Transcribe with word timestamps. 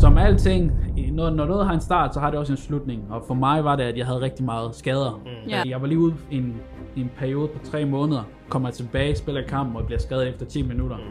som 0.00 0.18
alting, 0.18 0.72
når, 1.12 1.30
når 1.30 1.46
noget 1.46 1.66
har 1.66 1.74
en 1.74 1.80
start, 1.80 2.14
så 2.14 2.20
har 2.20 2.30
det 2.30 2.38
også 2.38 2.52
en 2.52 2.56
slutning. 2.56 3.02
Og 3.10 3.24
for 3.26 3.34
mig 3.34 3.64
var 3.64 3.76
det, 3.76 3.84
at 3.84 3.96
jeg 3.98 4.06
havde 4.06 4.20
rigtig 4.20 4.44
meget 4.44 4.74
skader. 4.74 5.20
Mm. 5.24 5.50
Ja. 5.50 5.62
Jeg 5.66 5.80
var 5.80 5.86
lige 5.86 5.98
ude 5.98 6.14
i 6.30 6.36
en, 6.36 6.56
en 6.96 7.10
periode 7.18 7.48
på 7.48 7.58
tre 7.64 7.84
måneder, 7.84 8.22
kommer 8.48 8.70
tilbage, 8.70 9.16
spiller 9.16 9.42
kampen 9.48 9.76
og 9.76 9.86
bliver 9.86 9.98
skadet 9.98 10.28
efter 10.28 10.46
10 10.46 10.62
minutter. 10.62 10.96
Mm. 10.96 11.02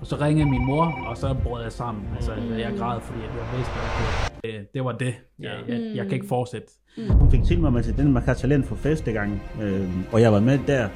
Og 0.00 0.06
så 0.06 0.16
ringede 0.20 0.50
min 0.50 0.66
mor, 0.66 0.94
og 1.06 1.16
så 1.16 1.36
brød 1.44 1.62
jeg 1.62 1.72
sammen. 1.72 2.04
Altså, 2.14 2.32
jeg 2.58 2.72
græd, 2.78 3.00
fordi 3.00 3.20
jeg 3.20 3.56
vidste, 3.56 3.72
at 3.72 4.42
det, 4.42 4.74
det 4.74 4.84
var 4.84 4.92
det. 4.92 5.14
Jeg, 5.38 5.52
jeg, 5.68 5.92
jeg 5.94 6.04
kan 6.04 6.14
ikke 6.14 6.28
fortsætte. 6.28 6.68
Hun 7.10 7.30
fik 7.30 7.44
tilmeldt 7.44 7.74
mig 7.74 7.84
til 7.84 7.96
Danmark 7.96 8.24
har 8.24 8.34
talent 8.34 8.66
for 8.66 8.74
første 8.74 9.12
gang, 9.12 9.42
øh, 9.62 9.88
og 10.12 10.20
jeg 10.20 10.32
var 10.32 10.40
med 10.40 10.58
der, 10.66 10.88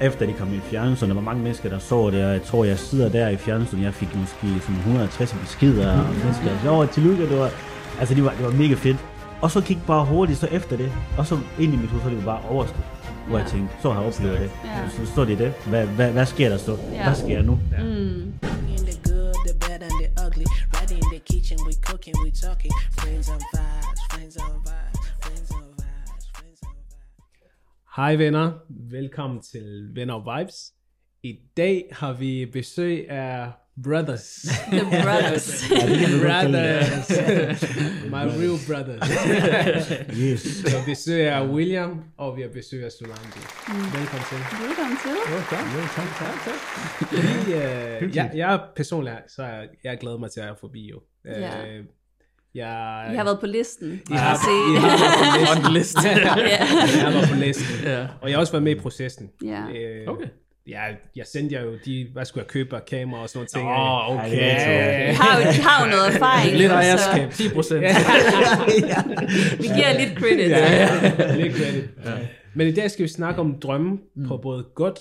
efter 0.00 0.26
de 0.26 0.32
kom 0.32 0.54
i 0.54 0.60
fjernsyn. 0.60 1.08
Der 1.08 1.14
var 1.14 1.20
mange 1.20 1.42
mennesker, 1.42 1.68
der 1.68 1.78
så 1.78 2.10
det, 2.10 2.24
og 2.24 2.32
jeg 2.32 2.42
tror, 2.42 2.64
jeg 2.64 2.78
sidder 2.78 3.08
der 3.08 3.28
i 3.28 3.36
fjernsyn, 3.36 3.82
jeg 3.82 3.94
fik 3.94 4.16
måske 4.16 4.60
sådan 4.60 4.76
160 4.76 5.32
beskeder, 5.32 6.00
og 6.00 6.14
mennesker, 6.14 6.50
så 6.62 6.70
var 6.70 6.86
tillykke, 6.86 7.28
det 7.28 7.38
var, 7.38 7.50
altså 8.00 8.14
det 8.14 8.24
var, 8.24 8.30
det 8.30 8.44
var 8.44 8.52
mega 8.52 8.74
fedt. 8.74 8.96
Og 9.42 9.50
så 9.50 9.60
gik 9.60 9.78
bare 9.86 10.04
hurtigt 10.04 10.38
så 10.38 10.46
efter 10.46 10.76
det, 10.76 10.92
og 11.18 11.26
så 11.26 11.38
ind 11.58 11.74
i 11.74 11.76
mit 11.76 11.90
hoved, 11.90 12.02
så 12.04 12.08
det 12.10 12.16
var 12.16 12.24
bare 12.24 12.50
overstået. 12.50 12.84
Hvor 13.28 13.38
jeg 13.38 13.46
tænkte, 13.46 13.74
så 13.82 13.90
har 13.90 14.00
jeg 14.00 14.12
oplevet 14.12 14.40
det. 14.40 14.50
Ja. 14.64 14.88
Så, 14.88 15.14
så 15.14 15.24
det 15.24 15.38
det. 15.38 15.52
Hvad, 15.66 15.86
hvad, 15.86 16.10
hvad 16.12 16.26
sker 16.26 16.48
der 16.48 16.56
så? 16.56 16.76
Ja. 16.92 17.04
Hvad 17.04 17.14
sker 17.14 17.42
nu? 17.42 17.58
Mm. 17.78 18.32
In 18.74 18.82
the 18.90 18.96
good, 19.08 19.34
the 19.46 19.54
bad, 19.60 19.80
and 19.88 19.94
the 20.02 20.08
ugly. 20.26 20.46
Right 20.76 20.90
in 20.90 21.04
the 21.14 21.20
kitchen, 21.32 21.58
we 21.66 21.72
cooking, 21.88 22.14
we 22.24 22.30
talking. 22.30 22.72
Friends 22.98 23.28
on 23.28 23.40
vibes, 23.54 24.00
friends 24.10 24.36
on 24.36 24.52
vibes, 24.66 24.99
Hej 27.96 28.16
venner, 28.16 28.52
velkommen 28.90 29.40
til 29.42 29.90
Venner 29.94 30.14
og 30.14 30.38
Vibes. 30.38 30.72
I 31.22 31.38
dag 31.56 31.88
har 31.92 32.12
vi 32.12 32.46
besøg 32.52 33.10
af 33.10 33.50
Brothers. 33.84 34.24
The 34.72 34.80
Brothers. 35.04 35.64
brothers. 36.22 37.10
My 38.14 38.24
real 38.40 38.58
brothers. 38.68 39.08
Yes. 40.18 40.64
Vi 40.64 40.70
har 40.70 40.84
besøg 40.86 41.28
af 41.28 41.48
William, 41.48 42.04
og 42.16 42.36
vi 42.36 42.42
har 42.42 42.48
besøg 42.48 42.84
af 42.84 42.92
Solange. 42.92 43.40
Velkommen 43.98 44.26
til. 44.30 44.38
Velkommen 44.66 44.98
til. 45.04 46.54
Vi, 47.46 47.52
øh, 47.54 48.16
jeg, 48.16 48.30
jeg 48.34 48.60
personligt, 48.76 49.16
så 49.28 49.42
er 49.42 49.62
jeg 49.84 49.98
glad 49.98 50.18
mig 50.18 50.30
til 50.30 50.40
at 50.40 50.46
være 50.46 50.56
forbi 50.60 50.90
jo. 50.90 51.00
Øh, 51.26 51.84
Ja. 52.54 52.68
jeg, 52.68 53.16
har 53.16 53.24
været 53.24 53.40
på 53.40 53.46
listen. 53.58 54.00
Kan 54.06 54.16
har, 54.16 54.38
jeg 54.74 55.46
har 55.46 55.54
været 55.54 55.64
på 55.64 55.72
listen. 55.72 56.04
jeg 56.04 56.28
har 57.02 57.10
været 57.10 57.28
på 57.28 57.36
listen. 57.36 57.84
Ja. 57.84 58.06
Og 58.20 58.28
jeg 58.28 58.36
har 58.36 58.40
også 58.40 58.52
været 58.52 58.62
med 58.62 58.76
i 58.76 58.80
processen. 58.80 59.30
Ja. 59.44 59.62
Øh, 59.74 60.08
Okay. 60.08 60.26
Ja, 60.68 60.80
jeg 61.16 61.26
sendte 61.26 61.54
jer 61.54 61.62
jo 61.64 61.72
de, 61.84 62.06
hvad 62.12 62.24
skulle 62.24 62.42
jeg 62.42 62.48
købe 62.48 62.76
af 62.76 62.84
kamera 62.84 63.22
og 63.22 63.28
sådan 63.28 63.38
nogle 63.38 63.48
ting. 63.48 63.68
Åh, 63.68 64.10
oh, 64.10 64.16
okay. 64.16 65.10
I 65.10 65.14
har, 65.14 65.36
jo, 65.36 65.42
I 65.42 65.60
har 65.62 65.84
jo 65.84 65.90
noget 65.90 66.14
erfaring. 66.14 66.56
Lidt 66.56 66.72
ejerskab, 66.72 67.30
10 67.30 67.48
procent. 67.54 67.80
Vi 69.62 69.66
giver 69.76 69.98
lidt 69.98 70.18
credit. 70.18 70.50
Ja, 70.50 70.72
ja. 70.72 71.36
Lidt 71.42 71.56
credit. 71.56 71.84
Ja. 72.04 72.10
Men 72.54 72.66
i 72.66 72.72
dag 72.72 72.90
skal 72.90 73.02
vi 73.02 73.08
snakke 73.08 73.40
om 73.40 73.60
drømme 73.60 73.98
mm. 74.16 74.28
på 74.28 74.36
både 74.36 74.64
godt 74.74 74.98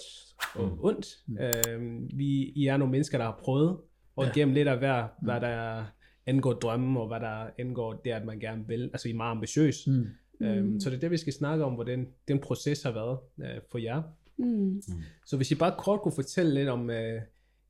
og 0.56 0.78
ondt. 0.84 1.06
Mm. 1.28 1.38
Øhm, 1.38 2.10
vi 2.18 2.52
I 2.56 2.68
er 2.68 2.78
nogle 2.78 2.92
mennesker, 2.92 3.18
der 3.18 3.26
har 3.26 3.40
prøvet 3.44 3.78
og 4.18 4.26
ja. 4.26 4.32
gennem 4.32 4.54
lidt 4.54 4.68
af 4.68 4.78
hver, 4.78 5.04
hvad 5.24 5.42
der 5.42 5.84
angår 6.26 6.54
drømme, 6.54 7.00
og 7.00 7.08
hvad 7.08 7.20
der 7.20 7.50
angår 7.60 7.94
det, 7.94 8.12
at 8.12 8.26
man 8.26 8.40
gerne 8.40 8.68
vil. 8.68 8.84
Altså, 8.94 9.08
I 9.08 9.12
er 9.12 9.16
meget 9.16 9.32
ambitiøs. 9.32 9.88
Mm. 9.88 10.06
Øhm, 10.42 10.80
så 10.80 10.90
det 10.90 10.96
er 10.96 11.00
det, 11.00 11.12
vi 11.12 11.18
skal 11.18 11.34
snakke 11.34 11.64
om, 11.66 11.74
hvordan 11.74 12.08
den 12.28 12.40
proces 12.40 12.84
har 12.84 12.92
været 12.92 13.18
øh, 13.42 13.62
for 13.72 13.78
jer. 13.78 14.02
Mm. 14.38 14.82
Så 15.26 15.38
hvis 15.38 15.52
I 15.52 15.56
bare 15.56 15.76
kort 15.78 16.02
kunne 16.02 16.12
fortælle 16.16 16.54
lidt 16.54 16.70
om, 16.70 16.90
øh, 16.90 17.22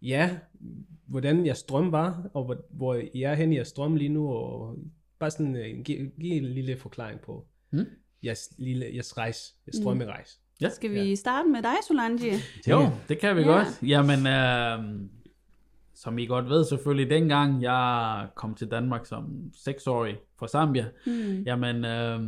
ja, 0.01 0.37
hvordan 1.07 1.45
jeres 1.45 1.63
drøm 1.63 1.91
var, 1.91 2.29
og 2.33 2.43
hvor, 2.45 2.65
hvor 2.69 2.95
I 3.13 3.23
er 3.23 3.33
hen 3.33 3.53
i 3.53 3.55
jeres 3.55 3.71
drøm 3.73 3.95
lige 3.95 4.09
nu, 4.09 4.27
og 4.29 4.77
bare 5.19 5.31
sådan 5.31 5.55
øh, 5.55 5.83
give, 5.83 6.11
give 6.21 6.33
en 6.33 6.45
lille 6.45 6.77
forklaring 6.77 7.19
på 7.21 7.45
Mm. 7.71 7.85
jeres, 8.23 8.49
lille, 8.57 8.85
jeres 8.93 9.17
rejse, 9.17 9.53
jeres 9.67 9.83
drømmerejse. 9.83 10.37
Ja. 10.61 10.69
Skal 10.69 10.91
vi 10.91 11.15
starte 11.15 11.49
med 11.49 11.61
dig, 11.61 11.73
Solange? 11.87 12.33
Jo, 12.69 12.89
det 13.09 13.19
kan 13.19 13.35
vi 13.35 13.41
Ja. 13.41 13.47
ja. 13.51 13.53
godt. 13.57 13.83
Jamen, 13.83 14.19
øh, 14.27 15.09
som 16.03 16.17
I 16.17 16.25
godt 16.25 16.49
ved 16.49 16.63
selvfølgelig, 16.65 17.09
dengang 17.09 17.63
jeg 17.63 18.27
kom 18.35 18.55
til 18.55 18.71
Danmark 18.71 19.05
som 19.05 19.51
seksårig 19.63 20.17
fra 20.39 20.47
Zambia, 20.47 20.85
Mm. 21.05 21.43
jamen 21.45 21.85
øh, 21.85 22.19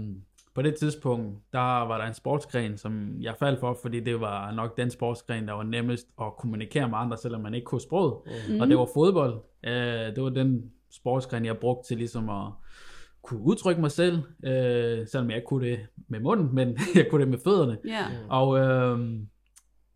på 0.56 0.62
det 0.62 0.76
tidspunkt, 0.76 1.40
der 1.54 1.60
var 1.88 1.98
der 1.98 2.06
en 2.06 2.14
sportsgren, 2.14 2.78
som 2.78 3.22
jeg 3.22 3.36
faldt 3.40 3.60
for, 3.60 3.78
fordi 3.82 4.00
det 4.00 4.22
var 4.22 4.52
nok 4.52 4.78
den 4.78 4.90
sportsgren, 4.90 5.48
der 5.48 5.54
var 5.54 5.64
nemmest 5.64 6.08
at 6.22 6.28
kommunikere 6.40 6.90
med 6.90 6.98
andre, 6.98 7.18
selvom 7.18 7.42
man 7.42 7.54
ikke 7.54 7.66
kunne 7.66 7.82
sproget. 7.82 8.14
Mm. 8.50 8.60
Og 8.62 8.68
det 8.68 8.78
var 8.78 8.88
fodbold. 8.94 9.42
Øh, 9.64 10.16
det 10.16 10.24
var 10.24 10.30
den 10.30 10.72
sportsgren, 10.92 11.46
jeg 11.46 11.58
brugte 11.58 11.88
til 11.88 11.98
ligesom 11.98 12.30
at 12.30 12.48
kunne 13.24 13.40
udtrykke 13.42 13.82
mig 13.82 13.92
selv, 13.92 14.16
øh, 14.44 15.08
selvom 15.08 15.30
jeg 15.30 15.36
ikke 15.38 15.48
kunne 15.48 15.68
det 15.68 15.80
med 16.08 16.20
munden, 16.20 16.56
men 16.56 16.68
jeg 16.96 17.08
kunne 17.10 17.22
det 17.22 17.30
med 17.32 17.40
fødderne. 17.44 17.78
Ja. 17.88 18.06
Og, 18.30 18.60
øh, 18.60 19.00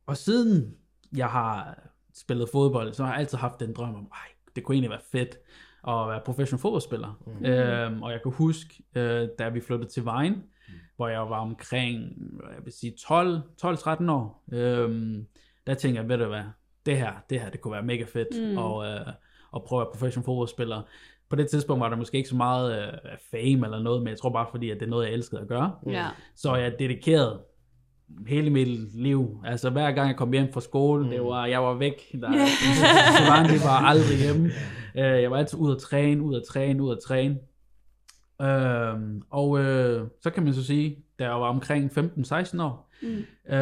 og 0.06 0.18
siden 0.18 0.74
jeg 1.18 1.28
har 1.28 1.80
spillet 2.16 2.50
fodbold, 2.50 2.94
så 2.94 3.04
har 3.04 3.12
jeg 3.12 3.20
altid 3.20 3.38
haft 3.38 3.60
den 3.60 3.74
drøm 3.74 3.96
om, 3.96 4.08
ej, 4.14 4.28
det 4.56 4.64
kunne 4.64 4.76
egentlig 4.76 4.90
være 4.90 5.02
fedt 5.12 5.38
at 5.88 6.08
være 6.08 6.22
professionel 6.26 6.62
fodboldspiller. 6.62 7.20
Mm. 7.28 7.46
Øh, 7.46 8.02
og 8.02 8.12
jeg 8.12 8.22
kan 8.22 8.32
huske, 8.32 8.84
øh, 8.96 9.28
da 9.40 9.50
vi 9.50 9.62
flyttede 9.62 9.90
til 9.90 10.06
Vejen, 10.06 10.34
mm. 10.34 10.74
hvor 10.96 11.08
jeg 11.08 11.20
var 11.20 11.40
omkring, 11.40 12.00
jeg 12.56 12.66
vil 12.66 12.74
sige 12.74 12.94
12 13.08 13.42
12-13 13.66 14.12
år, 14.12 14.44
øh, 14.52 15.18
der 15.68 15.74
tænkte 15.74 16.02
jeg, 16.02 16.10
ved 16.10 16.18
du 16.18 16.26
hvad, 16.26 16.44
det 16.86 16.98
her, 16.98 17.14
det 17.30 17.42
her, 17.42 17.50
det 17.50 17.62
kunne 17.62 17.74
være 17.74 17.84
mega 17.84 18.04
fedt, 18.04 18.52
mm. 18.52 18.58
og, 18.58 18.86
øh, 18.86 19.08
at 19.56 19.64
prøve 19.64 19.82
at 19.82 19.86
være 19.86 19.92
professionel 19.94 20.26
fodboldspiller. 20.26 20.82
På 21.30 21.36
det 21.36 21.50
tidspunkt 21.50 21.82
var 21.82 21.90
der 21.90 21.96
måske 21.96 22.18
ikke 22.18 22.30
så 22.30 22.36
meget 22.36 22.82
øh, 22.82 22.94
fame 23.32 23.68
eller 23.68 23.80
noget, 23.80 24.02
men 24.02 24.08
jeg 24.08 24.18
tror 24.18 24.30
bare 24.30 24.48
fordi, 24.52 24.70
at 24.70 24.80
det 24.80 24.86
er 24.86 24.90
noget, 24.90 25.06
jeg 25.06 25.14
elskede 25.14 25.42
at 25.42 25.48
gøre. 25.48 25.76
Ja. 25.88 26.10
Så 26.36 26.56
jeg 26.56 26.80
dedikerede 26.80 27.40
hele 28.28 28.50
mit 28.50 28.96
liv. 28.96 29.42
Altså 29.46 29.70
hver 29.70 29.92
gang 29.92 30.08
jeg 30.08 30.16
kom 30.16 30.34
hjem 30.34 30.54
fra 30.54 30.62
skole, 30.62 31.04
mm. 31.04 31.10
det 31.10 31.22
var, 31.22 31.46
jeg 31.46 31.64
var 31.64 31.74
væk. 31.74 32.12
Der, 32.22 32.32
så 33.18 33.24
langt 33.28 33.52
det 33.54 33.64
var 33.64 33.80
aldrig 33.86 34.18
hjemme. 34.18 34.46
Uh, 34.96 35.22
jeg 35.22 35.32
var 35.32 35.38
altid 35.38 35.58
ude 35.58 35.76
at 35.76 35.82
træne, 35.82 36.22
ud 36.22 36.36
at 36.36 36.44
træne, 36.50 36.84
ud 36.84 36.92
at 36.92 37.00
træne. 37.08 37.38
Uh, 38.40 39.02
og 39.30 39.50
uh, 39.50 40.08
så 40.22 40.30
kan 40.34 40.44
man 40.44 40.54
så 40.54 40.64
sige, 40.64 40.98
da 41.20 41.24
jeg 41.24 41.34
var 41.34 41.50
omkring 41.50 41.92
15-16 41.92 42.62
år, 42.62 42.86
Mm. 43.02 43.10
uh, 43.50 43.56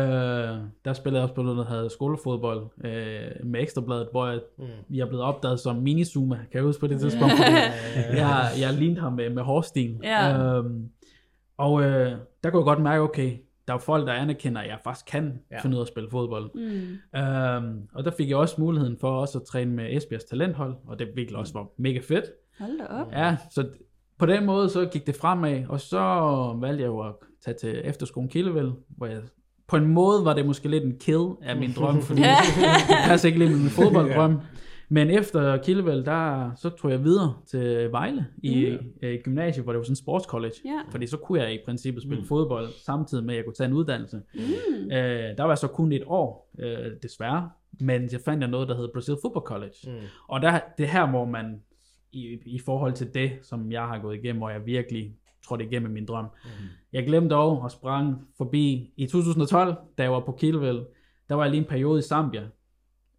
der 0.86 0.94
spillede 0.94 1.20
jeg 1.20 1.24
også 1.24 1.36
på 1.36 1.42
noget, 1.42 1.58
der 1.58 1.66
hedder 1.66 1.90
skolefodbold 1.90 2.62
uh, 2.62 3.48
med 3.48 3.62
Ekstrabladet, 3.62 4.08
hvor 4.12 4.28
jeg, 4.28 4.40
mm. 4.58 4.96
jeg 4.98 5.08
blevet 5.08 5.24
opdaget 5.24 5.60
som 5.60 5.76
mini-zoomer, 5.76 6.36
kan 6.36 6.54
jeg 6.54 6.64
huske 6.64 6.80
på 6.80 6.88
det 6.88 7.00
tidspunkt, 7.00 7.34
fordi 7.38 7.52
jeg, 8.22 8.50
jeg 8.60 8.74
lignede 8.74 9.02
ham 9.02 9.14
med, 9.14 9.30
med 9.30 9.44
hårstil. 9.44 10.00
Ja. 10.04 10.38
Øhm, 10.38 10.90
og 11.58 11.84
øh, 11.84 12.12
der 12.44 12.50
kunne 12.50 12.60
jeg 12.60 12.66
godt 12.66 12.82
mærke, 12.82 13.02
okay, 13.02 13.38
der 13.68 13.74
er 13.74 13.78
folk, 13.78 14.08
der 14.08 14.14
anerkender, 14.14 14.62
at 14.62 14.68
jeg 14.70 14.78
faktisk 14.84 15.06
kan 15.06 15.40
Ja. 15.52 15.60
finde 15.62 15.76
ud 15.76 15.80
af 15.80 15.84
at 15.84 15.88
spille 15.88 16.10
fodbold. 16.10 16.52
Mm. 16.56 17.20
Øhm, 17.20 17.82
og 17.94 18.06
der 18.06 18.12
fik 18.18 18.30
jeg 18.30 18.38
også 18.38 18.56
muligheden 18.62 18.98
for 19.00 19.10
også 19.22 19.38
at 19.40 19.44
træne 19.46 19.72
med 19.72 19.96
Esbjergs 19.98 20.24
talenthold, 20.24 20.76
og 20.88 21.00
det 21.00 21.08
virkelig 21.16 21.38
også 21.40 21.54
var 21.54 21.68
mega 21.78 22.00
fedt. 22.00 22.26
Hold 22.60 22.80
da 22.80 22.86
op. 22.86 23.12
Ja, 23.12 23.38
så 23.52 23.68
på 24.20 24.26
den 24.26 24.46
måde 24.46 24.70
så 24.70 24.86
gik 24.86 25.08
det 25.08 25.16
fremad, 25.16 25.64
og 25.70 25.80
så 25.80 26.00
valgte 26.62 26.82
jeg 26.82 26.88
jo 26.88 27.00
at 27.00 27.14
tage 27.46 27.58
til 27.58 27.82
efterskolen 27.84 28.30
Kildevæld, 28.30 28.72
hvor 28.98 29.06
jeg 29.06 29.22
på 29.68 29.76
en 29.78 29.88
måde 29.88 30.26
var 30.26 30.34
det 30.34 30.46
måske 30.46 30.68
lidt 30.70 30.84
en 30.84 30.96
kill 31.00 31.28
af 31.42 31.56
min 31.58 31.74
drøm, 31.76 32.02
fordi 32.02 32.22
det 32.22 32.30
passer 33.08 33.28
ikke 33.28 33.40
lige 33.40 33.52
med 33.52 33.60
min 33.60 33.70
fodbolddrøm. 33.70 34.40
Men 34.90 35.10
efter 35.10 35.58
Kildevæld, 35.58 36.06
der 36.06 36.52
så 36.56 36.70
tog 36.70 36.92
jeg 36.92 37.04
videre 37.04 37.36
til 37.48 37.92
Vejle 37.92 38.26
i 38.44 38.78
mm. 38.82 39.08
gymnasiet, 39.24 39.64
hvor 39.64 39.74
det 39.74 39.78
var 39.78 39.84
sådan 39.84 39.92
en 39.92 39.96
sportscollege. 39.96 40.54
Ja. 40.66 40.82
Fordi 40.92 41.08
så 41.08 41.18
kunne 41.18 41.42
jeg 41.42 41.54
i 41.54 41.60
princippet 41.66 42.04
spille 42.04 42.22
mm. 42.22 42.28
fodbold, 42.28 42.70
samtidig 42.86 43.24
med 43.24 43.34
at 43.34 43.38
jeg 43.38 43.46
kunne 43.46 43.54
tage 43.54 43.68
en 43.68 43.74
uddannelse. 43.74 44.22
Mm. 44.34 44.92
Øh, 44.92 45.38
der 45.38 45.44
var 45.44 45.56
så 45.56 45.68
kun 45.68 45.92
et 45.92 46.04
år, 46.06 46.52
øh, 46.60 46.92
desværre. 47.04 47.50
Men 47.80 48.10
jeg 48.12 48.22
fandt 48.26 48.42
jeg 48.42 48.50
noget, 48.50 48.68
der 48.68 48.76
hed 48.76 48.90
Brazil 48.94 49.16
Football 49.22 49.46
College. 49.46 49.76
Mm. 49.88 50.08
Og 50.28 50.42
der, 50.42 50.60
det 50.78 50.84
er 50.84 50.88
her, 50.88 51.10
hvor 51.10 51.26
man 51.26 51.62
i, 52.12 52.38
i 52.46 52.60
forhold 52.60 52.94
til 52.94 53.14
det, 53.14 53.32
som 53.42 53.72
jeg 53.72 53.82
har 53.82 54.00
gået 54.00 54.16
igennem, 54.16 54.38
hvor 54.38 54.50
jeg 54.50 54.66
virkelig 54.66 55.16
trådte 55.46 55.66
igennem 55.66 55.92
min 55.92 56.06
drøm. 56.06 56.26
Mm. 56.26 56.50
Jeg 56.94 57.06
glemte 57.06 57.36
dog 57.36 57.62
og 57.62 57.72
sprang 57.72 58.28
forbi 58.38 58.94
i 58.98 59.06
2012, 59.06 59.76
da 59.98 60.04
jeg 60.04 60.12
var 60.12 60.20
på 60.20 60.32
Kildevæld. 60.32 60.82
Der 61.30 61.36
var 61.36 61.44
jeg 61.44 61.52
lige 61.52 61.62
en 61.62 61.70
periode 61.70 62.00
i 62.00 62.02
Zambia, 62.02 62.44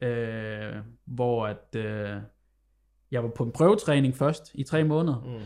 øh, 0.05 0.77
hvor 1.05 1.47
at, 1.47 1.77
øh, 1.77 2.17
jeg 3.11 3.23
var 3.23 3.31
på 3.37 3.45
en 3.45 3.53
prøvetræning 3.53 4.17
først 4.17 4.51
i 4.55 4.65
tre 4.65 4.85
måneder. 4.85 5.21
Mm. 5.21 5.41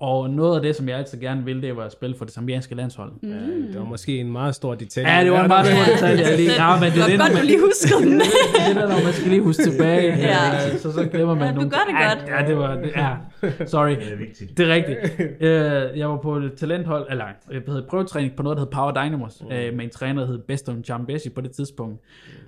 Og 0.00 0.30
noget 0.30 0.56
af 0.56 0.62
det, 0.62 0.76
som 0.76 0.88
jeg 0.88 0.98
altid 0.98 1.20
gerne 1.20 1.44
ville, 1.44 1.62
det 1.62 1.76
var 1.76 1.84
at 1.84 1.92
spille 1.92 2.16
for 2.16 2.24
det 2.24 2.34
zambianske 2.34 2.74
landshold. 2.74 3.12
Mm. 3.22 3.30
Det 3.72 3.78
var 3.78 3.84
måske 3.84 4.18
en 4.18 4.32
meget 4.32 4.54
stor 4.54 4.74
detalje. 4.74 5.10
Ja, 5.10 5.24
det 5.24 5.32
var 5.32 5.42
en 5.42 5.48
meget 5.48 5.66
stor 5.66 5.92
detalje. 5.94 6.24
Jeg 6.24 6.36
lige, 6.36 6.52
ja, 6.62 6.80
men 6.80 6.92
det 6.92 7.02
er 7.02 7.06
det, 7.06 7.18
godt, 7.18 7.32
man, 7.32 7.40
du 7.40 7.46
lige 7.46 7.60
huskede 7.60 8.10
den. 8.10 8.20
det 8.20 8.26
er 8.68 8.80
det, 8.80 8.88
når 8.88 9.04
man 9.04 9.12
skal 9.12 9.30
lige 9.30 9.42
huske 9.42 9.62
tilbage. 9.62 10.16
Ja. 10.16 10.52
ja. 10.52 10.76
Så, 10.78 10.92
så 10.92 11.08
glemmer 11.12 11.34
man 11.34 11.44
Ja, 11.44 11.50
du 11.50 11.54
nogle 11.54 11.70
gør 11.70 11.78
det 11.88 11.94
ja, 12.00 12.08
godt. 12.08 12.28
Ja, 12.28 12.46
det 12.48 12.58
var, 12.58 12.74
det, 12.74 12.92
ja, 12.96 13.66
sorry. 13.66 13.90
Det 13.90 14.12
er 14.12 14.16
vigtigt. 14.16 14.58
Det 14.58 14.70
er 14.70 14.74
rigtigt. 14.74 14.98
Øh, 15.40 15.98
jeg 15.98 16.10
var 16.10 16.16
på 16.16 16.36
et 16.36 16.52
talenthold, 16.56 17.06
eller 17.10 17.24
jeg 17.52 17.62
havde 17.68 17.86
prøvetræning 17.88 18.36
på 18.36 18.42
noget, 18.42 18.56
der 18.56 18.64
hed 18.64 18.70
Power 18.70 18.92
Dynamos, 18.92 19.42
mm. 19.42 19.52
øh, 19.52 19.74
med 19.74 19.84
en 19.84 19.90
træner, 19.90 20.20
der 20.20 20.26
hed 20.28 20.38
Beston 20.38 20.84
Chambesi 20.84 21.30
på 21.30 21.40
det 21.40 21.50
tidspunkt. 21.50 22.00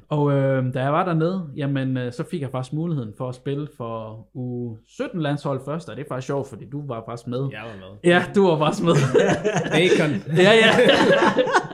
Og 0.09 0.33
øh, 0.33 0.75
da 0.75 0.83
jeg 0.83 0.93
var 0.93 1.05
dernede, 1.05 1.47
jamen, 1.57 1.97
øh, 1.97 2.13
så 2.13 2.25
fik 2.31 2.41
jeg 2.41 2.51
faktisk 2.51 2.73
muligheden 2.73 3.13
for 3.19 3.29
at 3.29 3.35
spille 3.35 3.69
for 3.77 4.27
U17-landshold 4.37 5.61
først, 5.65 5.89
og 5.89 5.97
det 5.97 6.03
er 6.03 6.09
faktisk 6.09 6.27
sjovt, 6.27 6.49
fordi 6.49 6.65
du 6.65 6.87
var 6.87 7.03
faktisk 7.07 7.27
med. 7.29 7.42
Jeg 7.53 7.63
var 7.65 7.77
med. 7.77 8.11
Ja, 8.13 8.25
du 8.35 8.47
var 8.47 8.59
faktisk 8.59 8.85
med. 8.85 8.95
Bacon. 9.75 10.37
ja, 10.37 10.53
ja. 10.65 10.71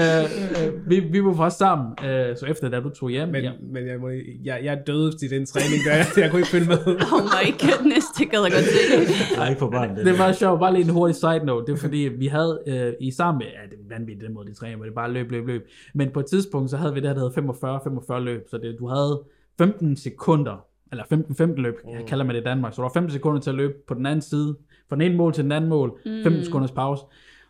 øh, 0.00 0.24
øh, 0.66 0.90
vi, 0.90 1.00
vi 1.00 1.24
var 1.24 1.34
faktisk 1.34 1.58
sammen, 1.58 1.86
øh, 2.04 2.36
så 2.36 2.46
efter 2.46 2.68
da 2.68 2.80
du 2.80 2.88
tog 2.88 3.10
hjem. 3.10 3.28
Men, 3.28 3.44
ja. 3.44 3.52
men 3.72 3.86
jeg, 3.86 4.00
må, 4.00 4.08
jeg, 4.44 4.60
jeg 4.62 4.82
døde 4.86 5.18
til 5.18 5.30
den 5.30 5.46
træning, 5.46 5.84
der 5.86 5.94
jeg, 5.96 6.06
jeg 6.16 6.30
kunne 6.30 6.40
ikke 6.40 6.50
følge 6.50 6.66
med. 6.66 6.78
Oh 7.14 7.22
my 7.22 7.46
goodness, 7.60 8.06
det 8.18 8.30
gad 8.30 8.42
jeg 8.42 8.52
godt 8.52 8.64
se. 8.64 9.36
Nej, 9.36 9.48
ikke 9.48 9.58
for 9.58 9.70
barn. 9.70 9.96
Det, 9.96 10.06
Det 10.06 10.18
var 10.18 10.32
sjovt, 10.32 10.60
bare 10.60 10.72
lige 10.72 10.84
en 10.84 10.90
hurtig 10.90 11.16
side 11.16 11.44
note, 11.44 11.66
det 11.66 11.72
er 11.72 11.82
fordi, 11.82 11.98
vi 11.98 12.26
havde 12.26 12.60
øh, 12.66 12.92
i 13.00 13.10
sammen, 13.10 13.42
ja, 13.42 13.46
det 13.70 13.78
er 13.84 13.96
vanvittigt 13.98 14.26
den 14.26 14.34
måde, 14.34 14.48
de 14.48 14.54
træner, 14.54 14.76
hvor 14.76 14.84
det 14.84 14.94
bare 14.94 15.12
løb, 15.12 15.30
løb, 15.30 15.46
løb. 15.46 15.68
Men 15.94 16.10
på 16.10 16.20
et 16.20 16.26
tidspunkt, 16.26 16.70
så 16.70 16.76
havde 16.76 16.94
vi 16.94 17.00
det 17.00 17.08
her, 17.08 17.14
der 17.14 17.22
hed 17.22 18.18
45-45 18.18 18.18
løb, 18.18 18.46
så 18.50 18.58
det, 18.58 18.76
du 18.78 18.88
havde 18.88 19.22
15 19.58 19.96
sekunder, 19.96 20.64
eller 20.90 21.04
15-15 21.04 21.60
løb, 21.60 21.74
jeg 21.98 22.06
kalder 22.06 22.24
man 22.24 22.34
det 22.34 22.40
i 22.40 22.44
Danmark, 22.44 22.72
så 22.74 22.76
du 22.76 22.82
har 22.82 22.92
15 22.94 23.12
sekunder 23.12 23.40
til 23.40 23.50
at 23.50 23.56
løbe 23.56 23.74
på 23.88 23.94
den 23.94 24.06
anden 24.06 24.22
side, 24.22 24.56
fra 24.88 24.96
den 24.96 25.02
ene 25.02 25.16
mål 25.16 25.32
til 25.32 25.44
den 25.44 25.52
anden 25.52 25.70
mål, 25.70 25.98
15 26.24 26.44
sekunders 26.44 26.70
pause. 26.70 27.02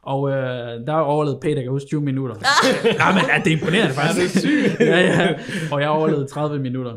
Og 0.02 0.31
øh, 0.31 0.87
der 0.87 0.93
overlevede 0.93 1.40
Peter, 1.43 1.55
kan 1.55 1.62
jeg 1.62 1.70
huske, 1.70 1.88
20 1.88 2.00
minutter. 2.00 2.37
ja, 2.85 3.12
men 3.14 3.23
ja, 3.29 3.43
det 3.44 3.52
er 3.52 3.56
imponerende 3.56 3.94
faktisk. 3.94 4.35
det 4.35 4.44
er 4.44 4.69
sygt. 4.69 4.81
ja, 4.81 5.00
ja. 5.00 5.38
Og 5.73 5.81
jeg 5.81 5.88
overlevede 5.88 6.26
30 6.26 6.58
minutter. 6.58 6.94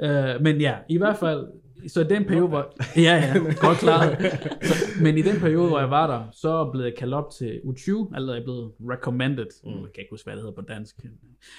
Ja. 0.00 0.34
Øh, 0.34 0.42
men 0.42 0.60
ja, 0.60 0.74
i 0.88 0.98
hvert 0.98 1.16
fald, 1.16 1.46
så 1.88 2.00
i 2.00 2.04
den 2.04 2.24
periode, 2.24 2.48
hvor... 2.48 2.74
Ja, 2.96 3.02
ja, 3.02 3.38
godt 3.66 3.78
klaret. 3.78 4.38
Så, 4.62 4.74
men 5.00 5.18
i 5.18 5.22
den 5.22 5.40
periode, 5.40 5.68
hvor 5.68 5.78
jeg 5.78 5.90
var 5.90 6.06
der, 6.06 6.28
så 6.32 6.70
blev 6.72 6.84
jeg 6.84 6.94
kaldt 6.98 7.14
op 7.14 7.30
til 7.38 7.60
U20, 7.64 8.16
eller 8.16 8.34
jeg 8.34 8.42
blevet 8.42 8.72
recommended, 8.90 9.46
mm. 9.64 9.70
jeg 9.70 9.78
kan 9.94 10.00
ikke 10.00 10.10
huske, 10.10 10.26
hvad 10.26 10.34
det 10.34 10.42
hedder 10.42 10.54
på 10.54 10.66
dansk. 10.68 10.96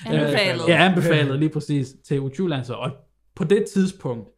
Anbefalet. 0.05 0.63
Øh, 0.63 0.69
ja, 0.69 0.85
anbefalet 0.89 1.39
lige 1.39 1.49
præcis 1.49 1.95
til 2.03 2.19
U20-landshold. 2.19 2.91
Og 2.91 2.91
på 3.35 3.43
det 3.43 3.65
tidspunkt, 3.65 4.29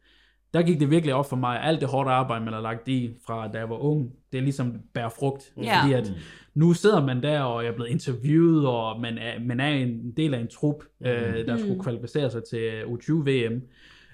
der 0.54 0.62
gik 0.62 0.80
det 0.80 0.90
virkelig 0.90 1.14
op 1.14 1.28
for 1.28 1.36
mig, 1.36 1.62
alt 1.62 1.80
det 1.80 1.88
hårde 1.88 2.10
arbejde, 2.10 2.44
man 2.44 2.54
har 2.54 2.60
lagt 2.60 2.88
i 2.88 3.16
fra 3.26 3.48
da 3.48 3.58
jeg 3.58 3.70
var 3.70 3.76
ung, 3.76 4.12
det 4.32 4.38
er 4.38 4.42
ligesom 4.42 4.80
bærer 4.94 5.08
frugt. 5.08 5.52
Ja. 5.62 5.82
Fordi 5.82 5.92
at 5.92 6.12
nu 6.54 6.72
sidder 6.72 7.06
man 7.06 7.22
der, 7.22 7.40
og 7.40 7.64
jeg 7.64 7.70
er 7.70 7.74
blevet 7.74 7.90
interviewet, 7.90 8.66
og 8.66 9.00
man 9.00 9.18
er, 9.18 9.40
man 9.40 9.60
er 9.60 9.68
en 9.68 10.12
del 10.16 10.34
af 10.34 10.40
en 10.40 10.48
trup, 10.48 10.84
øh, 11.00 11.46
der 11.46 11.56
skulle 11.56 11.82
kvalificere 11.82 12.30
sig 12.30 12.42
til 12.50 12.82
U20-VM. 12.82 13.62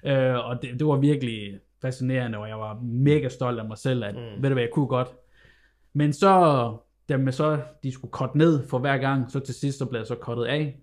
Øh, 0.05 0.49
og 0.49 0.61
det, 0.61 0.79
det 0.79 0.87
var 0.87 0.97
virkelig 0.97 1.59
fascinerende, 1.81 2.37
og 2.37 2.49
jeg 2.49 2.59
var 2.59 2.79
mega 2.83 3.29
stolt 3.29 3.59
af 3.59 3.67
mig 3.67 3.77
selv, 3.77 4.03
at 4.03 4.15
mm. 4.15 4.43
ved 4.43 4.49
du 4.49 4.53
hvad, 4.53 4.63
jeg 4.63 4.71
kunne 4.73 4.87
godt. 4.87 5.07
Men 5.93 6.13
så, 6.13 6.73
da 7.09 7.17
man 7.17 7.33
så, 7.33 7.59
de 7.83 7.91
skulle 7.91 8.11
korte 8.11 8.37
ned 8.37 8.67
for 8.67 8.79
hver 8.79 8.97
gang, 8.97 9.31
så 9.31 9.39
til 9.39 9.55
sidst 9.55 9.77
så 9.77 9.85
blev 9.85 9.99
jeg 9.99 10.07
så 10.07 10.15
kortet 10.15 10.45
af. 10.45 10.77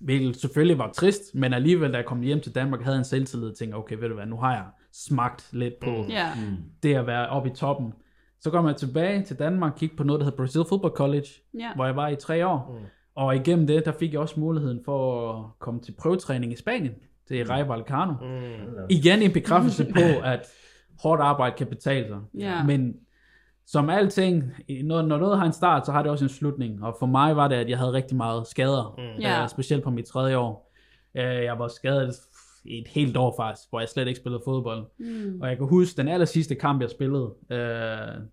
Hvilket 0.00 0.36
selvfølgelig 0.36 0.78
var 0.78 0.90
trist, 0.92 1.34
men 1.34 1.52
alligevel, 1.54 1.92
da 1.92 1.96
jeg 1.96 2.06
kom 2.06 2.20
hjem 2.20 2.40
til 2.40 2.54
Danmark, 2.54 2.82
havde 2.82 2.94
jeg 2.94 3.00
en 3.00 3.04
selvtillid 3.04 3.48
og 3.48 3.56
tænkte, 3.56 3.76
okay, 3.76 3.96
ved 3.96 4.08
du 4.08 4.14
hvad, 4.14 4.26
nu 4.26 4.36
har 4.36 4.52
jeg 4.52 4.64
smagt 4.92 5.48
lidt 5.52 5.74
på 5.80 5.90
mm. 5.90 6.08
Ja. 6.08 6.28
det 6.82 6.94
at 6.94 7.06
være 7.06 7.28
oppe 7.28 7.50
i 7.50 7.52
toppen. 7.52 7.92
Så 8.40 8.50
kom 8.50 8.66
jeg 8.66 8.76
tilbage 8.76 9.22
til 9.22 9.38
Danmark, 9.38 9.72
kiggede 9.76 9.96
på 9.96 10.04
noget, 10.04 10.20
der 10.20 10.24
hedder 10.24 10.36
Brazil 10.36 10.62
Football 10.68 10.92
College, 10.94 11.26
Ja. 11.58 11.74
hvor 11.74 11.84
jeg 11.86 11.96
var 11.96 12.08
i 12.08 12.16
tre 12.16 12.46
år. 12.46 12.76
Mm. 12.80 12.86
Og 13.14 13.36
igennem 13.36 13.66
det, 13.66 13.84
der 13.84 13.92
fik 13.92 14.12
jeg 14.12 14.20
også 14.20 14.40
muligheden 14.40 14.80
for 14.84 15.32
at 15.32 15.44
komme 15.58 15.80
til 15.80 15.92
prøvetræning 15.98 16.52
i 16.52 16.56
Spanien, 16.56 16.92
til 17.28 17.46
Rayo 17.46 17.64
Vallecano. 17.66 18.12
Mm. 18.12 18.84
Igen 18.90 19.22
en 19.22 19.32
bekræftelse 19.32 19.84
på, 19.84 20.20
at 20.24 20.46
hårdt 21.02 21.22
arbejde 21.22 21.56
kan 21.56 21.66
betale 21.66 22.06
sig. 22.08 22.18
Ja. 22.34 22.64
Men 22.64 22.94
som 23.72 23.90
alting, 23.90 24.52
når, 24.84 25.02
når 25.02 25.18
noget 25.18 25.38
har 25.38 25.46
en 25.46 25.52
start, 25.52 25.86
så 25.86 25.92
har 25.92 26.02
det 26.02 26.10
også 26.10 26.24
en 26.24 26.28
slutning. 26.28 26.84
Og 26.84 26.96
for 26.98 27.06
mig 27.06 27.36
var 27.36 27.48
det, 27.48 27.56
at 27.56 27.68
jeg 27.68 27.78
havde 27.78 27.92
rigtig 27.92 28.16
meget 28.16 28.46
skader, 28.46 28.94
mm. 28.98 29.20
Ja. 29.20 29.42
øh, 29.42 29.48
specielt 29.48 29.84
på 29.84 29.90
mit 29.90 30.04
tredje 30.04 30.36
år. 30.36 30.72
Øh, 31.14 31.22
jeg 31.24 31.58
var 31.58 31.68
skadet 31.68 32.14
i 32.64 32.78
et 32.78 32.88
helt 32.88 33.16
år 33.16 33.34
faktisk, 33.36 33.70
hvor 33.70 33.80
jeg 33.80 33.88
slet 33.88 34.08
ikke 34.08 34.20
spillede 34.20 34.42
fodbold. 34.44 34.86
Mm. 34.98 35.40
Og 35.42 35.48
jeg 35.48 35.56
kan 35.56 35.66
huske 35.66 35.96
den 35.96 36.08
aller 36.08 36.26
sidste 36.26 36.54
kamp, 36.54 36.82
jeg 36.82 36.90
spillede, 36.90 37.34
øh, 37.50 37.58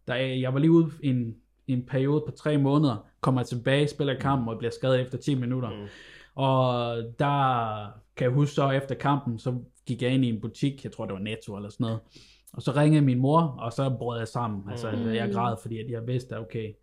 da 0.08 0.40
jeg, 0.40 0.54
var 0.54 0.60
lige 0.60 0.72
ude 0.72 0.92
i 1.04 1.08
en, 1.08 1.36
en 1.68 1.86
periode 1.86 2.24
på 2.26 2.32
tre 2.32 2.58
måneder, 2.58 3.06
kommer 3.22 3.42
jeg 3.42 3.48
tilbage, 3.48 3.88
spiller 3.88 4.20
kampen 4.20 4.50
og 4.50 4.58
bliver 4.58 4.72
skadet 4.72 5.02
efter 5.02 5.18
10 5.18 5.36
minutter. 5.36 5.70
Mm. 5.70 5.88
Og 6.36 6.96
der 7.20 7.86
kan 8.16 8.26
jeg 8.26 8.34
huske 8.34 8.56
så 8.56 8.72
efter 8.72 8.96
kampen, 8.96 9.40
så 9.40 9.56
gik 9.88 10.02
jeg 10.02 10.12
ind 10.12 10.26
i 10.26 10.30
en 10.30 10.42
butik, 10.42 10.84
jeg 10.84 10.92
tror 10.92 11.06
det 11.06 11.14
var 11.14 11.20
Netto 11.20 11.56
eller 11.56 11.70
sådan 11.70 11.84
noget, 11.84 12.00
og 12.54 12.62
så 12.62 12.72
ringede 12.76 13.02
min 13.06 13.20
mor, 13.20 13.40
og 13.42 13.74
så 13.74 13.90
brød 14.00 14.18
jeg 14.18 14.28
sammen. 14.28 14.70
Altså, 14.72 14.92
Mm. 14.92 15.14
jeg 15.14 15.34
græd, 15.34 15.56
fordi 15.62 15.80
at 15.80 15.90
jeg 15.90 16.08
vidste, 16.08 16.36
at 16.36 16.42
okay, 16.42 16.74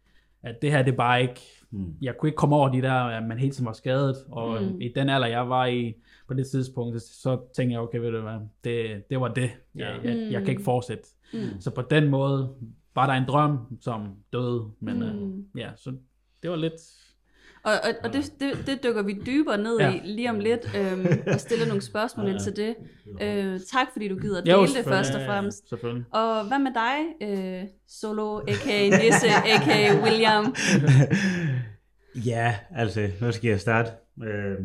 at 0.43 0.62
det 0.62 0.70
her, 0.70 0.82
det 0.82 0.93
er 0.93 0.96
bare 0.96 1.22
ikke, 1.22 1.40
Mm. 1.70 1.94
jeg 2.02 2.16
kunne 2.19 2.28
ikke 2.28 2.37
komme 2.37 2.56
over 2.56 2.69
de 2.69 2.82
der, 2.82 2.93
at 2.93 3.22
man 3.22 3.38
hele 3.38 3.52
tiden 3.52 3.66
var 3.66 3.72
skadet, 3.72 4.16
og 4.31 4.62
Mm. 4.62 4.81
i 4.81 4.93
den 4.94 5.08
alder, 5.08 5.26
jeg 5.26 5.49
var 5.49 5.66
i 5.66 5.94
på 6.28 6.34
det 6.34 6.46
tidspunkt, 6.46 7.02
så 7.02 7.40
tænkte 7.56 7.72
jeg, 7.72 7.81
okay, 7.81 7.99
ved 7.99 8.11
du 8.11 8.20
hvad, 8.20 8.38
det, 8.64 9.11
det 9.11 9.20
var 9.20 9.28
det. 9.28 9.50
Jeg, 9.75 10.00
jeg, 10.05 10.16
jeg 10.32 10.40
kan 10.40 10.50
ikke 10.50 10.62
fortsætte. 10.62 11.05
Mm. 11.32 11.61
Så 11.61 11.70
på 11.70 11.82
den 11.82 12.08
måde 12.10 12.55
var 12.94 13.06
der 13.06 13.12
en 13.14 13.25
drøm, 13.28 13.58
som 13.81 14.08
døde, 14.32 14.70
men 14.81 14.96
Mm. 14.96 15.02
øh, 15.02 15.60
ja, 15.60 15.70
så 15.76 15.96
det 16.43 16.50
var 16.50 16.56
lidt, 16.56 16.72
Og, 17.64 17.72
og, 17.72 17.90
og 18.05 18.12
det, 18.12 18.32
det, 18.40 18.66
det 18.66 18.82
dykker 18.84 19.02
vi 19.02 19.22
dybere 19.26 19.58
ned 19.58 19.78
Ja. 19.81 19.90
i 19.94 20.00
lige 20.05 20.31
om 20.31 20.38
lidt, 20.40 20.76
øhm, 20.78 21.06
og 21.26 21.40
stiller 21.40 21.66
nogle 21.66 21.82
spørgsmål 21.82 22.28
ind 22.28 22.40
til 22.40 22.56
det. 22.56 22.75
Øh, 23.22 23.61
tak 23.72 23.87
fordi 23.93 24.08
du 24.08 24.19
gider 24.19 24.43
Jo, 24.52 24.62
dele 24.62 24.75
det 24.78 24.84
først 24.84 25.14
og 25.14 25.20
fremmest. 25.26 25.69
selvfølgelig. 25.69 26.05
Og 26.12 26.44
hvad 26.49 26.58
med 26.58 26.70
dig, 26.75 27.28
øh, 27.28 27.64
Solo, 27.88 28.38
a.k.a. 28.38 28.88
Nisse, 28.88 29.26
a.k.a. 29.28 30.02
William? 30.05 30.55
Ja, 32.26 32.55
altså, 32.75 33.08
nu 33.20 33.32
skal 33.32 33.49
jeg 33.49 33.61
starte. 33.61 33.90
Øh, 34.25 34.56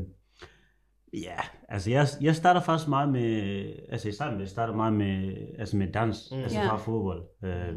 ja, 1.13 1.37
altså, 1.69 1.91
jeg, 1.91 2.07
jeg 2.21 2.35
starter 2.35 2.61
faktisk 2.61 2.89
meget 2.89 3.09
med, 3.09 3.63
altså 3.89 4.09
i 4.09 4.11
starten, 4.11 4.39
jeg 4.39 4.47
starter 4.49 4.73
meget 4.75 4.93
med, 4.93 5.33
altså 5.59 5.77
med 5.77 5.87
dans, 5.91 6.27
mm. 6.31 6.37
altså 6.37 6.59
Ja. 6.59 6.67
fra 6.69 6.77
fodbold. 6.77 7.23
Øh, 7.43 7.75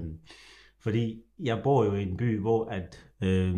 fordi 0.83 1.23
jeg 1.43 1.61
bor 1.63 1.85
jo 1.85 1.95
i 1.95 2.03
en 2.03 2.17
by, 2.17 2.41
hvor 2.41 2.65
at, 2.65 3.05
øh, 3.25 3.55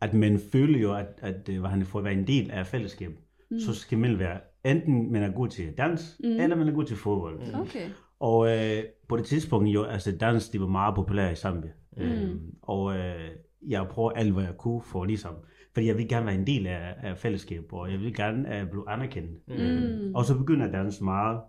at 0.00 0.14
man 0.14 0.40
føler 0.52 0.78
jo, 0.78 0.94
at, 0.94 1.06
at 1.18 1.48
øh, 1.48 1.60
hvad 1.60 1.70
han 1.70 1.86
at 1.96 2.04
være 2.04 2.12
en 2.12 2.26
del 2.26 2.50
af 2.50 2.66
fællesskabet, 2.66 3.18
mm. 3.50 3.58
så 3.58 3.74
skal 3.74 3.98
man 3.98 4.18
være, 4.18 4.40
enten 4.64 5.12
man 5.12 5.22
er 5.22 5.32
god 5.32 5.48
til 5.48 5.72
dans, 5.78 6.20
mm. 6.24 6.30
eller 6.30 6.56
man 6.56 6.68
er 6.68 6.72
god 6.72 6.84
til 6.84 6.96
fodbold. 6.96 7.38
Mm. 7.38 7.60
Okay. 7.60 7.88
Og 8.20 8.48
øh, 8.48 8.84
på 9.08 9.16
det 9.16 9.24
tidspunkt 9.24 9.68
jo, 9.68 9.82
altså 9.82 10.16
dans, 10.16 10.48
det 10.48 10.60
var 10.60 10.66
meget 10.66 10.94
populært 10.94 11.32
i 11.32 11.40
Zambia. 11.40 11.70
Mm. 11.96 12.02
Øh, 12.02 12.36
og 12.62 12.98
øh, 12.98 13.30
jeg 13.68 13.86
prøver 13.90 14.10
alt, 14.10 14.32
hvad 14.32 14.44
jeg 14.44 14.54
kunne 14.58 14.82
for 14.82 15.04
ligesom, 15.04 15.34
fordi 15.72 15.86
jeg 15.86 15.98
vil 15.98 16.08
gerne 16.08 16.26
være 16.26 16.34
en 16.34 16.46
del 16.46 16.66
af, 16.66 16.94
af 17.02 17.18
fællesskabet, 17.18 17.72
og 17.72 17.92
jeg 17.92 18.00
vil 18.00 18.14
gerne 18.14 18.60
øh, 18.60 18.70
blive 18.70 18.90
anerkendt. 18.90 19.48
Mm. 19.48 19.54
Øh, 19.54 20.12
og 20.14 20.24
så 20.24 20.38
begynder 20.38 20.66
jeg 20.66 20.74
at 20.74 20.84
danse 20.84 21.04
meget. 21.04 21.40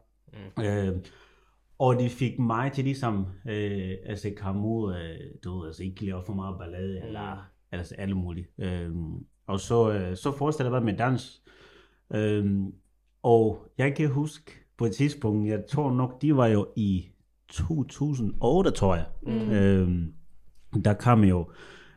Mm. 0.58 0.64
Øh, 0.64 0.96
og 1.80 2.00
det 2.00 2.12
fik 2.12 2.40
mig 2.40 2.72
til 2.72 2.84
ligesom, 2.84 3.26
øh, 3.50 3.92
altså 4.06 4.32
komme 4.38 4.68
ud, 4.68 4.96
øh, 4.96 5.20
du 5.44 5.60
ved, 5.60 5.68
altså 5.68 5.84
ikke 5.84 6.06
lave 6.06 6.24
for 6.26 6.34
meget 6.34 6.56
ballade, 6.60 7.00
mm. 7.02 7.08
eller 7.08 7.50
altså 7.72 7.96
alle 7.96 8.16
mulige. 8.16 8.48
Øh, 8.58 8.92
og 9.48 9.60
så, 9.60 9.92
øh, 9.92 10.18
så 10.18 10.32
forestiller 10.38 10.72
jeg 10.72 10.84
mig 10.84 10.86
med 10.94 10.98
dans. 10.98 11.42
Øh, 12.14 12.56
og 13.24 13.68
jeg 13.78 13.96
kan 13.96 14.10
huske 14.10 14.52
på 14.78 14.86
et 14.86 14.92
tidspunkt, 14.92 15.50
jeg 15.50 15.60
tror 15.70 15.92
nok, 15.94 16.22
de 16.22 16.36
var 16.36 16.48
jo 16.48 16.68
i 16.76 17.06
2008, 17.50 18.72
tror 18.72 18.96
jeg. 18.96 19.06
Mm. 19.24 19.52
Øh, 19.52 19.90
der 20.86 20.94
kom 20.94 21.24
jo 21.24 21.50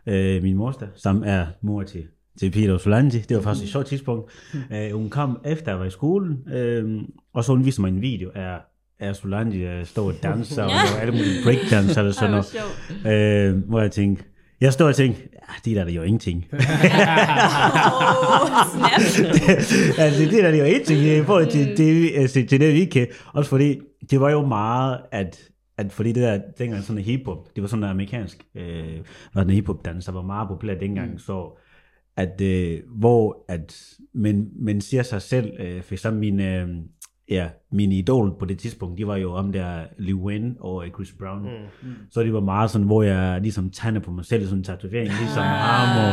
øh, 0.06 0.42
min 0.42 0.56
moster, 0.56 0.86
som 0.94 1.22
er 1.26 1.46
mor 1.60 1.82
til, 1.82 2.06
til 2.38 2.50
Peter 2.50 2.78
Solange. 2.78 3.24
Det 3.28 3.36
var 3.36 3.42
faktisk 3.42 3.64
et 3.64 3.70
sjovt 3.70 3.86
tidspunkt. 3.86 4.32
Øh, 4.72 4.92
hun 4.92 5.10
kom 5.10 5.40
efter 5.44 5.72
jeg 5.72 5.78
var 5.78 5.86
i 5.86 5.90
skolen, 5.90 6.48
øh, 6.52 7.02
og 7.32 7.44
så 7.44 7.52
hun 7.52 7.64
viste 7.64 7.80
mig 7.80 7.88
en 7.88 8.02
video 8.02 8.30
af, 8.34 8.58
af 8.98 9.16
Solange 9.16 9.78
øh, 9.78 9.86
stå 9.86 10.08
og 10.08 10.14
danse, 10.22 10.64
og 10.64 11.00
alle 11.00 11.12
mulige 11.12 11.44
breakdance 11.44 12.00
eller 12.00 12.12
sådan 12.12 12.30
noget. 12.30 13.54
Øh, 13.54 13.68
hvor 13.68 13.80
jeg 13.80 13.90
tænkte, 13.90 14.24
jeg 14.60 14.72
stod 14.72 14.86
og 14.86 14.96
tænkte, 14.96 15.22
ja, 15.32 15.54
det 15.64 15.76
der 15.76 15.84
er 15.84 15.90
jo 15.90 16.02
ingenting. 16.02 16.46
Oh, 18.42 18.92
altså, 20.04 20.22
det 20.24 20.32
der 20.32 20.48
er 20.48 20.56
jo 20.56 20.64
ingenting 20.64 21.00
i 21.00 21.22
forhold 21.22 21.50
til, 21.50 21.76
det, 21.76 22.12
altså, 22.14 22.46
til 22.48 22.60
det, 22.60 22.74
vi 22.74 22.84
kan. 22.84 23.06
Også 23.32 23.48
fordi, 23.48 23.80
det 24.10 24.20
var 24.20 24.30
jo 24.30 24.46
meget, 24.46 25.00
at, 25.12 25.48
at 25.78 25.92
fordi 25.92 26.12
det 26.12 26.22
der, 26.22 26.40
dengang 26.58 26.82
sådan 26.82 26.98
en 26.98 27.04
hiphop, 27.04 27.56
det 27.56 27.62
var 27.62 27.68
sådan 27.68 27.84
en 27.84 27.90
amerikansk, 27.90 28.44
øh, 28.54 28.98
var 29.34 29.42
den 29.42 29.52
hiphop 29.52 29.84
dans, 29.84 30.04
der 30.04 30.12
var 30.12 30.22
meget 30.22 30.48
populær 30.48 30.74
dengang, 30.74 31.12
mm. 31.12 31.18
så 31.18 31.58
at, 32.16 32.40
øh, 32.40 32.80
hvor 32.86 33.44
at 33.48 33.96
man, 34.14 34.48
man 34.60 34.80
siger 34.80 35.02
sig 35.02 35.22
selv, 35.22 35.52
øh, 35.60 35.82
for 35.82 35.94
eksempel 35.94 36.20
min, 36.20 36.40
øh, 36.40 36.68
ja, 37.30 37.48
mine 37.72 37.94
idol 37.94 38.34
på 38.38 38.44
det 38.44 38.58
tidspunkt, 38.58 38.98
de 38.98 39.06
var 39.06 39.16
jo 39.16 39.32
om 39.32 39.52
der 39.52 39.84
Lil 39.98 40.14
Wayne 40.14 40.54
og 40.60 40.84
Chris 40.94 41.12
Brown. 41.18 41.42
Mm. 41.42 41.88
Så 42.10 42.22
det 42.22 42.32
var 42.32 42.40
meget 42.40 42.70
sådan, 42.70 42.86
hvor 42.86 43.02
jeg 43.02 43.40
ligesom 43.40 43.70
tegner 43.70 44.00
på 44.00 44.10
mig 44.10 44.24
selv, 44.24 44.44
sådan 44.44 44.58
en 44.58 44.64
tatovering, 44.64 45.08
ligesom 45.08 45.42
ham 45.42 45.98
og 46.04 46.12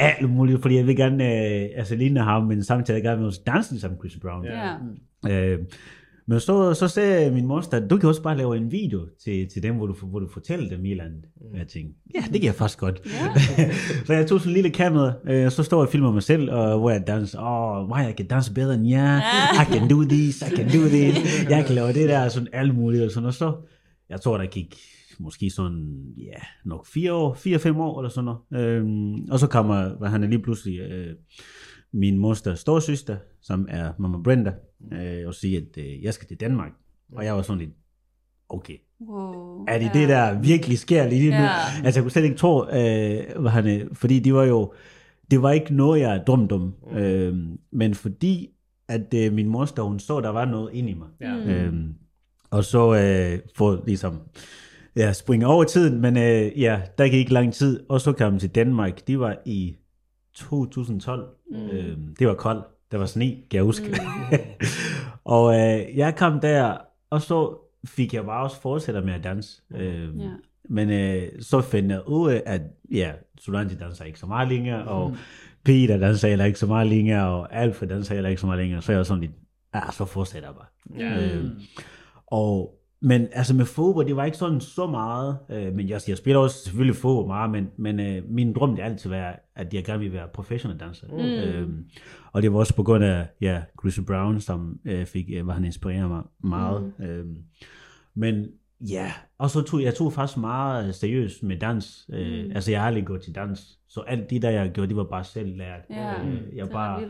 ja. 0.00 0.06
alt 0.06 0.30
muligt, 0.30 0.62
fordi 0.62 0.76
jeg 0.76 0.86
vil 0.86 0.96
gerne 0.96 1.24
øh, 1.24 1.68
altså, 1.76 1.96
ligne 1.96 2.20
ham, 2.20 2.42
men 2.42 2.64
samtidig 2.64 2.94
vil 2.96 3.02
jeg 3.04 3.16
gerne 3.16 3.26
også 3.26 3.40
danse 3.46 3.72
ligesom 3.72 3.96
Chris 3.98 4.18
Brown. 4.22 4.44
Ja. 4.44 4.74
Øh, 5.28 5.58
men 6.28 6.40
så, 6.40 6.74
så 6.74 6.88
sagde 6.88 7.30
min 7.30 7.46
moster, 7.46 7.88
du 7.88 7.96
kan 7.96 8.08
også 8.08 8.22
bare 8.22 8.36
lave 8.36 8.56
en 8.56 8.72
video 8.72 9.06
til, 9.24 9.48
til 9.48 9.62
dem, 9.62 9.74
hvor 9.74 9.86
du, 9.86 9.94
hvor 10.06 10.18
du 10.18 10.28
fortæller 10.32 10.68
dem 10.68 10.84
i 10.84 10.94
landet. 10.94 11.24
Og 11.52 11.58
jeg 11.58 11.68
tænkte, 11.68 11.94
ja, 12.14 12.20
det 12.20 12.40
kan 12.40 12.44
jeg 12.44 12.54
faktisk 12.54 12.78
godt. 12.78 13.00
Ja. 13.04 13.34
så 14.06 14.12
jeg 14.12 14.26
tog 14.26 14.40
sådan 14.40 14.50
en 14.50 14.54
lille 14.54 14.70
kamera, 14.70 15.12
øh, 15.26 15.50
så 15.50 15.62
står 15.62 15.76
jeg 15.76 15.86
og 15.86 15.92
filmer 15.92 16.12
mig 16.12 16.22
selv, 16.22 16.50
og 16.50 16.78
hvor 16.78 16.90
jeg 16.90 17.06
danser, 17.06 17.40
åh, 17.40 17.90
oh, 17.90 18.04
jeg 18.04 18.16
kan 18.16 18.26
danse 18.26 18.54
bedre 18.54 18.74
end 18.74 18.88
jer, 18.88 19.20
I 19.62 19.72
can 19.72 19.90
do 19.90 20.02
this, 20.02 20.42
I 20.42 20.56
can 20.56 20.66
do 20.66 20.88
this, 20.88 21.44
jeg 21.50 21.64
kan 21.66 21.74
lave 21.74 21.92
det 21.92 22.08
der, 22.08 22.28
sådan 22.28 22.48
alt 22.52 22.74
muligt, 22.74 23.04
og 23.04 23.10
sådan, 23.10 23.26
og 23.26 23.34
så, 23.34 23.52
jeg 24.08 24.20
tror, 24.20 24.38
der 24.38 24.46
gik 24.46 24.74
måske 25.20 25.50
sådan, 25.50 26.04
ja, 26.16 26.40
nok 26.64 26.86
fire 26.86 27.12
år, 27.12 27.34
fire-fem 27.34 27.76
år, 27.76 28.00
eller 28.00 28.10
sådan 28.10 28.24
noget. 28.50 28.64
Øhm, 28.64 29.14
og 29.30 29.38
så 29.38 29.46
kommer, 29.46 29.98
hvad 29.98 30.08
han 30.08 30.22
er 30.22 30.28
lige 30.28 30.42
pludselig, 30.42 30.80
øh, 30.80 31.14
min 31.92 32.18
mosters 32.18 32.60
storsøster, 32.60 33.16
som 33.40 33.66
er 33.70 33.92
Mama 33.98 34.18
Brenda, 34.24 34.52
øh, 34.92 35.26
og 35.26 35.34
siger, 35.34 35.60
at 35.60 35.84
øh, 35.84 36.02
jeg 36.02 36.14
skal 36.14 36.28
til 36.28 36.40
Danmark. 36.40 36.72
Og 37.12 37.24
jeg 37.24 37.34
var 37.34 37.42
sådan 37.42 37.58
lidt, 37.58 37.70
okay, 38.48 38.76
Wow. 39.00 39.64
er 39.68 39.78
det 39.78 39.90
det, 39.94 40.08
der 40.08 40.40
virkelig 40.40 40.78
sker 40.78 41.08
lige 41.08 41.30
nu? 41.30 41.36
Ja. 41.36 41.50
Altså, 41.84 41.98
jeg 42.00 42.04
kunne 42.04 42.10
slet 42.10 42.24
ikke 42.24 42.36
tro, 42.36 42.64
øh, 42.64 43.40
hvad 43.40 43.50
han, 43.50 43.66
øh, 43.80 43.86
fordi 43.92 44.18
de 44.18 44.34
var 44.34 44.44
jo, 44.44 44.72
det 45.30 45.42
var 45.42 45.50
ikke 45.50 45.74
noget, 45.74 46.00
jeg 46.00 46.22
drømte 46.26 46.52
om, 46.52 46.74
øh, 46.92 47.36
men 47.72 47.94
fordi, 47.94 48.50
at 48.88 49.14
øh, 49.14 49.32
min 49.32 49.48
moster, 49.48 49.82
hun 49.82 49.98
så, 49.98 50.20
der 50.20 50.28
var 50.28 50.44
noget 50.44 50.70
inde 50.72 50.90
i 50.90 50.94
mig. 50.94 51.08
Ja. 51.20 51.34
Mm. 51.36 51.50
Øhm, 51.50 51.94
og 52.50 52.64
så 52.64 52.94
øh, 52.94 53.38
få 53.56 53.84
ligesom, 53.84 54.18
ja, 54.96 55.12
springe 55.12 55.46
over 55.46 55.64
tiden, 55.64 56.00
men 56.00 56.16
øh, 56.16 56.60
ja, 56.60 56.80
der 56.98 57.04
gik 57.04 57.14
ikke 57.14 57.32
lang 57.32 57.54
tid, 57.54 57.80
og 57.88 58.00
så 58.00 58.12
kom 58.12 58.32
jeg 58.32 58.40
til 58.40 58.50
Danmark, 58.50 59.06
de 59.06 59.18
var 59.20 59.36
i 59.46 59.76
2012, 60.38 61.28
mm. 61.50 61.56
øhm, 61.56 62.14
det 62.18 62.28
var 62.28 62.34
koldt, 62.34 62.64
der 62.92 62.98
var 62.98 63.06
sne, 63.06 63.30
kan 63.30 63.56
jeg 63.56 63.62
huske. 63.62 63.88
Mm. 63.88 64.38
og 65.24 65.54
øh, 65.54 65.96
jeg 65.96 66.16
kom 66.16 66.40
der, 66.40 66.76
og 67.10 67.22
så 67.22 67.58
fik 67.86 68.14
jeg 68.14 68.24
bare 68.24 68.42
også 68.42 68.60
fortsætte 68.60 69.00
med 69.00 69.14
at 69.14 69.24
danse. 69.24 69.62
Øhm, 69.74 70.20
Ja. 70.20 70.28
Men 70.70 70.90
øh, 70.90 71.22
så 71.40 71.60
fandt 71.60 71.90
jeg 71.92 72.08
ud 72.08 72.30
af, 72.30 72.42
at 72.46 72.62
ja, 72.90 73.12
Solange 73.40 73.74
danser 73.76 74.04
ikke 74.04 74.18
så 74.18 74.26
meget 74.26 74.48
længere, 74.48 74.84
og 74.84 75.16
Peter 75.64 75.96
danser 75.96 76.28
heller 76.28 76.44
ikke 76.44 76.58
så 76.58 76.66
meget 76.66 76.86
længere, 76.86 77.28
og 77.28 77.54
Alfred 77.54 77.88
danser 77.88 78.14
heller 78.14 78.30
ikke 78.30 78.40
så 78.40 78.46
meget 78.46 78.60
længere, 78.60 78.82
så 78.82 78.92
jeg 78.92 78.98
var 78.98 79.04
sådan 79.04 79.20
lidt, 79.20 79.32
ja, 79.74 79.80
så 79.92 80.04
fortsætter 80.04 80.48
jeg 80.48 80.56
bare. 80.56 81.00
Ja. 81.04 81.34
Øhm, 81.36 81.60
og, 82.26 82.77
men 83.00 83.28
altså 83.32 83.54
med 83.54 83.64
fodbold, 83.64 84.06
det 84.06 84.16
var 84.16 84.24
ikke 84.24 84.36
sådan 84.36 84.60
så 84.60 84.86
meget, 84.86 85.38
øh, 85.50 85.74
men 85.74 85.88
jeg, 85.88 86.00
jeg 86.08 86.16
spiller 86.16 86.40
også 86.40 86.64
selvfølgelig 86.64 86.96
fodbold 86.96 87.26
meget, 87.26 87.50
men, 87.50 87.70
men 87.76 88.00
øh, 88.00 88.22
min 88.30 88.52
drøm 88.52 88.70
det 88.70 88.78
har 88.84 88.90
altid 88.90 89.10
været, 89.10 89.36
at 89.56 89.74
jeg 89.74 89.84
gerne 89.84 90.00
vil 90.00 90.12
være 90.12 90.28
professionel 90.34 90.80
danser. 90.80 91.06
Mm. 91.10 91.18
Øhm, 91.18 91.84
og 92.32 92.42
det 92.42 92.52
var 92.52 92.58
også 92.58 92.74
på 92.74 92.82
grund 92.82 93.04
af 93.04 93.26
ja, 93.40 93.62
Chris 93.80 94.00
Brown, 94.06 94.40
som 94.40 94.78
øh, 94.84 95.06
fik, 95.06 95.24
øh, 95.34 95.46
var 95.46 95.52
han 95.52 95.64
inspireret 95.64 96.08
mig 96.08 96.22
meget. 96.44 96.92
Mm. 96.98 97.04
Øhm, 97.04 97.36
men 98.14 98.46
ja, 98.80 99.12
og 99.38 99.50
så 99.50 99.62
tog 99.62 99.82
jeg 99.82 99.94
tog 99.94 100.12
faktisk 100.12 100.38
meget 100.38 100.94
seriøst 100.94 101.42
med 101.42 101.56
dans. 101.58 102.10
Øh, 102.12 102.44
Mm. 102.44 102.52
Altså 102.54 102.70
jeg 102.70 102.80
har 102.80 102.86
aldrig 102.86 103.06
gået 103.06 103.22
til 103.22 103.34
dans, 103.34 103.78
så 103.88 104.00
alt 104.00 104.30
det 104.30 104.42
der 104.42 104.50
jeg 104.50 104.70
gjorde, 104.70 104.88
det 104.88 104.96
var 104.96 105.04
bare 105.10 105.24
selv 105.24 105.56
lært. 105.56 105.80
Ja, 105.90 106.24
øh, 106.24 106.56
jeg 106.56 106.66
er 106.66 106.70
bare 106.72 107.02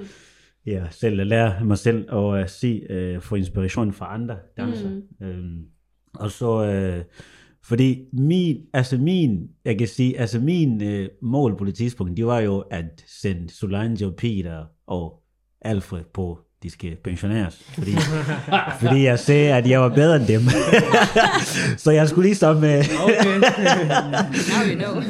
ja, 0.67 0.87
selv 0.91 1.25
lære 1.25 1.65
mig 1.65 1.79
selv 1.79 2.09
at 2.13 2.43
uh, 2.43 2.49
se, 2.49 2.83
uh, 3.17 3.23
få 3.23 3.35
inspiration 3.35 3.93
fra 3.93 4.15
andre 4.15 4.37
danser. 4.57 4.91
Mm. 4.91 5.27
Øhm, 5.27 5.65
og 6.15 6.31
så, 6.31 6.65
øh, 6.65 7.05
fordi 7.65 8.05
min, 8.13 8.67
altså 8.73 8.99
min, 8.99 9.49
jeg 9.65 9.79
kan 9.79 9.89
sige, 9.89 10.19
altså 10.19 10.41
min 10.41 10.83
øh, 10.83 11.09
mål 11.23 11.57
på 11.57 11.65
det 11.65 11.75
tidspunkt, 11.75 12.17
det 12.17 12.27
var 12.27 12.41
jo 12.41 12.59
at 12.59 13.05
sende 13.07 13.51
Solange 13.51 14.07
og 14.07 14.17
Peter 14.17 14.65
og 14.87 15.23
Alfred 15.61 16.05
på, 16.15 16.39
de 16.63 16.71
skal 16.71 16.97
pensioneres, 17.05 17.63
fordi, 17.75 17.97
fordi 18.81 19.05
jeg 19.05 19.19
sagde, 19.19 19.55
at 19.55 19.71
jeg 19.71 19.81
var 19.81 19.89
bedre 19.89 20.17
end 20.17 20.27
dem. 20.27 20.41
så 21.85 21.91
jeg 21.91 22.09
skulle 22.09 22.29
ligesom, 22.29 22.65
øh, 22.65 22.85
Okay. 23.05 23.25
Now 24.51 24.63
you 24.71 24.79
know. 24.79 25.03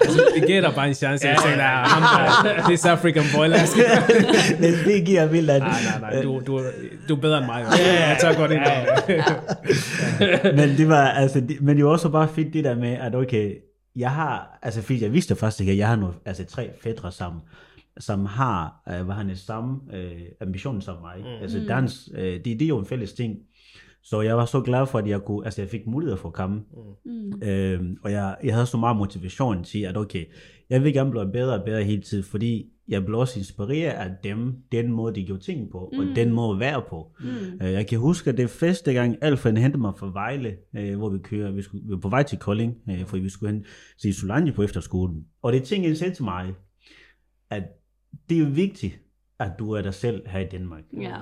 altså, 0.00 0.32
det 0.34 0.46
giver 0.46 0.60
dig 0.60 0.72
bare 0.74 0.88
en 0.88 0.94
chance. 0.94 1.28
Jeg 1.28 1.36
tænker, 1.42 1.56
nej, 1.56 1.66
ham 1.84 2.02
der, 2.02 2.68
det 2.68 2.84
er 2.84 2.90
African 2.90 3.24
boy. 3.34 3.46
Lad 3.46 3.62
os 3.62 3.70
det, 4.60 4.78
det 4.84 5.06
giver 5.06 5.26
vildt, 5.26 5.50
at, 5.50 5.62
Nej, 5.62 5.70
nej, 6.00 6.10
nej. 6.12 6.22
Du, 6.22 6.42
du, 6.46 6.62
du 7.08 7.16
er 7.16 7.20
bedre 7.20 7.38
end 7.38 7.46
mig. 7.46 7.64
Ja, 7.78 7.94
ja, 7.94 8.08
jeg 8.08 8.16
tager 8.20 8.34
godt 8.34 8.50
ind 8.50 8.60
men 10.56 10.78
det 10.78 10.88
var, 10.88 11.08
altså, 11.08 11.40
det, 11.40 11.60
men 11.60 11.76
det 11.76 11.84
var 11.84 11.90
også 11.90 12.08
bare 12.08 12.28
fedt 12.34 12.52
det 12.52 12.64
der 12.64 12.74
med, 12.74 12.92
at 12.92 13.14
okay, 13.14 13.54
jeg 13.96 14.10
har, 14.10 14.58
altså 14.62 14.82
fordi 14.82 15.02
jeg 15.02 15.12
vidste 15.12 15.36
faktisk 15.36 15.60
ikke, 15.60 15.72
at 15.72 15.78
jeg 15.78 15.88
har 15.88 15.96
nogle, 15.96 16.14
altså 16.26 16.44
tre 16.44 16.70
fædre 16.82 17.12
sammen, 17.12 17.40
som 17.98 18.26
har, 18.26 18.82
øh, 18.88 19.04
hvad 19.04 19.14
han 19.14 19.30
er 19.30 19.34
samme 19.34 19.80
øh, 19.92 20.22
ambition 20.40 20.80
som 20.80 20.96
mig. 21.00 21.18
Mm. 21.18 21.42
Altså 21.42 21.64
dans, 21.68 22.10
øh, 22.14 22.32
det, 22.32 22.44
det 22.44 22.62
er 22.62 22.68
jo 22.68 22.78
en 22.78 22.86
fælles 22.86 23.12
ting. 23.12 23.36
Så 24.02 24.20
jeg 24.20 24.36
var 24.36 24.44
så 24.44 24.60
glad 24.60 24.86
for, 24.86 24.98
at 24.98 25.08
jeg 25.08 25.20
kunne, 25.20 25.44
altså 25.44 25.62
jeg 25.62 25.68
fik 25.68 25.86
mulighed 25.86 26.16
for 26.16 26.28
at 26.28 26.34
komme. 26.34 26.60
Mm. 27.04 27.42
Øhm, 27.42 27.96
og 28.02 28.12
jeg, 28.12 28.36
jeg 28.44 28.54
havde 28.54 28.66
så 28.66 28.76
meget 28.76 28.96
motivation 28.96 29.64
til, 29.64 29.78
at 29.82 29.96
okay, 29.96 30.24
jeg 30.70 30.84
vil 30.84 30.92
gerne 30.92 31.10
blive 31.10 31.32
bedre 31.32 31.58
og 31.58 31.64
bedre 31.64 31.84
hele 31.84 32.02
tiden, 32.02 32.24
fordi 32.24 32.66
jeg 32.88 33.04
blev 33.04 33.18
også 33.18 33.38
inspireret 33.38 33.92
af 33.92 34.10
dem, 34.24 34.54
den 34.72 34.92
måde, 34.92 35.14
de 35.14 35.26
gjorde 35.26 35.42
ting 35.42 35.70
på, 35.70 35.90
mm. 35.92 35.98
og 35.98 36.06
den 36.16 36.32
måde 36.32 36.54
at 36.54 36.60
være 36.60 36.82
på. 36.88 37.16
Mm. 37.20 37.66
Øh, 37.66 37.72
Jeg 37.72 37.86
kan 37.86 37.98
huske, 37.98 38.30
at 38.30 38.36
det 38.36 38.50
første 38.50 38.92
gang, 38.92 39.16
Alfred 39.20 39.56
hentede 39.56 39.80
mig 39.80 39.92
fra 39.98 40.10
Vejle, 40.12 40.56
øh, 40.76 40.96
hvor 40.96 41.10
vi 41.10 41.18
kører, 41.18 41.50
vi, 41.50 41.62
skulle, 41.62 41.84
vi 41.84 41.90
var 41.92 41.98
på 41.98 42.08
vej 42.08 42.22
til 42.22 42.38
Kolding, 42.38 42.74
øh, 42.90 43.04
fordi 43.04 43.22
vi 43.22 43.28
skulle 43.28 43.52
hen 43.52 43.64
se 43.98 44.12
Solange 44.12 44.52
på 44.52 44.62
efterskolen. 44.62 45.24
Og 45.42 45.52
det 45.52 45.62
ting, 45.62 45.86
han 45.86 45.96
sagde 45.96 46.14
til 46.14 46.24
mig, 46.24 46.54
at 47.50 47.62
det 48.28 48.40
er 48.42 48.48
vigtigt, 48.48 49.00
at 49.38 49.50
du 49.58 49.72
er 49.72 49.82
dig 49.82 49.94
selv 49.94 50.28
her 50.28 50.40
i 50.40 50.48
Danmark. 50.48 50.82
Ja. 51.00 51.16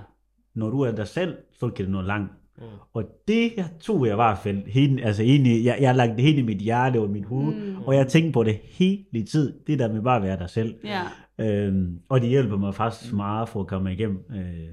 Når 0.54 0.70
du 0.70 0.80
er 0.80 0.92
dig 0.92 1.08
selv, 1.08 1.36
så 1.52 1.70
kan 1.70 1.84
det 1.84 1.92
nå 1.92 2.00
langt. 2.00 2.32
Mm. 2.58 2.64
Og 2.92 3.04
det 3.28 3.50
her 3.56 3.64
tog 3.80 4.06
jeg 4.06 4.12
i 4.12 4.14
hvert 4.14 4.38
fald, 4.38 4.66
helt, 4.66 5.04
altså 5.04 5.22
egentlig, 5.22 5.64
jeg, 5.64 5.76
jeg 5.80 5.88
har 5.88 5.94
lagt 5.96 6.16
det 6.16 6.24
helt 6.24 6.38
i 6.38 6.42
mit 6.42 6.58
hjerte 6.58 7.00
og 7.00 7.10
mit 7.10 7.24
hoved, 7.24 7.54
mm. 7.54 7.82
og 7.82 7.94
jeg 7.94 8.08
tænkte 8.08 8.32
på 8.32 8.44
det 8.44 8.60
hele 8.62 9.26
tiden, 9.26 9.54
det 9.66 9.78
der 9.78 9.92
med 9.92 10.02
bare 10.02 10.16
at 10.16 10.22
være 10.22 10.38
dig 10.38 10.50
selv. 10.50 10.74
Ja. 10.84 11.02
Øhm, 11.38 12.00
og 12.08 12.20
det 12.20 12.28
hjælper 12.28 12.56
mig 12.56 12.74
faktisk 12.74 13.12
meget 13.12 13.48
for 13.48 13.60
at 13.60 13.66
komme 13.66 13.92
igennem, 13.92 14.24
øh, 14.30 14.68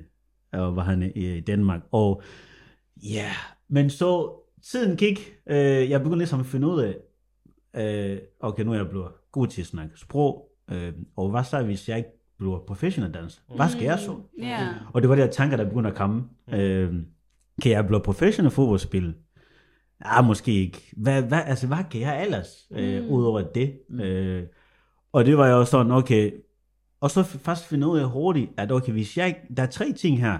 og 0.62 0.76
var 0.76 0.84
han 0.84 1.12
i 1.16 1.40
Danmark. 1.40 1.82
Og 1.92 2.22
ja, 3.04 3.18
yeah. 3.18 3.36
men 3.70 3.90
så 3.90 4.32
tiden 4.62 4.98
gik, 4.98 5.34
øh, 5.48 5.90
jeg 5.90 6.00
begyndte 6.00 6.18
ligesom 6.18 6.40
at 6.40 6.46
finde 6.46 6.68
ud 6.68 6.82
af, 6.82 6.96
øh, 7.76 8.18
okay, 8.40 8.64
nu 8.64 8.72
er 8.72 8.76
jeg 8.76 8.90
blevet 8.90 9.08
god 9.32 9.48
til 9.48 9.62
at 9.62 9.68
snakke 9.68 10.00
sprog, 10.00 10.53
øh, 10.72 10.94
og 11.18 11.30
hvad 11.30 11.44
så, 11.44 11.64
hvis 11.64 11.90
jeg 11.90 11.98
ikke 11.98 12.10
bliver 12.40 12.60
professionel 12.68 13.14
danser? 13.14 13.42
Hvad 13.56 13.70
skal 13.70 13.84
jeg 13.84 14.00
så? 14.00 14.16
Ja. 14.40 14.68
Og 14.94 15.02
det 15.02 15.10
var 15.10 15.16
de 15.16 15.22
her 15.22 15.30
tanker, 15.32 15.58
der 15.58 15.64
begyndte 15.70 15.90
at 15.90 15.96
komme. 15.96 16.24
Øh, 16.54 16.94
kan 17.62 17.72
jeg 17.72 17.88
blive 17.88 18.00
professionel 18.02 18.52
fodboldspiller? 18.52 19.12
Ja, 20.06 20.22
måske 20.22 20.52
ikke. 20.54 20.82
Hvad, 20.98 21.24
hvad, 21.24 21.42
altså, 21.46 21.68
hvad 21.68 21.78
kan 21.92 22.02
jeg 22.02 22.24
ellers, 22.26 22.68
øh, 22.72 23.04
Mm. 23.04 23.10
udover 23.10 23.42
det? 23.42 23.80
Øh, 24.02 24.44
og 25.14 25.26
det 25.26 25.38
var 25.38 25.48
jo 25.48 25.66
sådan, 25.66 25.92
okay, 25.92 26.32
og 27.02 27.12
så 27.12 27.24
først 27.24 27.66
finde 27.66 27.88
ud 27.88 28.00
af 28.00 28.10
hurtigt, 28.10 28.52
at 28.58 28.72
okay, 28.72 28.92
hvis 28.92 29.18
jeg, 29.18 29.36
der 29.58 29.64
er 29.64 29.68
tre 29.68 29.92
ting 29.92 30.20
her. 30.20 30.38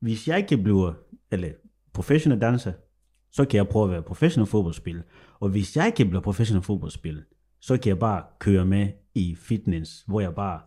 Hvis 0.00 0.28
jeg 0.28 0.38
ikke 0.38 0.56
bliver, 0.56 0.92
eller 1.30 1.48
professionel 1.92 2.40
danser, 2.40 2.72
så 3.32 3.44
kan 3.44 3.56
jeg 3.56 3.68
prøve 3.68 3.84
at 3.84 3.90
være 3.90 4.02
professionel 4.02 4.46
fodboldspiller. 4.50 5.02
Og 5.40 5.48
hvis 5.48 5.76
jeg 5.76 5.86
ikke 5.86 6.04
bliver 6.04 6.20
professionel 6.22 6.62
fodboldspiller, 6.64 7.22
så 7.66 7.76
kan 7.76 7.88
jeg 7.88 7.98
bare 7.98 8.22
køre 8.38 8.64
med 8.64 8.88
i 9.14 9.36
fitness, 9.42 9.90
hvor 10.06 10.20
jeg 10.20 10.34
bare 10.34 10.60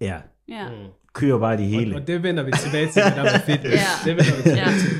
ja, 0.00 0.16
Ja. 0.48 0.64
kører 1.14 1.38
bare 1.38 1.56
det 1.56 1.66
hele. 1.66 1.94
Og, 1.94 2.00
og 2.00 2.06
det 2.06 2.22
vender 2.22 2.42
vi 2.42 2.52
tilbage 2.52 2.86
til, 2.88 3.02
det 3.02 3.12
der 3.16 3.22
med 3.22 3.40
fitness. 3.46 3.82
Ja. 4.06 4.10
Det 4.10 4.16
vender 4.16 4.36
vi 4.36 4.42
tilbage 4.42 4.70
Ja. 4.70 4.78
til. 4.78 4.96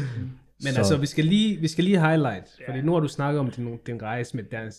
Men 0.65 0.73
Så- 0.73 0.79
altså, 0.79 0.97
vi 0.97 1.07
skal 1.07 1.25
lige, 1.25 1.61
vi 1.61 1.69
skal 1.69 1.85
lige 1.85 2.01
highlight, 2.01 2.45
fordi 2.67 2.81
nu 2.81 2.93
har 2.93 3.01
du 3.01 3.09
snakket 3.09 3.41
om 3.41 3.51
din, 3.51 3.77
din 3.87 4.03
rejse 4.03 4.37
med 4.37 4.45
dans. 4.45 4.77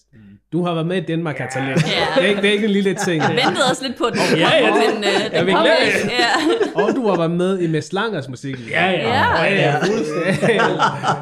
Du 0.52 0.64
har 0.66 0.74
været 0.74 0.88
med 0.88 0.98
i 0.98 1.06
Danmark 1.06 1.38
har 1.38 1.50
talent. 1.50 1.84
Ja. 1.84 2.06
Det, 2.16 2.24
er 2.24 2.28
ikke, 2.30 2.42
det 2.42 2.48
er 2.50 2.54
ikke 2.54 2.66
en 2.66 2.72
lille 2.72 2.94
ting. 3.06 3.22
Jeg 3.24 3.30
ventede 3.46 3.64
også 3.72 3.84
lidt 3.88 3.98
på 3.98 4.06
den. 4.10 4.38
Ja, 4.40 4.50
ja, 4.56 4.68
det- 4.68 4.96
men, 4.96 5.04
Jeg 5.04 5.46
den 5.46 5.56
kom 5.56 5.66
ikke. 5.86 6.12
Ja. 6.20 6.82
Og 6.84 6.96
du 6.96 7.08
har 7.08 7.18
været 7.18 7.32
med 7.32 7.60
i 7.60 7.68
Mads 7.68 7.94
Langers 7.94 8.30
musik. 8.30 8.70
Ja, 8.70 8.90
ja. 8.92 8.98
Ja. 8.98 9.44
ja, 9.44 9.56
ja. 9.56 9.76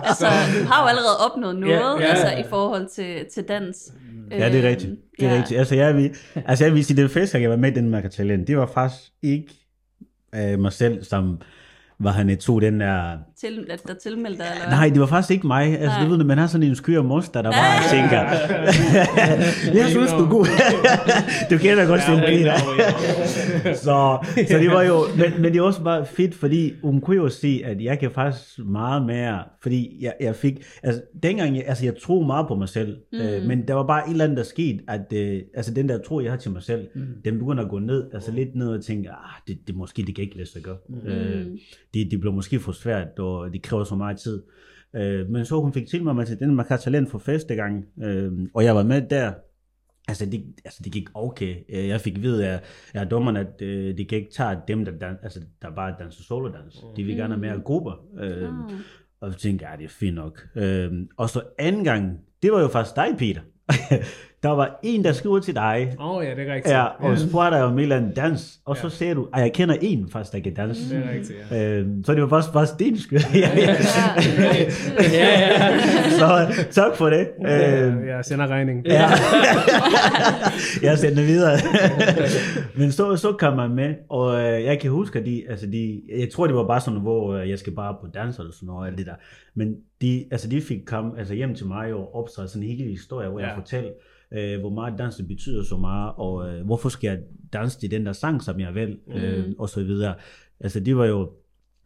Altså, 0.03 0.25
du 0.61 0.65
har 0.71 0.81
jo 0.83 0.87
allerede 0.87 1.17
opnået 1.31 1.55
noget, 1.55 1.75
Ja, 1.75 1.99
ja. 1.99 2.05
altså 2.05 2.27
i 2.27 2.43
forhold 2.49 2.87
til, 2.95 3.25
til 3.33 3.43
dans. 3.43 3.91
Ja, 4.31 4.49
det 4.49 4.65
er 4.65 4.69
rigtigt. 4.69 4.91
Det 5.19 5.27
er 5.27 5.33
ja. 5.33 5.37
rigtigt. 5.37 5.59
Altså, 5.59 5.75
jeg 5.75 5.95
vil, 5.95 6.15
altså, 6.45 6.65
jeg 6.65 6.73
vil 6.73 6.85
sige, 6.85 7.01
det 7.01 7.11
første 7.11 7.31
gang, 7.31 7.41
jeg 7.43 7.51
var 7.51 7.57
med 7.57 7.71
i 7.71 7.73
Danmark 7.73 8.11
Talent, 8.11 8.47
det 8.47 8.57
var 8.57 8.65
faktisk 8.65 9.11
ikke 9.21 9.53
øh, 10.35 10.59
mig 10.59 10.73
selv, 10.73 11.03
som 11.03 11.41
var 11.99 12.11
han 12.11 12.37
tog 12.37 12.61
den 12.61 12.79
der 12.79 13.17
til, 13.41 13.65
at 13.69 13.81
der 13.87 13.93
tilmeldte 13.93 14.37
dig? 14.37 14.51
Eller? 14.55 14.69
Nej, 14.69 14.89
det 14.89 14.99
var 14.99 15.05
faktisk 15.05 15.31
ikke 15.31 15.47
mig. 15.47 15.79
Altså, 15.79 15.99
Nej. 15.99 16.03
du 16.03 16.15
ved, 16.15 16.23
man 16.23 16.37
har 16.37 16.47
sådan 16.47 16.67
en 16.67 16.75
skyr 16.75 17.01
moster, 17.01 17.41
der 17.41 17.51
bare 17.51 17.89
tænker, 17.89 18.19
jeg 19.79 19.89
synes, 19.89 20.11
du 20.11 20.23
er 20.25 20.29
god. 20.29 20.45
du 21.51 21.57
kender 21.57 21.87
godt 21.87 22.01
Selina. 22.01 22.51
ja. 22.51 23.73
så, 23.85 24.17
så 24.47 24.57
det 24.57 24.71
var 24.71 24.81
jo, 24.81 25.03
men, 25.17 25.41
men 25.41 25.53
det 25.53 25.59
er 25.59 25.63
også 25.63 25.83
bare 25.83 26.05
fedt, 26.05 26.35
fordi 26.35 26.73
hun 26.83 27.01
kunne 27.01 27.15
jo 27.15 27.29
se, 27.29 27.61
at 27.65 27.81
jeg 27.81 27.99
kan 27.99 28.11
faktisk 28.11 28.59
meget 28.59 29.05
mere, 29.05 29.43
fordi 29.61 29.97
jeg, 30.01 30.13
jeg 30.19 30.35
fik, 30.35 30.53
altså 30.83 31.01
dengang, 31.23 31.55
jeg, 31.55 31.63
altså 31.67 31.85
jeg 31.85 31.93
troede 31.97 32.25
meget 32.25 32.47
på 32.47 32.55
mig 32.55 32.69
selv, 32.69 32.97
mm. 33.13 33.19
øh, 33.19 33.43
men 33.43 33.67
der 33.67 33.73
var 33.73 33.87
bare 33.87 34.07
et 34.07 34.11
eller 34.11 34.23
andet, 34.23 34.37
der 34.37 34.43
skete, 34.43 34.79
at 34.87 35.13
øh, 35.13 35.41
altså 35.53 35.73
den 35.73 35.89
der 35.89 35.97
tro, 35.97 36.19
jeg 36.19 36.31
har 36.31 36.37
til 36.37 36.51
mig 36.51 36.63
selv, 36.63 36.87
mm. 36.95 37.01
den 37.25 37.39
begynder 37.39 37.63
at 37.63 37.69
gå 37.69 37.79
ned, 37.79 38.03
altså 38.13 38.31
lidt 38.31 38.55
ned 38.55 38.67
og 38.67 38.83
tænke, 38.83 39.09
ah, 39.09 39.15
det, 39.47 39.57
det 39.67 39.75
måske, 39.75 40.03
det 40.03 40.15
kan 40.15 40.23
ikke 40.23 40.37
lade 40.37 40.49
sig 40.49 40.61
gøre. 40.61 40.77
Mm. 40.89 41.07
Øh, 41.07 41.45
det, 41.93 42.11
det 42.11 42.19
bliver 42.19 42.33
måske 42.33 42.59
for 42.59 42.71
svært, 42.71 43.19
og 43.19 43.30
det 43.53 43.61
kræver 43.63 43.83
så 43.83 43.95
meget 43.95 44.17
tid. 44.17 44.43
Øh, 44.95 45.29
men 45.29 45.45
så 45.45 45.61
hun 45.61 45.73
fik 45.73 45.87
til 45.87 46.03
mig 46.03 46.27
til 46.27 46.39
den 46.39 46.55
Markar 46.55 46.77
Talent 46.77 47.09
for 47.11 47.17
første 47.19 47.55
gang, 47.55 47.85
øh, 48.03 48.31
og 48.53 48.63
jeg 48.63 48.75
var 48.75 48.83
med 48.83 49.01
der, 49.09 49.33
Altså 50.07 50.25
det, 50.25 50.43
altså 50.65 50.81
det 50.83 50.91
gik 50.91 51.07
okay. 51.13 51.55
Øh, 51.69 51.87
Jeg 51.87 52.01
fik 52.01 52.15
at 52.15 52.21
vide 52.21 52.47
af, 52.47 52.61
af 52.93 53.07
dommeren, 53.07 53.37
at 53.37 53.61
øh, 53.61 53.97
de 53.97 54.05
kan 54.05 54.17
ikke 54.17 54.31
tage 54.31 54.57
dem, 54.67 54.85
der, 54.85 54.91
dan, 54.91 55.15
altså, 55.23 55.39
der 55.61 55.75
bare 55.75 55.95
danser 55.99 56.23
solodans. 56.23 56.83
De 56.95 57.03
vil 57.03 57.15
gerne 57.15 57.33
have 57.33 57.41
mere 57.41 57.61
grupper. 57.61 58.05
Øh, 58.19 58.43
Ah. 58.43 58.71
Og 59.21 59.33
så 59.33 59.39
tænkte 59.39 59.65
jeg, 59.65 59.71
ja, 59.73 59.77
det 59.77 59.85
er 59.85 59.89
fint 59.89 60.15
nok. 60.15 60.47
Øh, 60.55 60.91
og 61.17 61.29
så 61.29 61.41
anden 61.59 61.83
gang, 61.83 62.19
det 62.43 62.51
var 62.51 62.61
jo 62.61 62.67
faktisk 62.67 62.95
dig, 62.95 63.07
Peter. 63.17 63.41
der 64.43 64.49
var 64.49 64.79
en, 64.83 65.03
der 65.03 65.11
skrev 65.13 65.41
til 65.41 65.55
dig, 65.55 65.95
Åh 65.99 66.15
oh, 66.15 66.25
ja, 66.25 66.29
det 66.35 66.49
er 66.49 66.53
rigtigt. 66.53 66.73
ja, 66.75 66.85
og 66.85 67.17
spurgte 67.17 67.55
dig 67.57 67.63
om 67.65 67.77
et 67.77 67.81
eller 67.83 67.95
andet 67.97 68.15
dans, 68.15 68.59
og 68.65 68.77
så 68.77 68.83
Ja. 68.83 68.89
sagde 68.89 69.15
du, 69.15 69.27
at 69.33 69.41
jeg 69.41 69.53
kender 69.53 69.75
en 69.81 70.09
faktisk, 70.11 70.33
der 70.33 70.39
kan 70.39 70.53
danse. 70.53 70.95
Det 70.95 71.05
er 71.05 71.11
rigtigt, 71.11 71.39
ja. 71.51 71.69
Øh, 71.79 71.87
så 72.05 72.13
det 72.13 72.21
var 72.21 72.27
faktisk, 72.29 72.53
faktisk 72.53 72.79
din 72.79 72.99
skyld. 72.99 73.19
ja, 73.33 73.49
ja. 73.57 73.75
ja, 75.13 75.39
ja. 75.39 75.79
Så 76.09 76.47
tak 76.71 76.95
for 76.95 77.09
det. 77.09 77.27
Øh, 77.45 77.49
ja. 77.49 78.15
Jeg 78.15 78.25
sender 78.25 78.47
regning. 78.47 78.85
Ja. 78.85 79.09
jeg 80.89 80.97
sender 80.97 81.23
videre. 81.25 81.57
Men 82.79 82.91
så, 82.91 83.15
så 83.15 83.35
kom 83.39 83.55
man 83.55 83.71
med, 83.75 83.95
og 84.09 84.35
øh, 84.39 84.63
jeg 84.63 84.79
kan 84.79 84.91
huske, 84.91 85.19
at 85.19 85.25
de, 85.25 85.43
altså 85.49 85.65
de, 85.67 86.01
jeg 86.19 86.29
tror, 86.33 86.47
det 86.47 86.55
var 86.55 86.67
bare 86.67 86.81
sådan, 86.81 86.99
hvor 86.99 87.33
øh, 87.35 87.49
jeg 87.49 87.59
skal 87.59 87.73
bare 87.75 87.95
på 88.01 88.07
dans 88.13 88.37
eller 88.39 88.51
sådan 88.51 88.67
noget, 88.67 88.79
og 88.81 88.87
alt 88.87 88.97
det 88.97 89.05
der. 89.05 89.15
Men 89.55 89.75
de, 90.01 90.25
altså 90.31 90.47
de 90.49 90.61
fik 90.61 90.77
kom 90.85 91.13
altså 91.17 91.33
hjem 91.33 91.55
til 91.55 91.65
mig 91.67 91.93
og 91.93 92.15
opstræde 92.15 92.47
sådan 92.47 92.63
en 92.67 92.77
hel 92.77 92.87
historie, 92.87 93.29
hvor 93.29 93.39
ja. 93.39 93.45
jeg 93.45 93.53
Ja. 93.55 93.59
fortalte, 93.59 93.89
øh, 94.33 94.59
hvor 94.59 94.69
meget 94.69 94.93
dansen 94.97 95.27
betyder 95.27 95.63
så 95.63 95.77
meget, 95.77 96.13
og 96.17 96.49
øh, 96.49 96.65
hvorfor 96.65 96.89
skal 96.89 97.07
jeg 97.07 97.19
danse 97.53 97.79
til 97.79 97.91
den 97.91 98.05
der 98.05 98.13
sang, 98.13 98.43
som 98.43 98.59
jeg 98.59 98.75
vil, 98.75 98.97
øh, 99.07 99.45
og 99.59 99.69
så 99.69 99.83
videre. 99.83 100.15
Altså 100.59 100.79
det 100.79 100.97
var 100.97 101.05
jo 101.05 101.31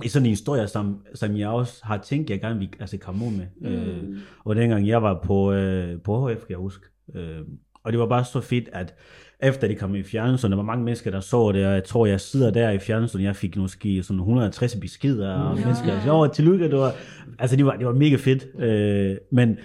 i 0.03 0.07
sådan 0.07 0.25
en 0.25 0.29
historie, 0.29 0.67
som, 0.67 1.05
som 1.13 1.37
jeg 1.37 1.49
også 1.49 1.81
har 1.83 1.97
tænkt, 1.97 2.29
jeg 2.29 2.41
gerne 2.41 2.59
vil 2.59 2.69
altså, 2.79 2.97
komme 2.97 3.25
ud 3.25 3.31
med. 3.31 3.45
Mm. 3.61 3.67
Øh, 3.67 4.19
og 4.45 4.55
dengang 4.55 4.87
jeg 4.87 5.03
var 5.03 5.21
på, 5.23 5.51
øh, 5.51 6.01
på 6.01 6.29
HF, 6.29 6.37
kan 6.37 6.49
jeg 6.49 6.57
huske. 6.57 6.85
Øh, 7.15 7.41
og 7.83 7.91
det 7.91 7.99
var 7.99 8.07
bare 8.07 8.25
så 8.25 8.41
fedt, 8.41 8.69
at 8.73 8.95
efter 9.39 9.67
det 9.67 9.77
kom 9.77 9.95
i 9.95 10.03
fjernsynet, 10.03 10.51
der 10.51 10.55
var 10.55 10.63
mange 10.63 10.83
mennesker, 10.83 11.11
der 11.11 11.19
så 11.19 11.51
det, 11.51 11.67
og 11.67 11.73
jeg 11.73 11.83
tror, 11.83 12.05
jeg 12.05 12.21
sidder 12.21 12.51
der 12.51 12.69
i 12.69 12.79
fjernsynet, 12.79 13.23
jeg 13.23 13.35
fik 13.35 13.57
måske 13.57 14.03
sådan 14.03 14.19
160 14.19 14.75
beskeder, 14.75 15.33
og 15.33 15.55
mennesker, 15.55 15.85
der 15.85 15.99
sagde, 15.99 16.17
åh, 16.17 16.29
tillykke, 16.33 16.69
det 16.69 16.77
var, 16.77 16.93
altså 17.39 17.55
det 17.55 17.65
var, 17.65 17.75
det 17.75 17.85
var 17.87 17.93
mega 17.93 18.15
fedt. 18.15 18.45
Øh, 18.59 19.17
men, 19.31 19.57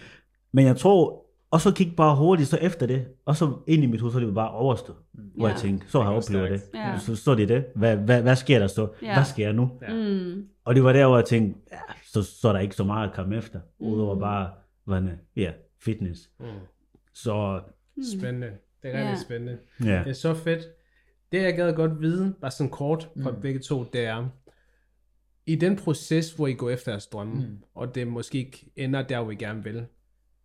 men 0.52 0.66
jeg 0.66 0.76
tror, 0.76 1.24
og 1.50 1.60
så 1.60 1.72
gik 1.74 1.96
bare 1.96 2.16
hurtigt 2.16 2.48
så 2.48 2.56
efter 2.60 2.86
det, 2.86 3.06
og 3.24 3.36
så 3.36 3.52
ind 3.66 3.82
i 3.84 3.86
mit 3.86 4.00
hoved, 4.00 4.12
så 4.12 4.18
det 4.18 4.26
var 4.28 4.34
bare 4.34 4.50
overstået. 4.50 4.98
Hvor 5.12 5.46
Ja. 5.48 5.52
jeg 5.52 5.60
tænkte, 5.60 5.88
så 5.90 6.00
har 6.02 6.10
jeg 6.10 6.18
oplevet 6.18 6.50
det. 6.50 6.62
Ja. 6.74 6.98
Så, 6.98 7.16
så 7.16 7.30
er 7.30 7.34
det 7.34 7.48
det. 7.48 7.64
Hvad, 7.74 7.96
hvad, 7.96 8.22
hvad 8.22 8.36
sker 8.36 8.58
der 8.58 8.66
så? 8.66 8.88
Ja. 9.02 9.14
Hvad 9.14 9.24
sker 9.24 9.44
jeg 9.44 9.52
nu? 9.52 9.70
Ja. 9.82 9.94
Mm. 9.94 10.48
Og 10.64 10.74
det 10.74 10.84
var 10.84 10.92
der, 10.92 11.06
hvor 11.06 11.16
jeg 11.16 11.24
tænkte, 11.24 11.60
ja, 11.72 11.78
så, 12.06 12.22
så 12.22 12.48
er 12.48 12.52
der 12.52 12.60
ikke 12.60 12.74
så 12.74 12.84
meget 12.84 13.08
at 13.08 13.14
komme 13.14 13.36
efter, 13.36 13.60
udover 13.78 14.18
bare, 14.20 14.50
hvad 14.84 15.00
det, 15.02 15.18
ja, 15.36 15.52
fitness. 15.82 16.30
Mm. 16.40 16.46
Så, 17.14 17.60
Spændende. 18.18 18.46
Det 18.82 18.90
er 18.94 18.98
rigtig 18.98 19.10
Ja. 19.10 19.16
spændende. 19.24 19.58
ja. 19.84 19.98
Det 19.98 20.08
er 20.10 20.12
så 20.12 20.34
fedt. 20.34 20.62
Det 21.32 21.42
jeg 21.42 21.56
gad 21.56 21.72
godt 21.74 22.00
vide, 22.00 22.34
bare 22.40 22.50
sådan 22.50 22.70
kort 22.70 23.08
fra 23.22 23.30
Mm. 23.30 23.40
begge 23.40 23.60
to, 23.60 23.84
det 23.92 24.04
er, 24.06 24.28
i 25.46 25.54
den 25.56 25.76
proces, 25.76 26.32
hvor 26.32 26.46
I 26.46 26.52
går 26.52 26.70
efter 26.70 26.92
jeres 26.92 27.06
drømme, 27.06 27.34
Mm. 27.34 27.40
mm. 27.40 27.58
og 27.74 27.94
det 27.94 28.06
måske 28.06 28.38
ikke 28.38 28.66
ender 28.76 29.02
der, 29.02 29.20
hvor 29.22 29.30
I 29.32 29.34
gerne 29.34 29.64
vil, 29.64 29.86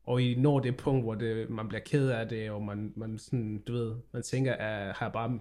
og 0.07 0.21
I 0.21 0.35
når 0.35 0.59
det 0.59 0.77
punkt, 0.77 1.03
hvor 1.03 1.15
det, 1.15 1.49
man 1.49 1.67
bliver 1.67 1.81
ked 1.85 2.09
af 2.09 2.29
det, 2.29 2.51
og 2.51 2.61
man, 2.63 2.93
man 2.95 3.17
sådan, 3.19 3.63
du 3.67 3.73
ved, 3.73 3.95
man 4.13 4.23
tænker, 4.23 4.53
at 4.53 4.95
har 4.95 5.05
jeg 5.05 5.13
bare 5.13 5.39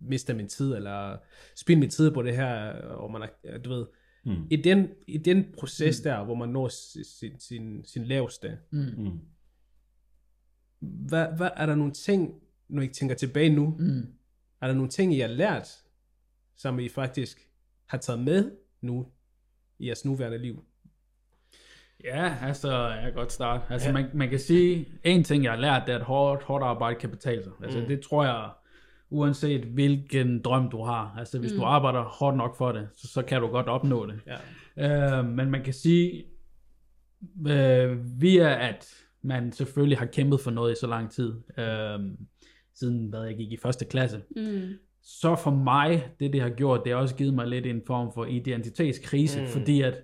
mistet 0.00 0.36
min 0.36 0.48
tid, 0.48 0.74
eller 0.74 1.18
spildt 1.56 1.80
min 1.80 1.90
tid 1.90 2.10
på 2.10 2.22
det 2.22 2.36
her, 2.36 2.72
og 2.72 3.10
man 3.12 3.28
er, 3.44 3.58
du 3.58 3.70
ved, 3.70 3.86
Mm. 4.24 4.46
i 4.50 4.56
den, 4.56 4.88
i 5.06 5.18
den 5.18 5.44
proces 5.58 6.00
der, 6.00 6.24
hvor 6.24 6.34
man 6.34 6.48
når 6.48 6.68
sin, 6.68 7.04
sin, 7.04 7.40
sin, 7.40 7.84
sin 7.84 8.04
laveste, 8.04 8.58
Mm. 8.70 8.78
Mm. 8.98 9.18
hvad, 10.80 11.26
hvad 11.36 11.50
er 11.56 11.66
der 11.66 11.74
nogle 11.74 11.92
ting, 11.92 12.42
når 12.68 12.82
I 12.82 12.88
tænker 12.88 13.14
tilbage 13.14 13.54
nu, 13.54 13.76
Mm. 13.78 14.06
er 14.60 14.66
der 14.66 14.74
nogle 14.74 14.90
ting, 14.90 15.14
I 15.14 15.18
har 15.18 15.28
lært, 15.28 15.68
som 16.56 16.78
I 16.78 16.88
faktisk 16.88 17.48
har 17.86 17.98
taget 17.98 18.20
med 18.20 18.50
nu 18.80 19.06
i 19.78 19.86
jeres 19.86 20.04
nuværende 20.04 20.38
liv? 20.38 20.64
Ja, 22.04 22.34
altså, 22.42 22.86
jeg 22.88 23.02
kan 23.02 23.12
godt 23.12 23.32
starte. 23.32 23.64
Altså, 23.70 23.88
Ja. 23.88 23.92
man, 23.92 24.06
man 24.14 24.28
kan 24.30 24.38
sige, 24.38 24.88
en 25.04 25.24
ting, 25.24 25.44
jeg 25.44 25.52
har 25.52 25.58
lært, 25.60 25.82
det 25.86 25.92
er, 25.94 25.98
at 25.98 26.04
hårdt, 26.04 26.42
hårdt 26.42 26.64
arbejde 26.64 27.00
kan 27.00 27.10
betale 27.10 27.42
sig. 27.44 27.52
Altså, 27.62 27.78
Mm. 27.80 27.86
det 27.86 28.00
tror 28.00 28.24
jeg, 28.24 28.50
uanset 29.10 29.60
hvilken 29.64 30.40
drøm 30.42 30.70
du 30.70 30.82
har. 30.84 31.14
Altså, 31.18 31.38
hvis 31.38 31.52
mm. 31.52 31.58
du 31.58 31.64
arbejder 31.64 32.02
hårdt 32.02 32.36
nok 32.36 32.56
for 32.56 32.72
det, 32.72 32.88
så, 32.96 33.08
så 33.08 33.22
kan 33.22 33.40
du 33.40 33.46
godt 33.46 33.66
opnå 33.66 34.06
det. 34.06 34.20
Ja. 34.76 35.18
Øh, 35.18 35.24
men 35.28 35.50
man 35.50 35.62
kan 35.64 35.72
sige, 35.72 36.24
øh, 37.48 38.20
via 38.20 38.68
at 38.68 38.94
man 39.22 39.52
selvfølgelig 39.52 39.98
har 39.98 40.06
kæmpet 40.06 40.40
for 40.40 40.50
noget 40.50 40.72
i 40.72 40.80
så 40.80 40.86
lang 40.86 41.10
tid, 41.10 41.32
øh, 41.58 41.98
siden 42.74 43.06
hvad 43.08 43.22
jeg 43.24 43.36
gik 43.36 43.52
i 43.52 43.56
første 43.62 43.84
klasse, 43.84 44.20
Mm. 44.36 44.68
så 45.02 45.36
for 45.36 45.50
mig, 45.50 46.08
det 46.20 46.32
det 46.32 46.40
har 46.40 46.48
gjort, 46.48 46.80
det 46.84 46.92
har 46.92 46.98
også 47.00 47.14
givet 47.14 47.34
mig 47.34 47.46
lidt 47.46 47.66
en 47.66 47.82
form 47.86 48.10
for 48.14 48.24
identitetskrise, 48.24 49.40
mm. 49.40 49.46
fordi 49.46 49.80
at 49.82 49.94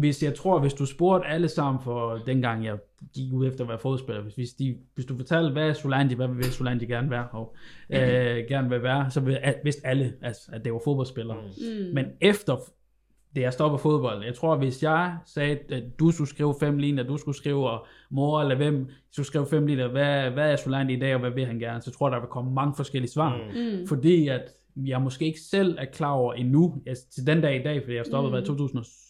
hvis 0.00 0.22
jeg 0.22 0.34
tror, 0.34 0.58
hvis 0.58 0.74
du 0.74 0.86
spurgte 0.86 1.28
alle 1.28 1.48
sammen 1.48 1.82
for 1.82 2.20
dengang 2.26 2.64
jeg 2.64 2.78
gik 3.14 3.32
ud 3.32 3.46
efter 3.46 3.64
at 3.64 3.68
være 3.68 3.78
fodspiller, 3.78 4.22
hvis, 4.22 4.34
hvis, 4.34 4.52
de, 4.52 4.76
hvis 4.94 5.06
du 5.06 5.16
fortalte, 5.16 5.52
hvad 5.52 5.68
er 5.68 5.72
Solandi, 5.72 6.14
hvad 6.14 6.28
vil 6.28 6.44
Solandi 6.44 6.86
gerne 6.86 7.10
være, 7.10 7.26
og 7.32 7.56
øh, 7.90 8.44
gerne 8.48 8.68
vil 8.68 8.82
være, 8.82 9.10
så 9.10 9.20
vil, 9.20 9.38
at, 9.42 9.56
vidste 9.64 9.86
alle, 9.86 10.12
altså, 10.22 10.50
at 10.52 10.64
det 10.64 10.72
var 10.72 10.80
fodboldspiller. 10.84 11.34
Mm. 11.34 11.86
Mm. 11.86 11.94
Men 11.94 12.06
efter 12.20 12.56
det 13.34 13.40
jeg 13.40 13.52
stopper 13.52 13.78
fodbold, 13.78 14.24
jeg 14.24 14.34
tror, 14.34 14.56
hvis 14.56 14.82
jeg 14.82 15.16
sagde, 15.26 15.58
at 15.68 15.82
du 15.98 16.10
skulle 16.10 16.28
skrive 16.28 16.54
fem 16.60 16.78
linjer, 16.78 17.04
du 17.04 17.16
skulle 17.16 17.36
skrive, 17.36 17.70
og 17.70 17.86
mor 18.10 18.40
eller 18.40 18.56
hvem 18.56 18.88
skulle 19.12 19.26
skrive 19.26 19.46
fem 19.46 19.66
linjer, 19.66 19.88
hvad, 19.88 20.30
hvad 20.30 20.52
er 20.52 20.56
Solandi 20.56 20.94
i 20.94 21.00
dag, 21.00 21.14
og 21.14 21.20
hvad 21.20 21.30
vil 21.30 21.46
han 21.46 21.58
gerne, 21.58 21.82
så 21.82 21.90
tror 21.90 22.08
jeg, 22.08 22.12
der 22.12 22.20
vil 22.20 22.28
komme 22.28 22.52
mange 22.52 22.74
forskellige 22.76 23.10
svar. 23.10 23.36
Mm. 23.36 23.60
Mm. 23.60 23.86
Fordi 23.86 24.28
at 24.28 24.42
jeg 24.76 25.00
måske 25.00 25.24
ikke 25.24 25.40
selv 25.40 25.76
er 25.78 25.84
klar 25.84 26.12
over 26.12 26.32
endnu, 26.34 26.82
altså, 26.86 27.04
til 27.14 27.26
den 27.26 27.40
dag 27.40 27.60
i 27.60 27.62
dag, 27.62 27.82
fordi 27.82 27.96
jeg 27.96 28.06
stoppede 28.06 28.36
mm. 28.36 28.42
i 28.42 28.46
2017, 28.46 29.09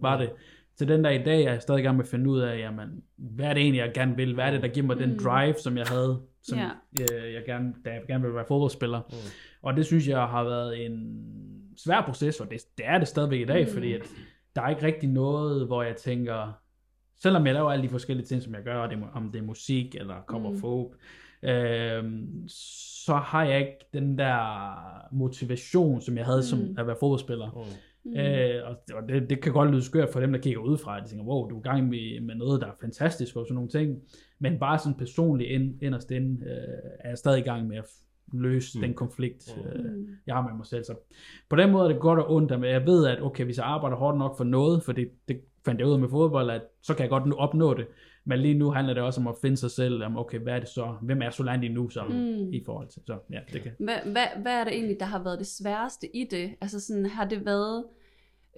var 0.00 0.16
det, 0.18 0.30
til 0.78 0.88
den 0.88 1.02
dag 1.02 1.20
i 1.20 1.24
dag 1.24 1.44
er 1.44 1.52
jeg 1.52 1.62
stadig 1.62 1.78
i 1.80 1.82
gang 1.82 1.96
med 1.96 2.04
at 2.04 2.10
finde 2.10 2.30
ud 2.30 2.40
af, 2.40 2.58
jamen, 2.58 3.02
hvad 3.16 3.46
er 3.46 3.54
det 3.54 3.60
egentlig, 3.62 3.78
jeg 3.78 3.90
gerne 3.94 4.16
vil? 4.16 4.34
Hvad 4.34 4.44
er 4.44 4.50
det, 4.50 4.62
der 4.62 4.68
giver 4.68 4.86
mig 4.86 4.96
den 4.98 5.18
drive, 5.18 5.54
som 5.54 5.76
jeg 5.76 5.86
havde, 5.86 6.20
som 6.42 6.58
Ja. 6.58 6.68
øh, 7.00 7.34
jeg 7.34 7.42
gerne, 7.46 7.74
da 7.84 7.90
jeg 7.90 8.00
gerne 8.06 8.22
ville 8.22 8.34
være 8.36 8.44
fodboldspiller. 8.48 9.00
Mm. 9.10 9.16
Og 9.62 9.76
det 9.76 9.86
synes 9.86 10.08
jeg 10.08 10.20
har 10.20 10.44
været 10.44 10.86
en 10.86 11.16
svær 11.76 12.02
proces, 12.02 12.40
og 12.40 12.50
det, 12.50 12.60
det 12.78 12.86
er 12.86 12.98
det 12.98 13.08
stadigvæk 13.08 13.40
i 13.40 13.44
dag, 13.44 13.64
mm. 13.66 13.72
fordi 13.72 13.92
at 13.92 14.02
der 14.56 14.62
er 14.62 14.68
ikke 14.68 14.82
rigtig 14.82 15.08
noget, 15.08 15.66
hvor 15.66 15.82
jeg 15.82 15.96
tænker, 15.96 16.52
selvom 17.22 17.46
jeg 17.46 17.54
laver 17.54 17.70
alle 17.70 17.82
de 17.82 17.88
forskellige 17.88 18.26
ting, 18.26 18.42
som 18.42 18.54
jeg 18.54 18.62
gør, 18.62 18.86
det, 18.86 18.98
er- 18.98 19.10
om 19.14 19.32
det 19.32 19.38
er 19.38 19.42
musik 19.44 19.94
eller 19.94 20.14
cover 20.26 20.50
mm. 20.50 20.58
folk, 20.58 20.88
øhm, 21.42 22.48
så 23.06 23.14
har 23.14 23.44
jeg 23.44 23.58
ikke 23.60 23.76
den 23.92 24.18
der 24.18 25.14
motivation, 25.14 26.00
som 26.00 26.16
jeg 26.16 26.24
havde 26.24 26.38
mm. 26.38 26.42
som 26.42 26.74
at 26.78 26.86
være 26.86 26.96
fodboldspiller. 27.00 27.50
Mm. 27.50 27.76
Øh, 28.06 28.54
og 28.64 28.76
og 28.94 29.08
det, 29.08 29.30
det 29.30 29.42
kan 29.42 29.52
godt 29.52 29.70
lyde 29.70 29.82
skørt 29.82 30.08
for 30.12 30.20
dem, 30.20 30.32
der 30.32 30.40
kigger 30.40 30.60
udefra, 30.60 31.00
de 31.00 31.08
tænker, 31.08 31.24
wow, 31.24 31.48
du 31.48 31.56
er 31.56 31.60
i 31.60 31.62
gang 31.62 31.88
med, 31.88 32.20
med 32.20 32.34
noget, 32.34 32.60
der 32.60 32.66
er 32.66 32.72
fantastisk, 32.80 33.36
og 33.36 33.46
sådan 33.46 33.54
nogle 33.54 33.70
ting. 33.70 33.98
Men 34.38 34.58
bare 34.58 34.78
sådan 34.78 34.98
personligt 34.98 35.50
ind, 35.50 35.82
inderst 35.82 36.10
inde, 36.10 36.44
øh, 36.44 36.90
er 37.00 37.08
jeg 37.08 37.18
stadig 37.18 37.38
i 37.38 37.44
gang 37.44 37.68
med 37.68 37.76
at 37.76 37.84
løse 38.32 38.78
mm. 38.78 38.82
den 38.82 38.94
konflikt, 38.94 39.56
øh, 39.64 39.94
jeg 40.26 40.34
har 40.34 40.42
med 40.42 40.56
mig 40.56 40.66
selv. 40.66 40.84
Så 40.84 40.94
på 41.50 41.56
den 41.56 41.70
måde 41.70 41.84
er 41.84 41.88
det 41.88 42.00
godt 42.00 42.18
og 42.18 42.34
ondt, 42.34 42.60
men 42.60 42.70
jeg 42.70 42.86
ved, 42.86 43.06
at 43.06 43.22
okay, 43.22 43.44
hvis 43.44 43.58
jeg 43.58 43.66
arbejder 43.66 43.96
hårdt 43.96 44.18
nok 44.18 44.36
for 44.36 44.44
noget, 44.44 44.82
for 44.82 44.92
det, 44.92 45.08
det 45.28 45.40
fandt 45.64 45.80
jeg 45.80 45.88
ud 45.88 45.92
af 45.92 45.98
med 45.98 46.08
fodbold, 46.08 46.50
at 46.50 46.62
så 46.82 46.94
kan 46.94 47.02
jeg 47.02 47.10
godt 47.10 47.34
opnå 47.34 47.74
det. 47.74 47.86
Men 48.30 48.38
lige 48.38 48.54
nu 48.54 48.70
handler 48.70 48.94
det 48.94 49.02
også 49.02 49.20
om 49.20 49.26
at 49.26 49.34
finde 49.42 49.56
sig 49.56 49.70
selv, 49.70 50.04
om 50.04 50.16
okay, 50.16 50.38
hvad 50.38 50.52
er 50.52 50.58
det 50.58 50.68
så? 50.68 50.94
Hvem 51.02 51.22
er 51.22 51.30
Solandi 51.30 51.68
nu 51.68 51.88
så? 51.88 52.04
Mm. 52.04 52.52
I 52.52 52.62
forhold 52.66 52.88
til, 52.88 53.02
så 53.06 53.18
ja, 53.32 53.38
det 53.52 53.62
kan. 53.62 53.72
Hvad, 53.78 53.96
hvad, 54.04 54.26
hvad 54.42 54.52
er 54.52 54.64
det 54.64 54.72
egentlig, 54.72 54.96
der 55.00 55.06
har 55.06 55.22
været 55.22 55.38
det 55.38 55.46
sværeste 55.46 56.16
i 56.16 56.24
det? 56.30 56.50
Altså 56.60 56.80
sådan, 56.80 57.06
har 57.06 57.24
det 57.24 57.44
været... 57.46 57.84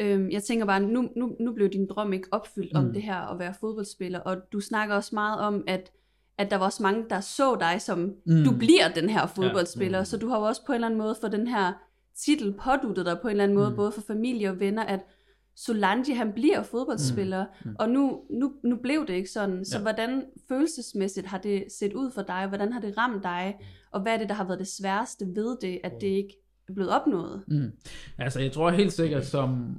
Øhm, 0.01 0.31
jeg 0.31 0.43
tænker 0.43 0.67
bare, 0.67 0.81
nu, 0.81 1.09
nu, 1.17 1.37
nu 1.41 1.53
blev 1.53 1.69
din 1.69 1.87
drøm 1.87 2.13
ikke 2.13 2.29
opfyldt 2.31 2.73
mm. 2.73 2.79
om 2.79 2.93
det 2.93 3.03
her 3.03 3.17
at 3.17 3.39
være 3.39 3.55
fodboldspiller, 3.61 4.19
og 4.19 4.37
du 4.53 4.61
snakker 4.61 4.95
også 4.95 5.11
meget 5.15 5.41
om, 5.41 5.65
at, 5.67 5.93
at 6.39 6.51
der 6.51 6.57
var 6.57 6.65
også 6.65 6.83
mange, 6.83 7.05
der 7.11 7.21
så 7.21 7.57
dig 7.61 7.81
som, 7.81 7.99
mm. 7.99 8.45
du 8.45 8.57
bliver 8.59 8.89
den 8.95 9.09
her 9.09 9.27
fodboldspiller, 9.27 9.99
ja. 9.99 10.03
mm. 10.03 10.07
så 10.07 10.19
du 10.19 10.29
har 10.29 10.39
jo 10.39 10.45
også 10.45 10.67
på 10.67 10.73
en 10.73 10.75
eller 10.75 10.87
anden 10.87 10.99
måde 10.99 11.17
fået 11.21 11.33
den 11.33 11.47
her 11.47 11.73
titel 12.17 12.55
påduttet 12.65 13.07
dig 13.07 13.19
på 13.23 13.29
en 13.29 13.31
eller 13.31 13.45
anden 13.45 13.59
måde, 13.59 13.71
mm. 13.71 13.77
både 13.77 13.93
for 13.93 14.01
familie 14.01 14.51
og 14.51 14.61
venner, 14.61 14.83
at 14.83 15.01
Solange, 15.57 16.15
han 16.15 16.33
bliver 16.33 16.63
fodboldspiller, 16.63 17.47
mm. 17.65 17.77
og 17.79 17.89
nu, 17.91 18.21
nu, 18.31 18.53
nu 18.65 18.77
blev 18.77 19.07
det 19.07 19.15
ikke 19.15 19.31
sådan. 19.31 19.65
Så 19.65 19.77
Ja. 19.77 19.83
hvordan 19.83 20.25
følelsesmæssigt 20.49 21.27
har 21.27 21.39
det 21.39 21.65
set 21.79 21.93
ud 21.93 22.11
for 22.11 22.23
dig? 22.23 22.47
Hvordan 22.49 22.73
har 22.73 22.81
det 22.81 22.99
ramt 22.99 23.23
dig? 23.23 23.55
Og 23.93 24.03
hvad 24.03 24.15
er 24.15 24.19
det, 24.19 24.29
der 24.29 24.35
har 24.35 24.45
været 24.45 24.59
det 24.59 24.69
sværeste 24.69 25.27
ved 25.35 25.57
det, 25.63 25.81
at 25.85 25.93
det 26.01 26.07
ikke 26.07 26.35
er 26.69 26.73
blevet 26.73 26.91
opnået? 26.91 27.45
Mm. 27.49 27.71
Altså, 28.19 28.41
jeg 28.41 28.53
tror 28.53 28.71
helt 28.71 28.93
sikkert, 28.93 29.27
som 29.27 29.77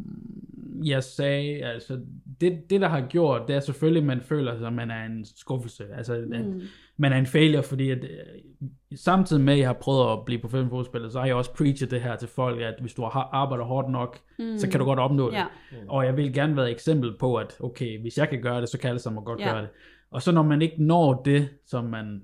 jeg 0.84 1.04
sagde, 1.04 1.64
altså, 1.66 2.00
det, 2.42 2.70
det 2.70 2.82
der 2.82 2.88
har 2.88 3.02
gjort, 3.02 3.42
det 3.48 3.56
er 3.56 3.60
selvfølgelig, 3.60 4.02
at 4.02 4.08
man 4.08 4.22
føler 4.22 4.58
sig, 4.58 4.68
at 4.68 4.74
man 4.74 4.92
er 4.92 5.06
en 5.06 5.26
skuffelse. 5.36 5.84
Altså, 5.98 6.14
at 6.14 6.46
Mm. 6.46 6.62
man 6.98 7.14
er 7.14 7.18
en 7.18 7.26
failure, 7.26 7.64
fordi 7.64 7.90
at, 7.90 7.98
øh, 8.04 8.70
samtidig 8.96 9.44
med, 9.44 9.54
at 9.54 9.60
jeg 9.60 9.68
har 9.68 9.74
prøvet 9.82 10.12
at 10.14 10.26
blive 10.26 10.42
professionel 10.42 10.70
fodboldspiller, 10.70 11.10
så 11.10 11.20
har 11.20 11.26
jeg 11.26 11.36
også 11.36 11.54
preachet 11.54 11.92
det 11.92 12.02
her 12.02 12.16
til 12.16 12.28
folk, 12.28 12.62
at 12.62 12.76
hvis 12.82 12.94
du 12.94 13.02
har 13.02 13.30
arbejder 13.32 13.64
hårdt 13.66 13.90
nok, 13.90 14.20
mm. 14.40 14.58
så 14.58 14.70
kan 14.70 14.80
du 14.80 14.86
godt 14.86 15.00
opnå 15.00 15.28
det. 15.32 15.36
Ja. 15.38 15.46
Og 15.88 16.06
jeg 16.06 16.18
vil 16.18 16.34
gerne 16.34 16.56
være 16.56 16.66
et 16.66 16.72
eksempel 16.72 17.18
på, 17.20 17.36
at 17.36 17.58
okay, 17.60 18.02
hvis 18.02 18.18
jeg 18.18 18.30
kan 18.30 18.42
gøre 18.42 18.62
det, 18.62 18.70
så 18.70 18.80
kan 18.80 18.90
alle 18.90 19.00
sammen 19.00 19.24
godt 19.24 19.40
Ja. 19.40 19.52
gøre 19.52 19.62
det. 19.62 19.70
Og 20.12 20.22
så 20.22 20.32
når 20.32 20.44
man 20.44 20.62
ikke 20.62 20.84
når 20.84 21.22
det, 21.26 21.50
som 21.66 21.84
man 21.86 22.22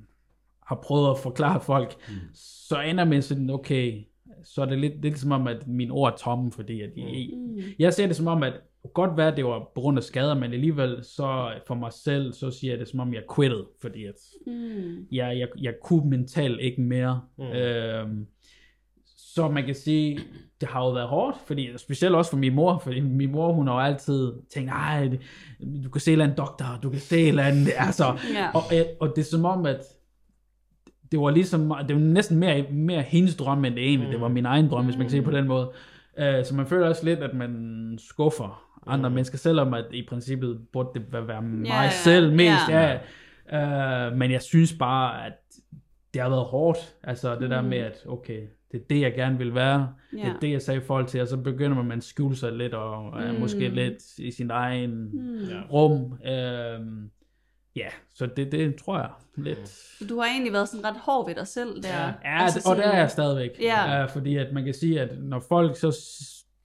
har 0.67 0.79
prøvet 0.83 1.09
at 1.11 1.17
forklare 1.17 1.61
folk, 1.61 1.95
mm. 2.09 2.13
så 2.33 2.81
ender 2.81 3.05
man 3.05 3.21
sådan, 3.21 3.49
okay, 3.49 4.03
så 4.43 4.61
er 4.61 4.65
det 4.65 4.79
lidt, 4.79 5.01
lidt 5.01 5.19
som 5.19 5.31
om, 5.31 5.47
at 5.47 5.67
mine 5.67 5.91
ord 5.93 6.13
er 6.13 6.17
tomme, 6.17 6.51
fordi 6.51 6.81
at 6.81 6.89
jeg, 6.97 7.29
Mm. 7.37 7.57
jeg 7.79 7.93
ser 7.93 8.07
det 8.07 8.15
som 8.15 8.27
om, 8.27 8.43
at 8.43 8.53
godt 8.93 9.17
være, 9.17 9.27
at 9.31 9.37
det 9.37 9.45
var 9.45 9.59
på 9.75 9.81
grund 9.81 9.97
af 9.97 10.03
skader, 10.03 10.33
men 10.35 10.53
alligevel 10.53 11.03
så 11.03 11.51
for 11.67 11.75
mig 11.75 11.93
selv, 11.93 12.33
så 12.33 12.51
siger 12.51 12.71
jeg 12.71 12.79
det 12.79 12.87
som 12.87 12.99
om, 12.99 13.13
jeg 13.13 13.23
quitted, 13.35 13.63
fordi 13.81 14.05
at 14.05 14.13
Mm. 14.47 14.95
jeg, 15.11 15.37
jeg, 15.39 15.47
jeg 15.61 15.73
kunne 15.83 16.09
mentalt 16.09 16.61
ikke 16.61 16.81
mere. 16.81 17.21
Mm. 17.37 17.43
Øhm, 17.45 18.27
så 19.05 19.47
man 19.49 19.65
kan 19.65 19.75
sige, 19.75 20.19
det 20.61 20.69
har 20.69 20.85
jo 20.85 20.91
været 20.91 21.07
hårdt, 21.07 21.37
fordi 21.47 21.69
specielt 21.77 22.15
også 22.15 22.31
for 22.31 22.37
min 22.37 22.55
mor, 22.55 22.77
fordi 22.83 22.99
min 22.99 23.31
mor, 23.31 23.53
hun 23.53 23.67
har 23.67 23.73
jo 23.73 23.79
altid 23.79 24.33
tænkt, 24.53 24.67
nej, 24.69 25.09
du 25.83 25.89
kan 25.89 26.01
se 26.01 26.11
en 26.11 26.13
eller 26.13 26.25
anden 26.25 26.37
doktor, 26.37 26.65
du 26.83 26.89
kan 26.89 26.99
se 26.99 27.21
en 27.21 27.27
eller 27.27 27.43
anden, 27.43 27.67
altså, 27.77 28.17
Ja. 28.33 28.49
og, 28.53 28.61
og 28.99 29.13
det 29.15 29.21
er 29.21 29.25
som 29.25 29.45
om, 29.45 29.65
at 29.65 29.81
det 31.11 31.19
var 31.19 31.29
ligesom, 31.31 31.73
det 31.87 31.95
var 31.95 32.01
næsten 32.01 32.37
mere, 32.37 32.65
mere 32.71 33.01
hendes 33.01 33.35
drøm, 33.35 33.65
end 33.65 33.75
det 33.75 33.83
egentlig, 33.83 34.11
det 34.11 34.21
var 34.21 34.27
min 34.27 34.45
egen 34.45 34.69
drøm, 34.69 34.85
hvis 34.85 34.97
man 34.97 35.03
kan 35.05 35.09
sige 35.09 35.17
det 35.21 35.25
på 35.29 35.37
den 35.37 35.47
måde. 35.47 35.71
Uh, 36.17 36.43
så 36.45 36.55
man 36.55 36.65
føler 36.65 36.87
også 36.87 37.05
lidt, 37.05 37.19
at 37.19 37.33
man 37.33 37.97
skuffer 38.01 38.63
andre 38.87 39.09
mennesker, 39.09 39.37
selvom 39.37 39.73
at 39.73 39.85
i 39.93 40.05
princippet 40.09 40.59
burde 40.73 40.89
det 40.93 41.27
være- 41.27 41.41
mig 41.41 41.65
ja, 41.67 41.89
selv 41.89 42.31
mest, 42.35 42.69
ja. 42.69 42.97
ja. 43.51 44.07
Uh, 44.09 44.17
men 44.17 44.31
jeg 44.31 44.41
synes 44.41 44.73
bare, 44.73 45.25
at 45.25 45.33
det 46.13 46.21
har 46.21 46.29
været 46.29 46.43
hårdt, 46.45 46.77
altså 47.03 47.35
det 47.35 47.49
der 47.49 47.61
med, 47.61 47.77
at 47.77 48.03
okay, 48.07 48.41
det 48.71 48.77
er 48.81 48.83
det, 48.89 49.01
jeg 49.01 49.13
gerne 49.13 49.37
vil 49.37 49.55
være, 49.55 49.89
det 50.11 50.17
Ja. 50.17 50.29
er 50.29 50.33
det, 50.41 50.51
jeg 50.51 50.61
sagde 50.61 50.77
i 50.79 50.83
forhold 50.83 51.05
til, 51.05 51.21
og 51.21 51.27
så 51.27 51.37
begynder 51.37 51.83
man 51.83 51.97
at 51.97 52.03
skjule 52.03 52.35
sig 52.35 52.51
lidt, 52.53 52.73
og 52.73 53.21
er 53.21 53.31
Mm. 53.33 53.39
måske 53.39 53.69
lidt 53.69 54.17
i 54.19 54.31
sin 54.31 54.51
egen 54.51 54.91
Mm. 55.13 55.39
Rum. 55.73 56.13
Øhm, 56.27 57.09
ja, 57.75 57.87
så 58.13 58.25
det, 58.25 58.51
det 58.51 58.75
tror 58.75 58.97
jeg 58.97 59.09
lidt. 59.35 59.67
Så 59.67 60.05
du 60.09 60.19
har 60.19 60.25
egentlig 60.27 60.53
været 60.53 60.69
sådan 60.69 60.85
ret 60.85 60.97
hård 60.97 61.27
ved 61.27 61.35
dig 61.35 61.47
selv 61.47 61.83
der. 61.83 62.05
Ja, 62.05 62.13
Altså 62.23 62.69
og 62.69 62.75
der 62.75 62.83
er 62.83 62.99
jeg 62.99 63.11
stadigvæk. 63.11 63.49
Ja. 63.61 64.03
Uh, 64.03 64.09
fordi 64.09 64.35
at 64.37 64.53
man 64.53 64.65
kan 64.65 64.73
sige, 64.73 65.01
at 65.01 65.09
når 65.19 65.39
folk 65.49 65.77
så 65.77 65.91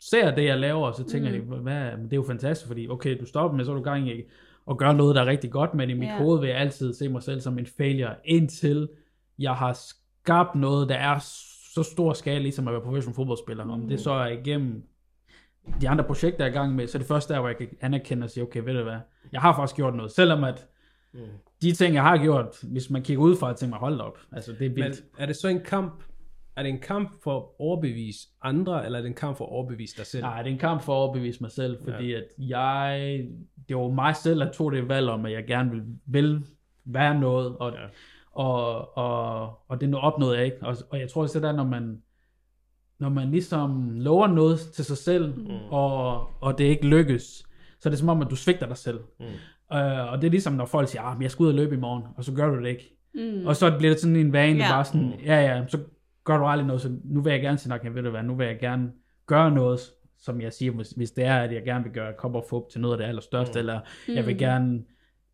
ser 0.01 0.35
det, 0.35 0.45
jeg 0.45 0.59
laver, 0.59 0.93
så 0.93 1.05
tænker 1.05 1.31
Mm. 1.33 1.51
de, 1.51 1.57
hvad, 1.57 1.75
det 1.85 2.13
er 2.13 2.17
jo 2.17 2.25
fantastisk, 2.27 2.67
fordi 2.67 2.89
okay, 2.89 3.21
du 3.21 3.27
stopper 3.27 3.57
med, 3.57 3.65
så 3.65 3.71
er 3.71 3.75
du 3.77 3.83
gang 3.83 4.09
i 4.09 4.23
at 4.71 4.79
gøre 4.79 4.95
noget, 4.95 5.15
der 5.17 5.23
er 5.23 5.27
rigtig 5.27 5.51
godt, 5.51 5.75
men 5.75 5.91
i 5.91 5.95
mit 5.95 6.09
Ja. 6.09 6.17
hoved 6.19 6.41
vil 6.41 6.49
jeg 6.49 6.59
altid 6.59 6.95
se 6.95 7.09
mig 7.09 7.23
selv 7.23 7.41
som 7.41 7.59
en 7.59 7.67
failure, 7.77 8.15
indtil 8.25 8.89
jeg 9.39 9.55
har 9.55 9.73
skabt 9.73 10.55
noget, 10.55 10.89
der 10.89 10.95
er 10.95 11.19
så 11.75 11.83
stor 11.83 12.13
skala, 12.13 12.39
ligesom 12.39 12.69
at 12.69 12.75
være 12.75 12.83
professionel 12.83 13.15
fodboldspiller. 13.17 13.65
Om 13.73 13.89
det 13.89 14.01
så 14.01 14.13
er 14.13 14.27
igennem 14.27 14.83
de 15.81 15.89
andre 15.89 16.05
projekter, 16.05 16.45
jeg 16.45 16.51
er 16.51 16.55
i 16.55 16.59
gang 16.59 16.75
med, 16.75 16.87
så 16.87 16.99
er 16.99 17.01
det 17.01 17.09
første 17.09 17.35
der, 17.35 17.41
hvor 17.41 17.49
jeg 17.49 17.57
kan 17.59 17.69
anerkende 17.81 18.25
og 18.25 18.31
sige, 18.31 18.45
okay, 18.45 18.61
ved 18.65 18.75
du 18.75 18.83
hvad, 18.83 18.99
jeg 19.33 19.41
har 19.41 19.55
faktisk 19.57 19.77
gjort 19.77 19.95
noget, 19.95 20.13
selvom 20.13 20.45
at 20.45 20.67
de 21.63 21.73
ting, 21.73 21.95
jeg 21.95 22.03
har 22.03 22.19
gjort, 22.19 22.57
hvis 22.63 22.91
man 22.91 23.03
kigger 23.03 23.23
ud 23.23 23.37
fra, 23.37 23.53
tænker 23.53 23.71
man, 23.71 23.81
hold 23.81 24.01
op, 24.01 24.19
altså 24.33 24.53
det 24.53 24.67
er 24.67 24.71
vildt. 24.71 24.79
Men 24.79 25.23
er 25.23 25.27
det 25.27 25.37
så 25.37 25.49
en 25.49 25.61
kamp, 25.61 26.03
er 26.57 26.63
det 26.63 26.69
en 26.69 26.81
kamp 26.81 27.23
for 27.23 27.37
at 27.37 27.45
overbevise 27.59 28.29
andre, 28.43 28.85
eller 28.85 28.99
er 28.99 29.03
det 29.03 29.09
en 29.09 29.15
kamp 29.15 29.37
for 29.37 29.45
at 29.45 29.51
overbevise 29.51 29.97
dig 29.97 30.07
selv? 30.07 30.23
Nej, 30.23 30.43
det 30.43 30.49
er 30.49 30.53
en 30.53 30.59
kamp 30.59 30.83
for 30.83 30.93
at 30.93 30.97
overbevise 30.97 31.41
mig 31.41 31.51
selv, 31.51 31.79
fordi 31.85 32.07
ja. 32.07 32.19
at 32.19 32.25
jeg, 32.39 33.27
det 33.69 33.77
var 33.77 33.89
mig 33.89 34.17
selv, 34.17 34.41
der 34.41 34.53
tog 34.53 34.73
det 34.73 34.89
valg 34.89 35.09
om, 35.09 35.27
at 35.27 35.33
jeg 35.33 35.45
gerne 35.47 35.71
vil, 35.71 35.83
vil 36.07 36.47
være 36.85 37.21
noget, 37.21 37.57
og, 37.57 37.73
ja. 37.73 37.87
Og, 38.33 38.97
og, 38.97 39.71
og 39.71 39.81
det 39.81 39.89
nu 39.89 39.97
opnåede 39.97 40.37
jeg 40.37 40.45
ikke. 40.45 40.57
Og, 40.63 40.77
og 40.91 41.01
jeg 41.01 41.11
tror 41.11 41.23
også, 41.23 41.41
det 41.41 41.49
er, 41.49 41.53
når 41.53 41.65
man, 41.65 42.03
når 42.99 43.09
man 43.09 43.31
ligesom 43.31 43.91
lover 43.91 44.27
noget 44.27 44.59
til 44.59 44.85
sig 44.85 44.97
selv, 44.97 45.37
mm. 45.37 45.51
og, 45.71 46.27
og 46.41 46.59
det 46.59 46.65
ikke 46.65 46.87
lykkes, 46.87 47.23
så 47.81 47.89
er 47.89 47.91
det 47.91 47.99
som 47.99 48.09
om, 48.09 48.23
at 48.23 48.31
du 48.31 48.37
svigter 48.37 48.67
dig 48.67 48.77
selv. 48.77 49.01
Mm. 49.21 49.27
Uh, 49.71 50.13
og 50.13 50.21
det 50.21 50.27
er 50.27 50.31
ligesom, 50.31 50.53
når 50.53 50.67
folk 50.67 50.89
siger, 50.89 51.03
ah, 51.03 51.17
men 51.17 51.23
jeg 51.23 51.31
skal 51.31 51.43
ud 51.43 51.49
og 51.49 51.55
løbe 51.55 51.75
i 51.75 51.79
morgen, 51.79 52.03
og 52.17 52.25
så 52.25 52.33
gør 52.33 52.49
du 52.49 52.61
det 52.61 52.69
ikke. 52.69 52.97
Mm. 53.15 53.47
Og 53.47 53.57
så 53.57 53.79
bliver 53.79 53.93
det 53.93 54.01
sådan 54.01 54.17
en 54.17 54.33
vane, 54.33 54.59
Ja. 54.59 54.71
bare 54.71 54.85
sådan, 54.85 55.13
ja 55.25 55.41
ja, 55.41 55.67
så 55.67 55.79
gør 56.25 56.39
du 56.39 56.45
aldrig 56.45 56.67
noget, 56.67 56.83
så 56.83 56.91
nu 57.05 57.23
vil 57.23 57.31
jeg 57.31 57.41
gerne 57.41 57.59
sige, 57.59 57.71
nok, 57.71 57.81
ved 57.95 58.03
du 58.03 58.11
hvad, 58.11 58.23
nu 58.23 58.35
vil 58.35 58.47
jeg 58.47 58.59
gerne 58.59 58.91
gøre 59.27 59.51
noget, 59.51 59.81
som 60.19 60.41
jeg 60.41 60.53
siger, 60.53 60.73
hvis, 60.73 60.91
hvis 60.91 61.11
det 61.11 61.25
er, 61.25 61.37
at 61.37 61.53
jeg 61.53 61.63
gerne 61.65 61.85
vil 61.85 61.93
gøre 61.93 62.13
Kop 62.19 62.35
og 62.35 62.45
Fup 62.51 62.63
til 62.71 62.81
noget 62.81 62.95
af 62.95 62.99
det 62.99 63.05
allerstørste, 63.05 63.53
mm. 63.53 63.59
eller 63.59 63.81
jeg 64.09 64.27
vil 64.27 64.39
gerne 64.39 64.83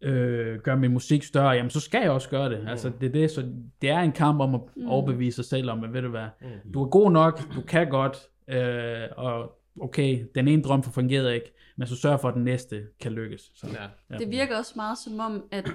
øh, 0.03 0.59
gøre 0.59 0.77
min 0.77 0.93
musik 0.93 1.23
større, 1.23 1.49
jamen 1.51 1.71
så 1.71 1.81
skal 1.81 2.03
jeg 2.03 2.11
også 2.11 2.29
gøre 2.31 2.51
det. 2.51 2.61
Mm. 2.63 2.69
Altså 2.69 2.93
det 3.01 3.07
er 3.07 3.13
det, 3.13 3.31
så 3.31 3.45
det 3.83 3.91
er 3.91 3.99
en 4.01 4.13
kamp 4.13 4.41
om 4.41 4.55
at 4.55 4.61
overbevise 4.87 5.37
sig 5.37 5.45
selv 5.45 5.71
om, 5.71 5.85
at 5.85 5.93
ved 5.93 6.03
du 6.03 6.09
hvad, 6.09 6.27
mm. 6.41 6.73
du 6.73 6.83
er 6.83 6.89
god 6.89 7.11
nok, 7.13 7.55
du 7.55 7.61
kan 7.61 7.89
godt, 7.89 8.19
øh, 8.49 9.09
og 9.17 9.53
okay, 9.81 10.27
den 10.35 10.49
ene 10.49 10.63
drøm 10.63 10.83
for 10.83 10.91
fungerede 10.93 11.35
ikke, 11.35 11.53
men 11.77 11.87
så 11.87 11.97
sørg 11.97 12.21
for, 12.21 12.29
at 12.29 12.35
den 12.35 12.45
næste 12.45 12.83
kan 13.01 13.13
lykkes. 13.13 13.51
Så. 13.55 13.67
Ja. 13.67 13.87
Ja. 14.11 14.19
Det 14.19 14.31
virker 14.31 14.57
også 14.57 14.73
meget 14.77 14.99
som 14.99 15.21
om, 15.21 15.45
at, 15.51 15.71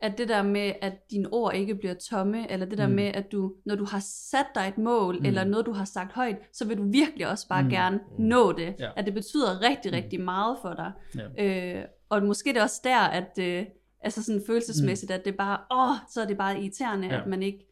at 0.00 0.18
det 0.18 0.28
der 0.28 0.42
med, 0.42 0.72
at 0.80 1.10
dine 1.10 1.32
ord 1.32 1.54
ikke 1.54 1.74
bliver 1.74 1.94
tomme, 1.94 2.50
eller 2.52 2.66
det 2.66 2.78
der 2.78 2.86
mm. 2.86 2.94
med, 2.94 3.04
at 3.04 3.32
du, 3.32 3.54
når 3.66 3.74
du 3.74 3.84
har 3.84 4.00
sat 4.04 4.46
dig 4.54 4.68
et 4.68 4.78
mål, 4.78 5.18
mm. 5.18 5.26
eller 5.26 5.44
noget, 5.44 5.66
du 5.66 5.72
har 5.72 5.84
sagt 5.84 6.12
højt, 6.12 6.36
så 6.52 6.66
vil 6.66 6.76
du 6.76 6.90
virkelig 6.90 7.28
også 7.28 7.48
bare 7.48 7.62
mm. 7.62 7.68
gerne 7.68 8.00
nå 8.18 8.52
det. 8.52 8.74
Ja. 8.78 8.90
At 8.96 9.06
det 9.06 9.14
betyder 9.14 9.62
rigtig, 9.62 9.92
rigtig 9.92 10.20
meget 10.20 10.58
for 10.62 10.74
dig. 10.74 10.92
Ja. 11.36 11.78
Øh, 11.78 11.84
og 12.08 12.22
måske 12.22 12.50
det 12.50 12.56
er 12.56 12.62
også 12.62 12.80
der, 12.84 13.00
at 13.00 13.38
øh, 13.40 13.66
altså 14.00 14.22
sådan 14.22 14.42
følelsesmæssigt, 14.46 15.12
at 15.12 15.24
det 15.24 15.36
bare, 15.36 15.58
åh, 15.70 15.96
så 16.12 16.20
er 16.22 16.26
det 16.26 16.38
bare 16.38 16.60
irriterende, 16.60 17.08
Ja. 17.08 17.20
at 17.20 17.26
man 17.26 17.42
ikke 17.42 17.66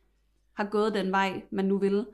har 0.57 0.65
gået 0.65 0.95
den 0.95 1.11
vej, 1.13 1.43
man 1.51 1.65
nu 1.65 1.79
vil. 1.79 2.07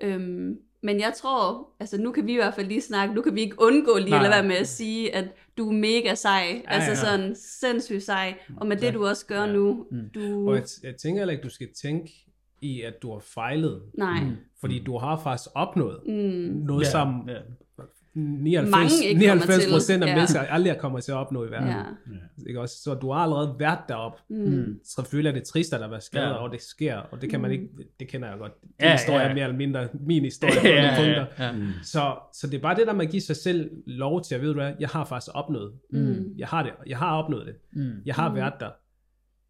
Øhm, 0.00 0.58
men 0.82 1.00
jeg 1.00 1.12
tror, 1.16 1.68
altså 1.80 2.00
nu 2.00 2.12
kan 2.12 2.26
vi 2.26 2.32
i 2.32 2.36
hvert 2.36 2.54
fald 2.54 2.66
lige 2.66 2.80
snakke, 2.80 3.14
nu 3.14 3.22
kan 3.22 3.34
vi 3.34 3.40
ikke 3.40 3.56
undgå 3.62 3.98
lige 3.98 4.14
at 4.14 4.20
lade 4.22 4.30
være 4.32 4.42
med 4.48 4.56
at 4.56 4.68
sige, 4.68 5.14
at 5.14 5.24
du 5.58 5.68
er 5.68 5.72
mega 5.72 6.14
sej, 6.14 6.62
ja, 6.64 6.70
altså 6.74 6.90
ja. 6.90 6.94
sådan 6.96 7.34
sindssygt 7.36 8.02
sej, 8.02 8.34
og 8.56 8.66
med 8.66 8.76
det 8.76 8.94
du 8.94 9.06
også 9.06 9.26
gør 9.26 9.44
Ja. 9.44 9.52
nu, 9.52 9.86
Mm. 9.90 9.98
du, 10.14 10.48
Og 10.48 10.54
jeg, 10.54 10.64
jeg 10.82 10.96
tænker 10.96 11.20
heller 11.20 11.32
ikke, 11.32 11.44
du 11.44 11.48
skal 11.50 11.68
tænke 11.82 12.12
i, 12.62 12.82
at 12.82 12.94
du 13.02 13.12
har 13.12 13.18
fejlet, 13.34 13.82
nej, 13.94 14.20
fordi 14.60 14.78
du 14.84 14.98
har 14.98 15.16
faktisk 15.22 15.50
opnået 15.54 16.00
mm, 16.06 16.12
noget, 16.66 16.84
Ja, 16.84 16.90
som 16.90 17.28
ja. 17.28 17.38
99, 18.14 18.70
Mange 18.70 19.08
ikke 19.08 19.20
kommer 19.20 19.34
99 19.34 19.64
til. 19.64 19.70
procent 19.72 20.02
af 20.04 20.06
Ja. 20.08 20.14
mennesker 20.14 20.40
aldrig 20.40 20.78
kommer 20.78 21.00
til 21.00 21.12
at 21.12 21.16
opnå 21.16 21.44
i 21.44 21.50
verden. 21.50 21.68
ja, 21.68 21.82
Ikke 22.48 22.60
også? 22.60 22.82
Så 22.82 22.94
du 22.94 23.10
har 23.12 23.18
allerede 23.20 23.54
været 23.58 23.78
derop. 23.88 24.18
mm, 24.30 24.78
Selvfølgelig 24.84 25.28
er 25.30 25.34
det 25.34 25.44
trist, 25.44 25.72
at 25.74 25.80
der 25.80 25.88
er 25.88 25.98
skader, 26.00 26.26
Ja. 26.28 26.32
og 26.34 26.50
det 26.52 26.60
sker, 26.62 26.96
og 26.96 27.22
det 27.22 27.30
kan 27.30 27.40
man 27.40 27.50
ikke, 27.50 27.68
det 28.00 28.08
kender 28.08 28.28
jeg 28.30 28.38
godt. 28.38 28.52
Din 28.62 28.70
Ja, 28.80 28.86
ja, 28.86 28.92
historie 28.96 29.20
ja. 29.20 29.28
er 29.28 29.34
mere 29.34 29.44
eller 29.44 29.56
mindre 29.56 29.88
min 30.00 30.24
historie 30.24 30.54
på 30.62 30.66
ja, 30.66 30.74
ja, 30.84 30.96
punkter. 30.96 31.26
ja, 31.38 31.46
ja. 31.46 31.54
Så, 31.82 32.14
så 32.34 32.46
det 32.46 32.54
er 32.56 32.62
bare 32.62 32.76
det 32.76 32.86
der 32.86 32.92
med 32.92 33.04
at 33.04 33.10
give 33.10 33.22
sig 33.22 33.36
selv 33.36 33.70
lov 33.86 34.22
til 34.24 34.34
at 34.34 34.40
vide, 34.40 34.54
hvad 34.54 34.72
jeg 34.80 34.88
har 34.88 35.04
faktisk 35.04 35.30
opnået. 35.34 35.72
mm, 35.92 36.24
Jeg 36.38 36.48
har 36.48 36.62
det. 36.62 36.72
Jeg 36.86 36.98
har 36.98 37.16
opnået 37.22 37.46
det. 37.46 37.54
Mm. 37.72 37.92
Jeg 38.06 38.14
har 38.14 38.28
Mm. 38.28 38.34
været 38.36 38.52
der. 38.60 38.70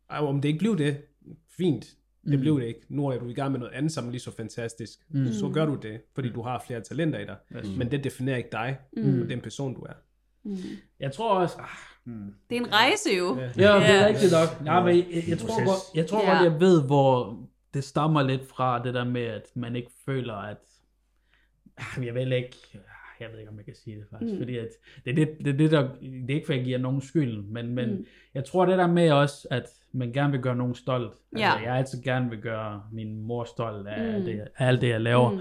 Og 0.09 0.29
om 0.29 0.41
det 0.41 0.49
ikke 0.49 0.59
blev 0.59 0.79
det, 0.79 0.97
fint. 1.57 1.85
Det 2.25 2.35
Mm. 2.35 2.41
blev 2.41 2.61
det 2.61 2.67
ikke. 2.67 2.81
Nu 2.89 3.07
er 3.07 3.19
du 3.19 3.29
i 3.29 3.33
gang 3.35 3.53
med 3.53 3.61
noget 3.61 3.73
andet, 3.75 3.93
som 3.93 4.07
er 4.07 4.11
lige 4.11 4.21
så 4.21 4.37
fantastisk. 4.37 4.99
Mm. 5.11 5.33
Så 5.33 5.49
gør 5.55 5.67
du 5.67 5.75
det, 5.83 6.01
fordi 6.15 6.29
du 6.33 6.43
har 6.43 6.65
flere 6.67 6.81
talenter 6.81 7.19
i 7.19 7.25
dig. 7.25 7.37
Men 7.79 7.91
det 7.91 8.05
definerer 8.05 8.37
ikke 8.37 8.49
dig, 8.53 8.79
Mm. 8.97 9.23
og 9.23 9.29
den 9.29 9.41
person 9.41 9.75
du 9.75 9.81
er. 9.81 9.93
mm. 10.45 10.57
Jeg 11.01 11.13
tror 11.13 11.35
også, 11.35 11.57
ah, 11.59 11.67
mm. 12.05 12.35
Det 12.51 12.57
er 12.57 12.61
en 12.61 12.73
rejse 12.73 13.09
jo. 13.19 13.37
Ja. 13.37 13.43
Ja, 13.43 13.77
det 13.81 14.03
er 14.03 14.07
rigtigt 14.09 14.33
nok. 14.33 14.67
Ja, 14.67 14.85
men 14.85 14.97
jeg, 14.97 15.07
jeg, 15.15 15.23
jeg 15.29 15.39
tror, 15.39 15.65
godt, 15.65 15.97
jeg, 15.97 16.07
tror 16.07 16.23
Ja. 16.23 16.31
godt, 16.43 16.53
jeg 16.53 16.61
ved, 16.61 16.87
hvor 16.87 17.39
det 17.75 17.85
stammer 17.85 18.23
lidt 18.23 18.47
fra 18.49 18.83
det 18.85 18.95
der 18.95 19.05
med, 19.05 19.23
at 19.23 19.43
man 19.57 19.77
ikke 19.77 19.91
føler, 20.07 20.35
at 20.35 20.57
Ah, 21.77 22.07
jeg 22.07 22.15
vil 22.15 22.33
ikke, 22.33 22.57
ah, 22.75 22.81
jeg 23.21 23.29
ved 23.33 23.39
ikke, 23.39 23.51
om 23.51 23.57
jeg 23.57 23.65
kan 23.65 23.75
sige 23.75 23.97
det 23.97 24.07
faktisk, 24.11 24.33
Mm. 24.33 24.37
mm. 24.39 24.41
fordi 24.41 24.57
at 24.59 24.69
det, 25.05 25.11
er 25.11 25.15
det, 25.15 25.29
det, 25.45 25.49
er 25.49 25.57
det, 25.57 25.71
der, 25.71 25.89
det 26.03 26.31
er 26.31 26.35
ikke, 26.35 26.47
for 26.47 26.53
jeg 26.53 26.65
giver 26.65 26.79
nogen 26.79 27.01
skyld, 27.01 27.43
men, 27.43 27.75
men 27.75 27.91
Mm. 27.91 27.97
mm. 27.97 28.07
jeg 28.35 28.45
tror 28.45 28.67
det 28.67 28.79
der 28.79 28.87
med 28.87 29.11
også, 29.13 29.49
at 29.51 29.67
man 29.95 30.13
gerne 30.13 30.33
vil 30.33 30.41
gøre 30.41 30.57
nogen 30.57 30.75
stolt. 30.75 31.13
Altså, 31.33 31.47
Ja. 31.47 31.53
jeg 31.71 31.77
altid 31.77 32.03
gerne 32.03 32.31
vil 32.31 32.39
gøre 32.39 32.83
min 32.93 33.23
mor 33.23 33.45
stolt 33.45 33.87
af, 33.89 34.13
Mm. 34.13 34.19
mm. 34.19 34.25
det, 34.25 34.41
af 34.59 34.67
alt 34.69 34.81
det, 34.81 34.89
jeg 34.89 35.01
laver. 35.01 35.31
Mm. 35.31 35.39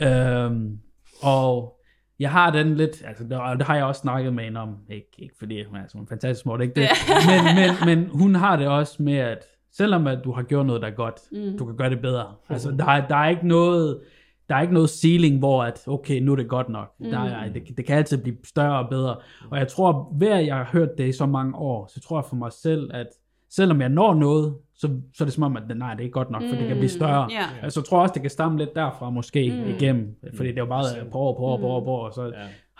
Mm. 0.00 0.06
Øhm, 0.06 0.78
og 1.22 1.74
jeg 2.20 2.30
har 2.30 2.50
den 2.50 2.74
lidt, 2.74 3.02
altså 3.06 3.24
det, 3.24 3.32
og 3.32 3.56
det 3.58 3.66
har 3.66 3.76
jeg 3.76 3.84
også 3.84 4.00
snakket 4.00 4.34
med 4.34 4.44
hende 4.44 4.60
om, 4.60 4.76
ikke, 4.90 5.08
ikke 5.18 5.34
fordi 5.38 5.64
hun 5.64 5.76
er 5.76 5.82
sådan 5.88 6.00
en 6.00 6.08
fantastisk 6.08 6.46
mor, 6.46 6.56
det 6.56 6.64
ikke 6.64 6.74
det, 6.80 6.88
men, 7.28 7.54
men, 7.86 7.96
men 7.98 8.10
hun 8.18 8.34
har 8.34 8.56
det 8.56 8.68
også 8.68 9.02
med, 9.02 9.16
at 9.16 9.44
selvom 9.72 10.06
at 10.06 10.18
du 10.24 10.32
har 10.32 10.42
gjort 10.42 10.66
noget, 10.66 10.82
der 10.82 10.88
er 10.88 10.94
godt, 10.94 11.20
Mm. 11.32 11.38
mm. 11.38 11.58
du 11.58 11.64
kan 11.66 11.76
gøre 11.76 11.90
det 11.90 12.00
bedre. 12.00 12.34
Altså 12.48 12.70
der 12.70 12.84
er, 12.84 13.08
der 13.08 13.16
er 13.16 13.28
ikke 13.28 13.48
noget, 13.48 14.00
der 14.48 14.54
er 14.56 14.60
ikke 14.60 14.74
noget 14.74 14.90
ceiling, 14.90 15.38
hvor 15.38 15.62
at, 15.64 15.84
okay, 15.86 16.20
nu 16.20 16.32
er 16.32 16.36
det 16.36 16.48
godt 16.48 16.68
nok. 16.68 16.92
Mm. 17.00 17.10
Der 17.10 17.18
er, 17.20 17.52
det, 17.52 17.62
det 17.76 17.86
kan 17.86 17.96
altid 17.96 18.22
blive 18.22 18.36
større 18.44 18.78
og 18.78 18.88
bedre. 18.90 19.16
Og 19.50 19.58
jeg 19.58 19.68
tror, 19.68 20.12
hver 20.16 20.38
jeg 20.38 20.56
har 20.56 20.68
hørt 20.72 20.88
det 20.98 21.08
i 21.08 21.12
så 21.12 21.26
mange 21.26 21.54
år, 21.56 21.86
så 21.94 22.00
tror 22.00 22.18
jeg 22.18 22.24
for 22.24 22.36
mig 22.36 22.52
selv, 22.52 22.90
at 22.94 23.06
selvom 23.50 23.80
jeg 23.80 23.88
når 23.88 24.14
noget, 24.14 24.54
så, 24.74 24.88
så 25.14 25.24
er 25.24 25.26
det 25.26 25.34
som 25.34 25.42
om, 25.42 25.56
at 25.56 25.76
nej, 25.76 25.90
det 25.94 26.00
er 26.00 26.04
ikke 26.04 26.12
godt 26.12 26.30
nok, 26.30 26.42
for 26.50 26.56
det 26.56 26.68
kan 26.68 26.76
blive 26.76 26.88
større. 26.88 27.28
Ja. 27.30 27.44
Altså, 27.62 27.80
jeg 27.80 27.84
tror 27.84 28.00
også, 28.02 28.12
det 28.14 28.22
kan 28.22 28.30
stamme 28.30 28.58
lidt 28.58 28.74
derfra 28.74 29.10
måske 29.10 29.50
mm. 29.64 29.70
igennem, 29.70 30.16
fordi 30.36 30.48
det 30.48 30.58
er 30.58 30.62
jo 30.62 30.66
bare 30.66 30.84
på 31.12 31.18
år, 31.18 31.36
på 31.38 31.42
år, 31.44 31.58
på 31.58 31.66
år, 31.66 31.84
på 31.84 31.90
år, 31.90 32.06
og 32.06 32.12
så 32.14 32.24
Ja. 32.24 32.30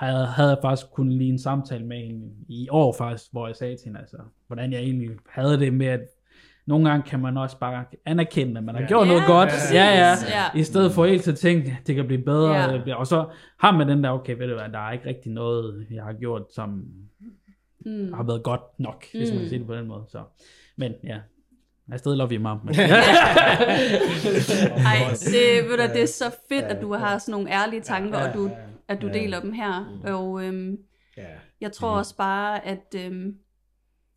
havde, 0.07 0.27
havde 0.27 0.49
jeg 0.51 0.59
faktisk 0.63 0.91
kun 0.93 1.09
lige 1.09 1.31
en 1.31 1.39
samtale 1.39 1.85
med 1.87 1.97
hende 1.97 2.27
i 2.49 2.69
år 2.71 2.95
faktisk, 2.99 3.25
hvor 3.33 3.47
jeg 3.47 3.57
sagde 3.57 3.77
til 3.77 3.85
hende, 3.85 4.01
altså, 4.01 4.17
hvordan 4.47 4.73
jeg 4.73 4.81
egentlig 4.81 5.09
havde 5.29 5.61
det 5.61 5.73
med, 5.75 5.87
at 5.87 6.01
nogle 6.67 6.91
gange 6.91 7.03
kan 7.11 7.21
man 7.21 7.37
også 7.37 7.59
bare 7.59 7.85
anerkende, 8.07 8.59
at 8.59 8.65
man 8.65 8.75
har 8.75 8.87
gjort 8.89 9.07
Ja, 9.07 9.13
noget 9.13 9.27
godt, 9.27 9.49
præcis. 9.49 9.75
ja, 9.75 9.85
ja, 9.85 10.09
Ja. 10.29 10.59
i 10.61 10.63
stedet 10.63 10.93
for 10.93 11.05
hele 11.05 11.19
tiden 11.19 11.33
at 11.33 11.39
tænke, 11.39 11.79
det 11.87 11.95
kan 11.95 12.07
blive 12.07 12.23
bedre, 12.23 12.81
bliver- 12.83 12.97
og 12.97 13.07
så 13.07 13.25
har 13.61 13.73
man 13.77 13.89
den 13.89 14.05
der, 14.05 14.11
okay, 14.11 14.37
ved 14.39 14.49
du 14.49 14.55
hvad, 14.55 14.69
der 14.73 14.79
er 14.79 14.93
ikke 14.93 15.07
rigtig 15.09 15.33
noget, 15.33 15.87
jeg 15.91 16.03
har 16.05 16.13
gjort, 16.13 16.43
som 16.55 16.85
Mm. 17.87 18.13
har 18.13 18.23
været 18.23 18.43
godt 18.43 18.61
nok, 18.79 19.05
hvis 19.13 19.31
man 19.31 19.39
kan 19.41 19.49
sige 19.49 19.59
det 19.59 19.67
på 19.67 19.75
den 19.75 19.87
måde, 19.87 20.05
så, 20.09 20.23
men 20.77 20.93
ja, 21.05 21.19
I 21.95 21.99
still 21.99 22.17
love 22.17 22.31
you, 22.31 22.43
mom. 22.43 22.61
Men, 22.67 22.75
Ej, 24.87 24.97
det, 25.21 25.65
ved 25.69 25.77
du, 25.77 25.83
det 25.95 26.03
er 26.03 26.07
så 26.07 26.37
fedt, 26.49 26.65
at 26.65 26.83
du 26.83 26.95
har 26.95 27.19
sådan 27.19 27.33
nogle 27.33 27.51
ærlige 27.53 27.81
tanker, 27.81 28.19
og 28.29 28.35
du, 28.35 28.51
at 28.89 29.03
du 29.03 29.09
deler 29.09 29.41
dem 29.41 29.53
her. 29.53 30.01
Og 30.05 30.45
øhm, 30.45 30.77
Ja. 31.17 31.23
jeg 31.61 31.73
tror 31.73 31.91
også 31.91 32.17
bare, 32.17 32.67
at 32.67 32.95
øhm, 32.97 33.35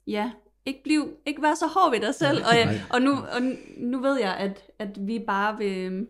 ja, 0.08 0.32
ikke, 0.66 0.80
bliv, 0.84 1.10
ikke 1.26 1.42
være 1.42 1.56
så 1.56 1.66
hård 1.68 1.92
ved 1.92 2.00
dig 2.00 2.16
selv. 2.16 2.38
Og, 2.52 2.58
jeg, 2.58 2.82
og, 2.94 3.02
nu, 3.02 3.12
og 3.12 3.42
nu 3.78 4.02
ved 4.02 4.20
jeg, 4.20 4.36
at, 4.38 4.64
at 4.80 5.08
vi 5.08 5.24
bare 5.28 5.58
vil, 5.58 6.08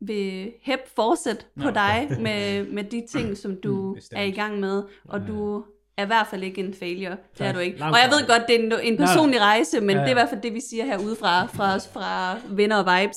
vil 0.00 0.52
hæppe 0.62 0.84
fortsæt 0.96 1.46
på 1.62 1.70
dig 1.70 2.08
med, 2.20 2.66
med 2.72 2.84
de 2.84 3.06
ting, 3.10 3.36
som 3.36 3.60
du 3.60 3.96
er 4.12 4.22
i 4.22 4.30
gang 4.30 4.60
med. 4.60 4.82
Og 5.04 5.20
du 5.28 5.64
er 5.98 6.02
i 6.02 6.06
hvert 6.06 6.26
fald 6.30 6.42
ikke 6.42 6.60
en 6.60 6.74
failure. 6.74 7.16
Det 7.38 7.46
er 7.46 7.52
du 7.52 7.58
ikke. 7.58 7.84
Og 7.84 7.90
jeg 8.04 8.10
ved 8.10 8.26
godt, 8.28 8.42
det 8.48 8.60
er 8.60 8.64
en, 8.64 8.92
en 8.92 8.96
personlig 8.96 9.40
rejse, 9.40 9.80
men 9.80 9.90
Ja, 9.90 9.96
ja. 9.96 10.00
det 10.00 10.06
er 10.06 10.10
i 10.10 10.14
hvert 10.20 10.28
fald 10.28 10.42
det, 10.42 10.54
vi 10.54 10.60
siger 10.60 10.84
herude 10.84 11.16
fra, 11.16 11.46
fra, 11.46 11.76
fra 11.78 12.38
venner 12.50 12.76
og 12.76 12.86
vibes. 12.92 13.16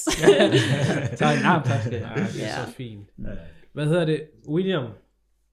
tak, 1.22 1.42
nej, 1.44 1.62
tak 1.66 1.82
skal 1.82 1.94
jeg. 1.94 2.14
Ja, 2.18 2.22
det 2.22 2.44
er 2.44 2.48
Ja. 2.48 2.66
så 2.66 2.72
fint. 2.78 3.10
Hvad 3.74 3.86
hedder 3.86 4.06
det? 4.06 4.22
William, 4.50 4.86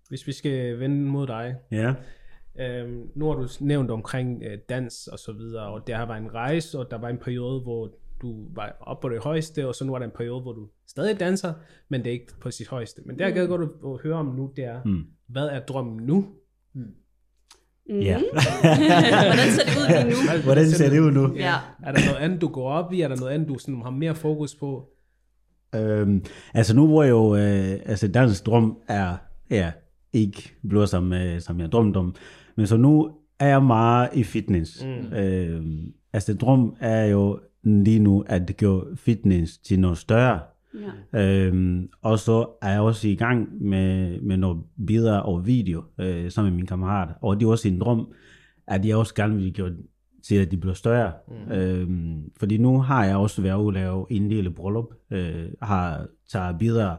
hvis 0.09 0.27
vi 0.27 0.33
skal 0.33 0.79
vende 0.81 0.97
mod 0.97 1.27
dig. 1.27 1.55
Ja. 1.71 1.95
Øhm, 2.61 3.03
nu 3.17 3.27
har 3.27 3.35
du 3.35 3.49
nævnt 3.61 3.91
omkring 3.91 4.43
øh, 4.43 4.59
dans 4.69 5.07
og 5.07 5.19
så 5.19 5.33
videre, 5.33 5.67
og 5.67 5.87
der 5.87 5.97
har 5.97 6.07
været 6.07 6.19
en 6.23 6.35
rejse, 6.35 6.79
og 6.79 6.91
der 6.91 6.99
var 6.99 7.09
en 7.09 7.19
periode, 7.19 7.61
hvor 7.61 7.91
du 8.23 8.47
var 8.55 8.77
oppe 8.81 9.09
på 9.09 9.15
det 9.15 9.23
højeste, 9.23 9.69
og 9.69 9.75
så 9.75 9.85
nu 9.85 9.95
er 9.95 9.99
der 9.99 10.07
en 10.07 10.13
periode, 10.17 10.41
hvor 10.43 10.53
du 10.53 10.69
stadig 10.89 11.21
danser, 11.21 11.53
men 11.89 12.01
det 12.01 12.09
er 12.09 12.13
ikke 12.13 12.33
på 12.41 12.51
sit 12.51 12.69
højeste. 12.69 13.03
Men 13.05 13.19
der 13.19 13.27
er 13.27 13.43
mm. 13.43 13.49
godt 13.49 13.63
at, 13.63 13.69
at 13.85 13.99
høre 14.03 14.15
om 14.17 14.27
nu, 14.27 14.53
det 14.57 14.65
er, 14.65 14.81
mm. 14.85 15.05
hvad 15.29 15.47
er 15.47 15.61
drømmen 15.61 16.07
nu? 16.07 16.27
Mm. 17.89 18.01
Ja. 18.01 18.19
Hvordan 19.35 19.51
ser 19.51 19.65
det 19.65 19.79
ud 19.79 19.89
lige 19.89 20.11
nu? 20.11 20.43
Hvordan 20.45 20.71
ser 20.71 20.91
det 20.91 21.01
ud 21.01 21.11
nu? 21.11 21.35
Ja. 21.37 21.55
Er 21.83 21.93
der 21.93 22.01
noget 22.07 22.19
andet, 22.21 22.41
du 22.41 22.49
går 22.49 22.71
op 22.71 22.93
i? 22.93 23.01
Er 23.01 23.09
der 23.09 23.17
noget 23.17 23.33
andet, 23.33 23.49
du 23.49 23.59
sådan 23.59 23.83
har 23.83 23.91
mere 23.91 24.15
fokus 24.15 24.55
på? 24.55 24.89
Øhm, 25.75 26.25
altså 26.55 26.77
nu 26.77 26.87
hvor 26.87 27.03
jeg 27.03 27.11
jo, 27.11 27.37
øh, 27.37 27.81
altså 27.87 28.09
dansk 28.09 28.47
drøm 28.47 28.79
er, 28.89 29.17
ja, 29.51 29.73
ikke 30.13 30.55
blevet 30.69 30.89
som, 30.89 31.13
øh, 31.13 31.41
som 31.41 31.61
jeg 31.61 31.73
drømte 31.73 31.99
om, 31.99 32.15
men 32.57 32.67
så 32.67 32.77
nu 32.77 33.11
er 33.41 33.49
jeg 33.49 33.63
meget 33.63 34.09
i 34.13 34.25
fitness. 34.25 34.85
Mm. 34.85 35.17
Øhm, 35.17 35.93
altså 36.13 36.35
drøm 36.35 36.77
er 36.81 37.05
jo 37.05 37.39
lige 37.65 37.99
nu, 37.99 38.25
at 38.27 38.57
gøre 38.57 38.97
fitness 38.97 39.59
til 39.59 39.81
noget 39.81 39.99
større. 39.99 40.41
Ja. 41.13 41.47
Øhm, 41.47 41.89
og 42.03 42.19
så 42.19 42.59
er 42.63 42.71
jeg 42.71 42.81
også 42.81 43.09
i 43.09 43.15
gang 43.15 43.65
med, 43.65 44.21
med 44.21 44.37
noget 44.37 44.63
billeder 44.87 45.19
og 45.19 45.47
video 45.47 45.85
øh, 46.01 46.31
sammen 46.31 46.53
med 46.53 46.57
min 46.57 46.67
kammerat. 46.67 47.09
Og 47.23 47.41
det 47.41 47.47
er 47.47 47.51
også 47.51 47.69
en 47.69 47.81
drøm, 47.81 48.13
at 48.67 48.85
jeg 48.85 48.97
også 48.97 49.15
gerne 49.15 49.37
vil 49.37 49.55
gøre 49.55 49.73
til, 50.25 50.35
at 50.35 50.51
de 50.51 50.57
bliver 50.57 50.75
større. 50.75 51.13
Mm. 51.29 51.53
Øhm, 51.53 52.31
fordi 52.39 52.59
nu 52.59 52.81
har 52.81 53.05
jeg 53.05 53.17
også 53.17 53.43
været 53.43 53.59
ude 53.59 53.69
at 53.69 53.75
lave 53.75 54.07
en 54.11 54.29
lille 54.29 54.51
bryllup, 54.51 54.95
øh, 55.11 55.49
har 55.63 56.07
taget 56.29 56.59
billeder 56.59 56.97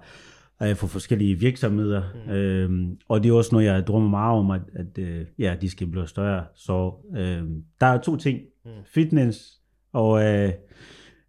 øh, 0.63 0.75
for 0.75 0.87
forskellige 0.87 1.35
virksomheder. 1.35 2.03
Mm. 2.27 2.31
Øhm, 2.31 2.97
og 3.07 3.23
det 3.23 3.29
er 3.29 3.33
også 3.33 3.49
noget, 3.51 3.65
jeg 3.65 3.87
drømmer 3.87 4.09
meget 4.09 4.39
om, 4.39 4.51
at, 4.51 4.61
at 4.73 4.97
øh, 4.97 5.25
ja, 5.39 5.55
de 5.61 5.69
skal 5.69 5.87
blive 5.87 6.07
større. 6.07 6.43
Så 6.55 6.93
øh, 7.17 7.43
der 7.81 7.87
er 7.87 8.01
to 8.01 8.15
ting. 8.15 8.39
Mm. 8.65 8.71
Fitness 8.85 9.61
og... 9.93 10.23
Øh, 10.23 10.51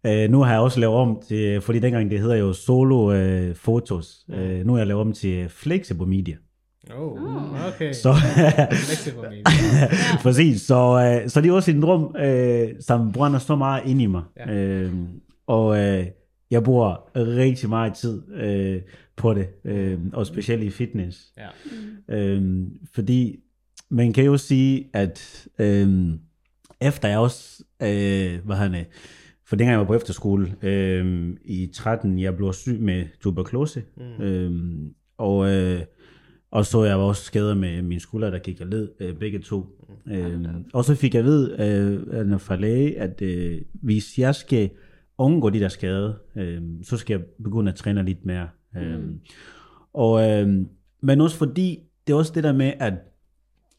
Øh, 0.05 0.29
nu 0.29 0.41
har 0.41 0.51
jeg 0.51 0.61
også 0.61 0.79
lavet 0.79 0.95
om 0.95 1.21
til, 1.27 1.61
fordi 1.61 1.79
dengang 1.79 2.11
det 2.11 2.19
hedder 2.19 2.35
jo 2.35 2.53
solo 2.53 3.13
øh, 3.13 3.55
fotos. 3.55 4.25
Mm. 4.27 4.33
Øh, 4.33 4.65
nu 4.65 4.73
har 4.73 4.79
jeg 4.79 4.87
lavet 4.87 5.01
om 5.01 5.13
til 5.13 5.49
flexible 5.49 6.05
media. 6.05 6.35
Oh, 6.95 7.67
okay. 7.67 7.93
Så, 7.93 8.13
Flexible 8.69 9.29
media. 9.29 9.43
præcis, 10.23 10.61
så, 10.61 11.19
øh, 11.23 11.29
så 11.29 11.41
det 11.41 11.49
er 11.49 11.53
også 11.53 11.71
en 11.71 11.81
drøm, 11.81 12.15
øh, 12.19 12.69
som 12.79 13.11
brænder 13.11 13.39
så 13.39 13.55
meget 13.55 13.83
ind 13.85 14.01
i 14.01 14.05
mig. 14.05 14.23
Ja. 14.37 14.53
Øh, 14.53 14.93
og 15.47 15.79
øh, 15.79 16.05
jeg 16.51 16.63
bruger 16.63 17.09
rigtig 17.15 17.69
meget 17.69 17.93
tid 17.93 18.21
øh, 18.33 18.81
på 19.15 19.33
det, 19.33 19.47
øh, 19.65 19.99
og 20.13 20.27
specielt 20.27 20.63
i 20.63 20.69
fitness. 20.69 21.33
Ja. 21.37 21.47
Øh, 22.17 22.67
fordi 22.93 23.39
man 23.89 24.13
kan 24.13 24.23
jo 24.23 24.37
sige, 24.37 24.89
at 24.93 25.47
øh, 25.59 26.09
efter 26.81 27.07
jeg 27.07 27.17
også, 27.17 27.63
øh, 27.81 28.45
hvad 28.45 28.55
han 28.55 28.75
er, 28.75 28.83
for 29.51 29.55
dengang 29.55 29.71
jeg 29.71 29.79
var 29.79 29.85
på 29.85 29.95
efterskole 29.95 30.55
øh, 30.61 31.29
i 31.45 31.69
13, 31.73 32.19
jeg 32.19 32.37
blev 32.37 32.53
syg 32.53 32.79
med 32.79 33.05
tuberkulose. 33.19 33.83
Mm. 33.97 34.23
Øh, 34.23 34.91
og, 35.17 35.49
øh, 35.51 35.81
og 36.51 36.65
så 36.65 36.83
jeg 36.83 36.99
var 36.99 37.03
også 37.03 37.23
skadet 37.23 37.57
med 37.57 37.81
min 37.81 37.99
skulder, 37.99 38.29
der 38.29 38.39
gik 38.39 38.61
og 38.61 38.67
led, 38.67 38.89
øh, 38.99 39.15
begge 39.15 39.39
to. 39.39 39.65
Øh, 40.07 40.45
og 40.73 40.85
så 40.85 40.95
fik 40.95 41.15
jeg 41.15 41.23
ved 41.23 41.59
øh, 41.59 42.39
fra 42.39 42.55
læge, 42.55 42.99
at 42.99 43.21
øh, 43.21 43.61
hvis 43.73 44.19
jeg 44.19 44.35
skal 44.35 44.69
undgå 45.17 45.49
de 45.49 45.59
der 45.59 45.67
skader, 45.67 46.13
øh, 46.35 46.61
så 46.83 46.97
skal 46.97 47.13
jeg 47.13 47.25
begynde 47.43 47.71
at 47.71 47.77
træne 47.77 48.03
lidt 48.03 48.25
mere. 48.25 48.47
Øh, 48.77 48.99
og, 49.93 50.29
øh, 50.29 50.65
men 51.01 51.21
også 51.21 51.37
fordi, 51.37 51.79
det 52.07 52.13
er 52.13 52.17
også 52.17 52.31
det 52.35 52.43
der 52.43 52.53
med, 52.53 52.73
at 52.79 52.93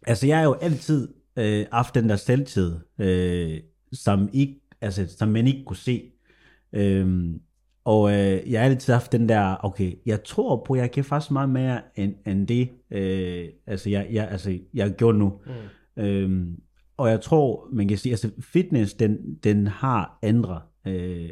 altså 0.06 0.26
jeg 0.26 0.36
har 0.36 0.44
jo 0.44 0.52
altid 0.52 1.08
øh, 1.36 1.66
haft 1.72 1.94
den 1.94 2.08
der 2.08 2.16
selvtid, 2.16 2.74
øh, 2.98 3.60
som, 3.92 4.28
ikke, 4.32 4.61
altså, 4.82 5.16
som 5.18 5.28
man 5.28 5.46
ikke 5.46 5.64
kunne 5.64 5.76
se. 5.76 6.02
Øhm, 6.72 7.40
og 7.84 8.12
øh, 8.12 8.52
jeg 8.52 8.60
har 8.60 8.68
altid 8.68 8.92
haft 8.92 9.12
den 9.12 9.28
der, 9.28 9.56
okay, 9.64 9.92
jeg 10.06 10.24
tror 10.24 10.64
på, 10.66 10.74
jeg 10.74 10.90
kan 10.90 11.04
faktisk 11.04 11.30
meget 11.30 11.48
mere 11.48 11.80
end, 11.96 12.14
end 12.26 12.46
det, 12.46 12.68
øh, 12.90 13.48
altså, 13.66 13.90
jeg, 13.90 14.08
jeg, 14.12 14.28
altså, 14.28 14.58
jeg 14.74 14.90
gjort 14.90 15.16
nu. 15.16 15.32
Mm. 15.96 16.02
Øhm, 16.02 16.56
og 16.96 17.10
jeg 17.10 17.20
tror, 17.20 17.68
man 17.72 17.88
kan 17.88 17.98
sige, 17.98 18.12
altså 18.12 18.30
fitness, 18.40 18.94
den, 18.94 19.34
den 19.44 19.66
har 19.66 20.18
ændret 20.22 20.62
øh, 20.86 21.28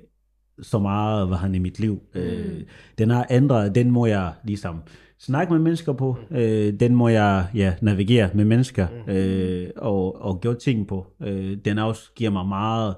så 0.63 0.79
meget, 0.79 1.29
hvad 1.29 1.39
han 1.39 1.55
i 1.55 1.59
mit 1.59 1.81
liv. 1.81 2.03
Mm. 2.15 2.21
Øh, 2.21 2.63
den 2.99 3.11
har 3.11 3.27
ændret, 3.31 3.75
den 3.75 3.91
må 3.91 4.07
jeg 4.07 4.33
ligesom 4.45 4.83
snakke 5.19 5.53
med 5.53 5.61
mennesker 5.61 5.93
på, 5.93 6.17
øh, 6.31 6.73
den 6.81 6.95
må 6.95 7.09
jeg 7.09 7.47
ja, 7.55 7.75
navigere 7.81 8.31
med 8.35 8.45
mennesker 8.45 8.87
øh, 9.09 9.69
og, 9.77 10.23
og 10.23 10.41
gøre 10.41 10.55
ting 10.55 10.87
på. 10.87 11.07
Øh, 11.23 11.57
den 11.65 11.79
også 11.79 12.13
giver 12.15 12.31
mig 12.31 12.47
meget 12.47 12.95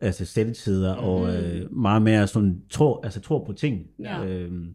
altså 0.00 0.24
selvtider 0.24 0.94
og 0.94 1.34
øh, 1.34 1.76
meget 1.76 2.02
mere 2.02 2.26
sådan 2.26 2.60
tro, 2.70 3.00
altså 3.04 3.20
tro 3.20 3.38
på 3.38 3.52
ting. 3.52 3.80
Ja. 3.98 4.24
Øhm, 4.24 4.68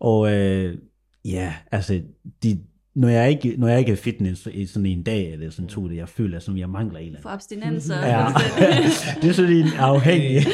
og 0.00 0.32
øh, 0.32 0.78
ja, 1.24 1.54
altså 1.72 2.00
de, 2.42 2.58
når 2.94 3.08
jeg 3.08 3.30
ikke 3.30 3.54
når 3.58 3.68
jeg 3.68 3.78
ikke 3.78 3.92
er 3.92 3.96
fitness 3.96 4.48
i 4.52 4.66
sådan 4.66 4.86
en 4.86 5.02
dag 5.02 5.32
eller 5.32 5.50
sådan 5.50 5.68
to 5.68 5.88
dage, 5.88 5.98
jeg 5.98 6.08
føler 6.08 6.38
som 6.38 6.56
jeg 6.56 6.70
mangler 6.70 6.98
en 6.98 7.06
eller 7.06 7.20
For 7.22 7.28
anden. 7.28 7.36
abstinenser. 7.36 8.06
Ja. 8.06 8.26
det 9.22 9.28
er 9.28 9.32
sådan 9.32 9.52
en 9.52 9.68
afhængig. 9.78 10.46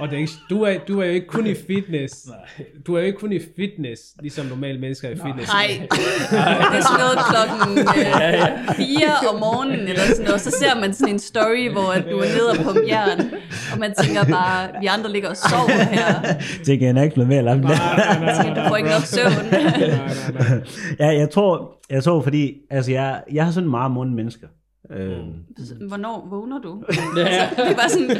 Og 0.00 0.08
det 0.08 0.16
er 0.16 0.20
ikke, 0.20 0.32
du, 0.50 0.62
er, 0.62 0.78
du 0.88 1.00
er 1.00 1.04
jo 1.06 1.12
ikke 1.12 1.26
kun 1.26 1.46
i 1.46 1.54
fitness. 1.54 2.14
Du 2.86 2.94
er 2.94 3.00
jo 3.00 3.06
ikke 3.06 3.18
kun 3.18 3.32
i 3.32 3.38
fitness, 3.56 4.02
ligesom 4.20 4.46
normale 4.46 4.78
mennesker 4.78 5.08
er 5.08 5.12
i 5.12 5.16
fitness. 5.16 5.52
Nej, 5.52 5.66
det 6.72 6.78
er 6.78 6.82
sådan 6.82 7.00
noget 7.04 7.18
klokken 7.32 7.78
øh, 7.78 8.74
4 8.76 9.28
om 9.32 9.38
morgenen, 9.40 9.80
eller 9.88 10.02
sådan 10.02 10.24
noget. 10.24 10.40
Så 10.40 10.50
ser 10.50 10.80
man 10.80 10.94
sådan 10.94 11.14
en 11.14 11.18
story, 11.18 11.70
hvor 11.72 11.92
at 11.92 12.04
du 12.10 12.18
er 12.18 12.28
nede 12.36 12.50
og 12.50 12.56
pumpe 12.56 12.84
jern, 12.88 13.20
og 13.72 13.78
man 13.78 13.94
tænker 14.02 14.24
bare, 14.24 14.68
vi 14.80 14.86
andre 14.86 15.12
ligger 15.12 15.28
og 15.28 15.36
sover 15.36 15.84
her. 15.84 16.34
Tænker 16.66 16.86
jeg 16.94 17.04
ikke 17.04 17.16
noget 17.18 17.28
mere 17.28 17.42
langt. 17.42 17.62
Du 18.56 18.62
får 18.68 18.76
ikke 18.76 18.90
nok 18.90 19.02
søvn. 19.04 19.46
ja, 21.02 21.06
jeg 21.06 21.30
tror, 21.30 21.72
jeg 21.90 22.04
tror, 22.04 22.22
fordi 22.22 22.54
altså 22.70 22.90
jeg, 22.92 23.22
jeg 23.32 23.44
har 23.44 23.52
sådan 23.52 23.70
meget 23.70 23.90
måned 23.90 24.14
mennesker. 24.14 24.46
Øhm, 24.92 25.88
Hvornår 25.88 26.28
vågner 26.30 26.58
du? 26.60 26.82
Altså, 26.88 27.54
det 27.56 27.70
er 27.70 27.76
bare 27.76 27.88
sådan 27.88 28.16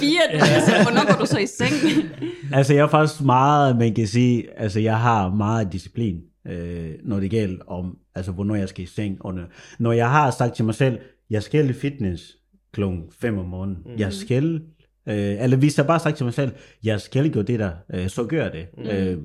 4, 0.00 0.20
altså, 0.32 0.72
hvornår 0.82 1.12
går 1.12 1.20
du 1.20 1.26
så 1.26 1.38
i 1.38 1.46
seng? 1.46 1.72
altså 2.58 2.74
jeg 2.74 2.82
er 2.82 2.88
faktisk 2.88 3.22
meget, 3.22 3.76
man 3.76 3.94
kan 3.94 4.06
sige, 4.06 4.58
altså 4.60 4.80
jeg 4.80 5.00
har 5.00 5.34
meget 5.34 5.72
disciplin, 5.72 6.20
øh, 6.46 6.90
når 7.04 7.20
det 7.20 7.30
gælder 7.30 7.64
om, 7.66 7.98
altså 8.14 8.32
hvornår 8.32 8.54
jeg 8.54 8.68
skal 8.68 8.84
i 8.84 8.86
seng. 8.86 9.16
Og 9.20 9.34
når, 9.34 9.44
når 9.78 9.92
jeg 9.92 10.10
har 10.10 10.30
sagt 10.30 10.54
til 10.54 10.64
mig 10.64 10.74
selv, 10.74 10.98
jeg 11.30 11.42
skal 11.42 11.70
i 11.70 11.72
fitness 11.72 12.36
klokken 12.72 13.02
5 13.20 13.38
om 13.38 13.44
morgenen, 13.44 13.78
mm. 13.86 13.92
jeg 13.98 14.12
skal, 14.12 14.60
øh, 15.08 15.42
eller 15.42 15.56
hvis 15.56 15.78
jeg 15.78 15.86
bare 15.86 16.00
sagt 16.00 16.16
til 16.16 16.24
mig 16.24 16.34
selv, 16.34 16.52
jeg 16.84 17.00
skal 17.00 17.30
gøre 17.30 17.42
det 17.42 17.58
der, 17.58 17.70
øh, 17.94 18.08
så 18.08 18.24
gør 18.24 18.42
jeg 18.42 18.52
det. 18.52 18.66
Mm. 18.78 18.90
Øh, 18.90 19.18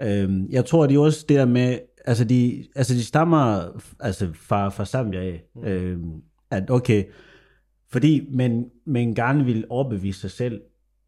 Øhm, 0.00 0.46
jeg 0.50 0.64
tror, 0.64 0.86
det 0.86 0.94
er 0.96 1.00
også 1.00 1.24
det 1.28 1.38
der 1.38 1.44
med, 1.44 1.78
altså 2.04 2.24
de, 2.24 2.66
altså 2.76 2.94
de 2.94 3.04
stammer 3.04 3.64
altså 4.00 4.30
fra, 4.34 4.68
fra 4.68 4.84
Zambia 4.84 5.20
af, 5.20 5.44
mm. 5.54 5.64
øhm, 5.64 6.22
at 6.50 6.70
okay, 6.70 7.04
fordi 7.90 8.28
man, 8.30 8.70
man 8.86 9.14
gerne 9.14 9.44
vil 9.44 9.64
overbevise 9.68 10.20
sig 10.20 10.30
selv, 10.30 10.60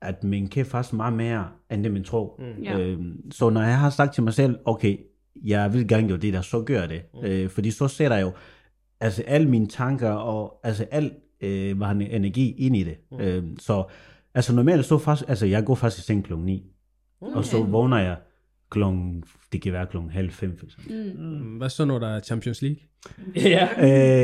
at 0.02 0.24
man 0.24 0.46
kan 0.46 0.66
faktisk 0.66 0.94
meget 0.94 1.12
mere, 1.12 1.48
end 1.70 1.84
det 1.84 1.92
man 1.92 2.04
tror. 2.04 2.40
Mm. 2.58 2.66
Øhm, 2.66 3.30
så 3.30 3.50
når 3.50 3.62
jeg 3.62 3.78
har 3.78 3.90
sagt 3.90 4.14
til 4.14 4.22
mig 4.22 4.34
selv, 4.34 4.58
okay, 4.64 4.98
jeg 5.44 5.72
vil 5.72 5.88
gerne 5.88 6.08
gøre 6.08 6.18
det 6.18 6.32
der, 6.32 6.40
så 6.40 6.62
gør 6.62 6.80
jeg 6.80 6.88
det. 6.88 7.02
Mm. 7.14 7.24
Øh, 7.24 7.50
fordi 7.50 7.70
så 7.70 7.88
sætter 7.88 8.16
jeg 8.16 8.24
jo 8.24 8.32
altså 9.00 9.22
alle 9.22 9.48
mine 9.48 9.66
tanker 9.66 10.10
og 10.10 10.60
altså 10.62 10.86
al 10.90 11.12
øh, 11.40 11.76
hvad 11.76 11.86
han, 11.86 12.02
energi 12.02 12.52
ind 12.52 12.76
i 12.76 12.82
det. 12.82 12.96
Mm. 13.10 13.20
Øhm, 13.20 13.58
så 13.58 13.84
altså 14.34 14.54
normalt 14.54 14.84
så 14.84 14.98
faktisk, 14.98 15.28
altså 15.28 15.46
jeg 15.46 15.64
går 15.64 15.74
faktisk 15.74 16.02
i 16.02 16.06
seng 16.06 16.24
klokken 16.24 16.46
9, 16.46 16.66
okay. 17.20 17.36
og 17.36 17.44
så 17.44 17.62
vågner 17.62 17.98
jeg 17.98 18.16
klokken, 18.74 19.22
det 19.52 19.62
kan 19.62 19.72
være 19.72 19.86
klokken 19.86 20.12
halv 20.12 20.30
fem. 20.30 20.58
For 20.58 20.66
eksempel. 20.66 21.12
Mm, 21.18 21.56
Hvad 21.56 21.68
så, 21.68 21.84
når 21.84 21.98
der 21.98 22.08
er 22.08 22.20
Champions 22.20 22.62
League? 22.62 22.78
ja. 23.54 23.68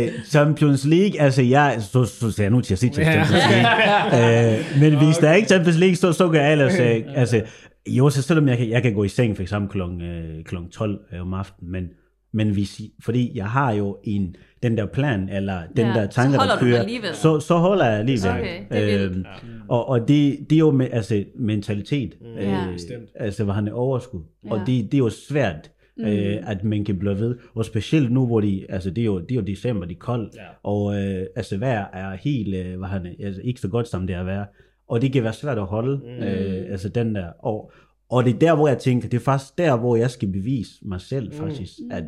Øh, 0.04 0.12
Champions 0.24 0.84
League, 0.86 1.20
altså 1.20 1.42
jeg, 1.42 1.76
så, 1.80 2.04
så 2.04 2.30
ser 2.30 2.44
jeg 2.44 2.50
nu 2.50 2.60
til 2.60 2.74
at 2.74 2.78
sige 2.78 2.90
til 2.92 3.04
Champions 3.04 3.44
League. 3.50 4.52
øh, 4.52 4.80
men 4.80 5.04
hvis 5.04 5.16
der 5.16 5.28
er 5.28 5.34
ikke 5.34 5.48
Champions 5.48 5.78
League, 5.78 5.96
så, 5.96 6.12
så 6.12 6.28
gør 6.28 6.40
jeg 6.40 6.52
ellers, 6.52 6.80
øh, 6.80 7.02
altså, 7.14 7.42
jo, 7.88 8.10
så 8.10 8.22
selvom 8.22 8.48
jeg 8.48 8.58
kan, 8.58 8.68
jeg 8.70 8.82
kan 8.82 8.94
gå 8.94 9.04
i 9.04 9.08
seng 9.08 9.36
for 9.36 9.42
eksempel 9.42 9.70
klokken, 9.70 10.02
øh, 10.02 10.44
klokken 10.44 10.70
12 10.70 11.00
øh, 11.12 11.20
om 11.20 11.34
aftenen, 11.34 11.72
men, 11.72 11.88
men 12.32 12.50
hvis, 12.50 12.80
fordi 13.04 13.32
jeg 13.34 13.46
har 13.46 13.72
jo 13.72 13.98
en, 14.04 14.34
den 14.62 14.76
der 14.76 14.86
plan, 14.86 15.28
eller 15.28 15.62
den 15.76 15.86
Ja, 15.86 15.92
der 15.92 16.06
tanke, 16.06 16.38
der 16.38 16.58
kører, 16.60 17.12
så, 17.12 17.40
så 17.40 17.56
holder 17.56 17.86
jeg 17.86 17.98
alligevel. 17.98 18.30
Okay, 18.30 18.60
det 18.72 18.94
er 18.94 18.98
vildt. 19.08 19.16
Øhm, 19.16 19.24
og, 19.70 19.88
og 19.88 20.08
det, 20.08 20.38
det 20.50 20.56
er 20.56 20.58
jo 20.60 20.70
med, 20.70 20.88
altså, 20.92 21.24
mentalitet, 21.34 22.16
Ja. 22.36 22.66
øh, 22.66 22.72
Bestemt. 22.72 23.08
altså 23.14 23.44
hvad 23.44 23.54
han 23.54 23.68
er 23.68 23.72
overskud, 23.72 24.20
Ja. 24.44 24.52
og 24.52 24.58
det, 24.66 24.84
det 24.84 24.94
er 24.94 24.98
jo 24.98 25.10
svært, 25.10 25.70
mm. 25.96 26.04
øh, 26.04 26.50
at 26.50 26.64
man 26.64 26.84
kan 26.84 26.98
blive 26.98 27.18
ved, 27.18 27.36
og 27.54 27.64
specielt 27.64 28.12
nu, 28.12 28.26
hvor 28.26 28.40
de, 28.40 28.66
altså 28.68 28.90
det 28.90 29.00
er 29.02 29.04
jo, 29.06 29.18
det 29.20 29.30
er 29.30 29.34
jo 29.34 29.40
december, 29.40 29.86
det 29.86 29.94
er 29.94 29.98
koldt, 29.98 30.34
Ja. 30.36 30.40
og 30.62 30.94
øh, 31.02 31.26
altså 31.36 31.56
vejr 31.58 31.90
er 31.92 32.16
helt, 32.16 32.54
øh, 32.54 32.78
hvad 32.78 32.88
han 32.88 33.06
er, 33.06 33.26
altså 33.26 33.40
ikke 33.44 33.60
så 33.60 33.68
godt 33.68 33.88
som 33.88 34.06
det 34.06 34.16
er 34.16 34.20
at 34.20 34.26
være, 34.26 34.46
og 34.88 35.02
det 35.02 35.12
kan 35.12 35.22
være 35.22 35.32
svært 35.32 35.58
at 35.58 35.66
holde, 35.66 35.96
mm. 35.96 36.24
øh, 36.24 36.70
altså 36.70 36.88
den 36.88 37.14
der, 37.14 37.26
og, 37.38 37.72
og 38.10 38.24
det 38.24 38.34
er 38.34 38.38
der, 38.38 38.56
hvor 38.56 38.68
jeg 38.68 38.78
tænker, 38.78 39.08
det 39.08 39.16
er 39.16 39.24
faktisk 39.24 39.58
der, 39.58 39.76
hvor 39.78 39.96
jeg 39.96 40.10
skal 40.10 40.28
bevise 40.32 40.70
mig 40.82 41.00
selv 41.00 41.32
faktisk, 41.32 41.72
at 41.90 42.04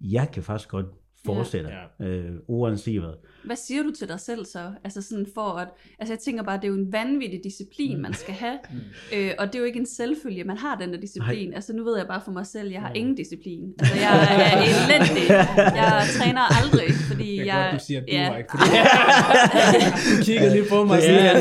jeg 0.00 0.28
kan 0.32 0.42
faktisk 0.42 0.68
godt 0.70 0.86
fortsætte, 1.26 1.70
Ja. 2.00 2.06
øh, 2.06 2.30
uanset 2.48 3.00
hvad. 3.00 3.10
Hvad 3.44 3.56
siger 3.56 3.82
du 3.82 3.90
til 3.98 4.08
dig 4.08 4.20
selv 4.20 4.44
så? 4.44 4.70
Altså 4.84 5.02
sådan 5.02 5.26
for 5.34 5.40
at, 5.58 5.68
altså 5.98 6.12
jeg 6.14 6.18
tænker 6.18 6.42
bare, 6.42 6.56
det 6.56 6.64
er 6.64 6.68
jo 6.68 6.74
en 6.74 6.92
vanvittig 6.92 7.40
disciplin, 7.44 8.02
man 8.02 8.14
skal 8.14 8.34
have. 8.34 8.58
Øh, 9.14 9.30
og 9.38 9.46
det 9.46 9.54
er 9.54 9.58
jo 9.58 9.64
ikke 9.64 9.78
en 9.78 9.86
selvfølge, 9.86 10.44
man 10.44 10.56
har 10.58 10.76
den 10.76 10.92
der 10.92 11.00
disciplin. 11.00 11.54
Altså 11.54 11.72
nu 11.72 11.84
ved 11.84 11.96
jeg 11.96 12.06
bare 12.06 12.20
for 12.24 12.32
mig 12.32 12.46
selv, 12.46 12.70
jeg 12.70 12.80
har 12.80 12.92
ingen 12.94 13.14
disciplin. 13.14 13.62
Altså 13.78 13.94
jeg 13.94 14.12
er 14.30 14.62
elendig. 14.62 15.26
Jeg 15.82 16.02
træner 16.18 16.62
aldrig, 16.62 16.88
fordi 17.10 17.24
Det 17.32 17.40
er 17.40 17.44
jeg... 17.44 17.68
godt, 17.72 17.80
du 17.80 17.86
siger, 17.86 18.00
at 18.00 18.06
du 18.08 18.12
ja. 18.16 18.36
ikke. 18.36 18.50
Fordi... 18.50 18.70
du 20.18 20.24
kigger 20.24 20.50
lige 20.54 20.64
på 20.70 20.84
mig. 20.84 20.98
Ja. 21.02 21.34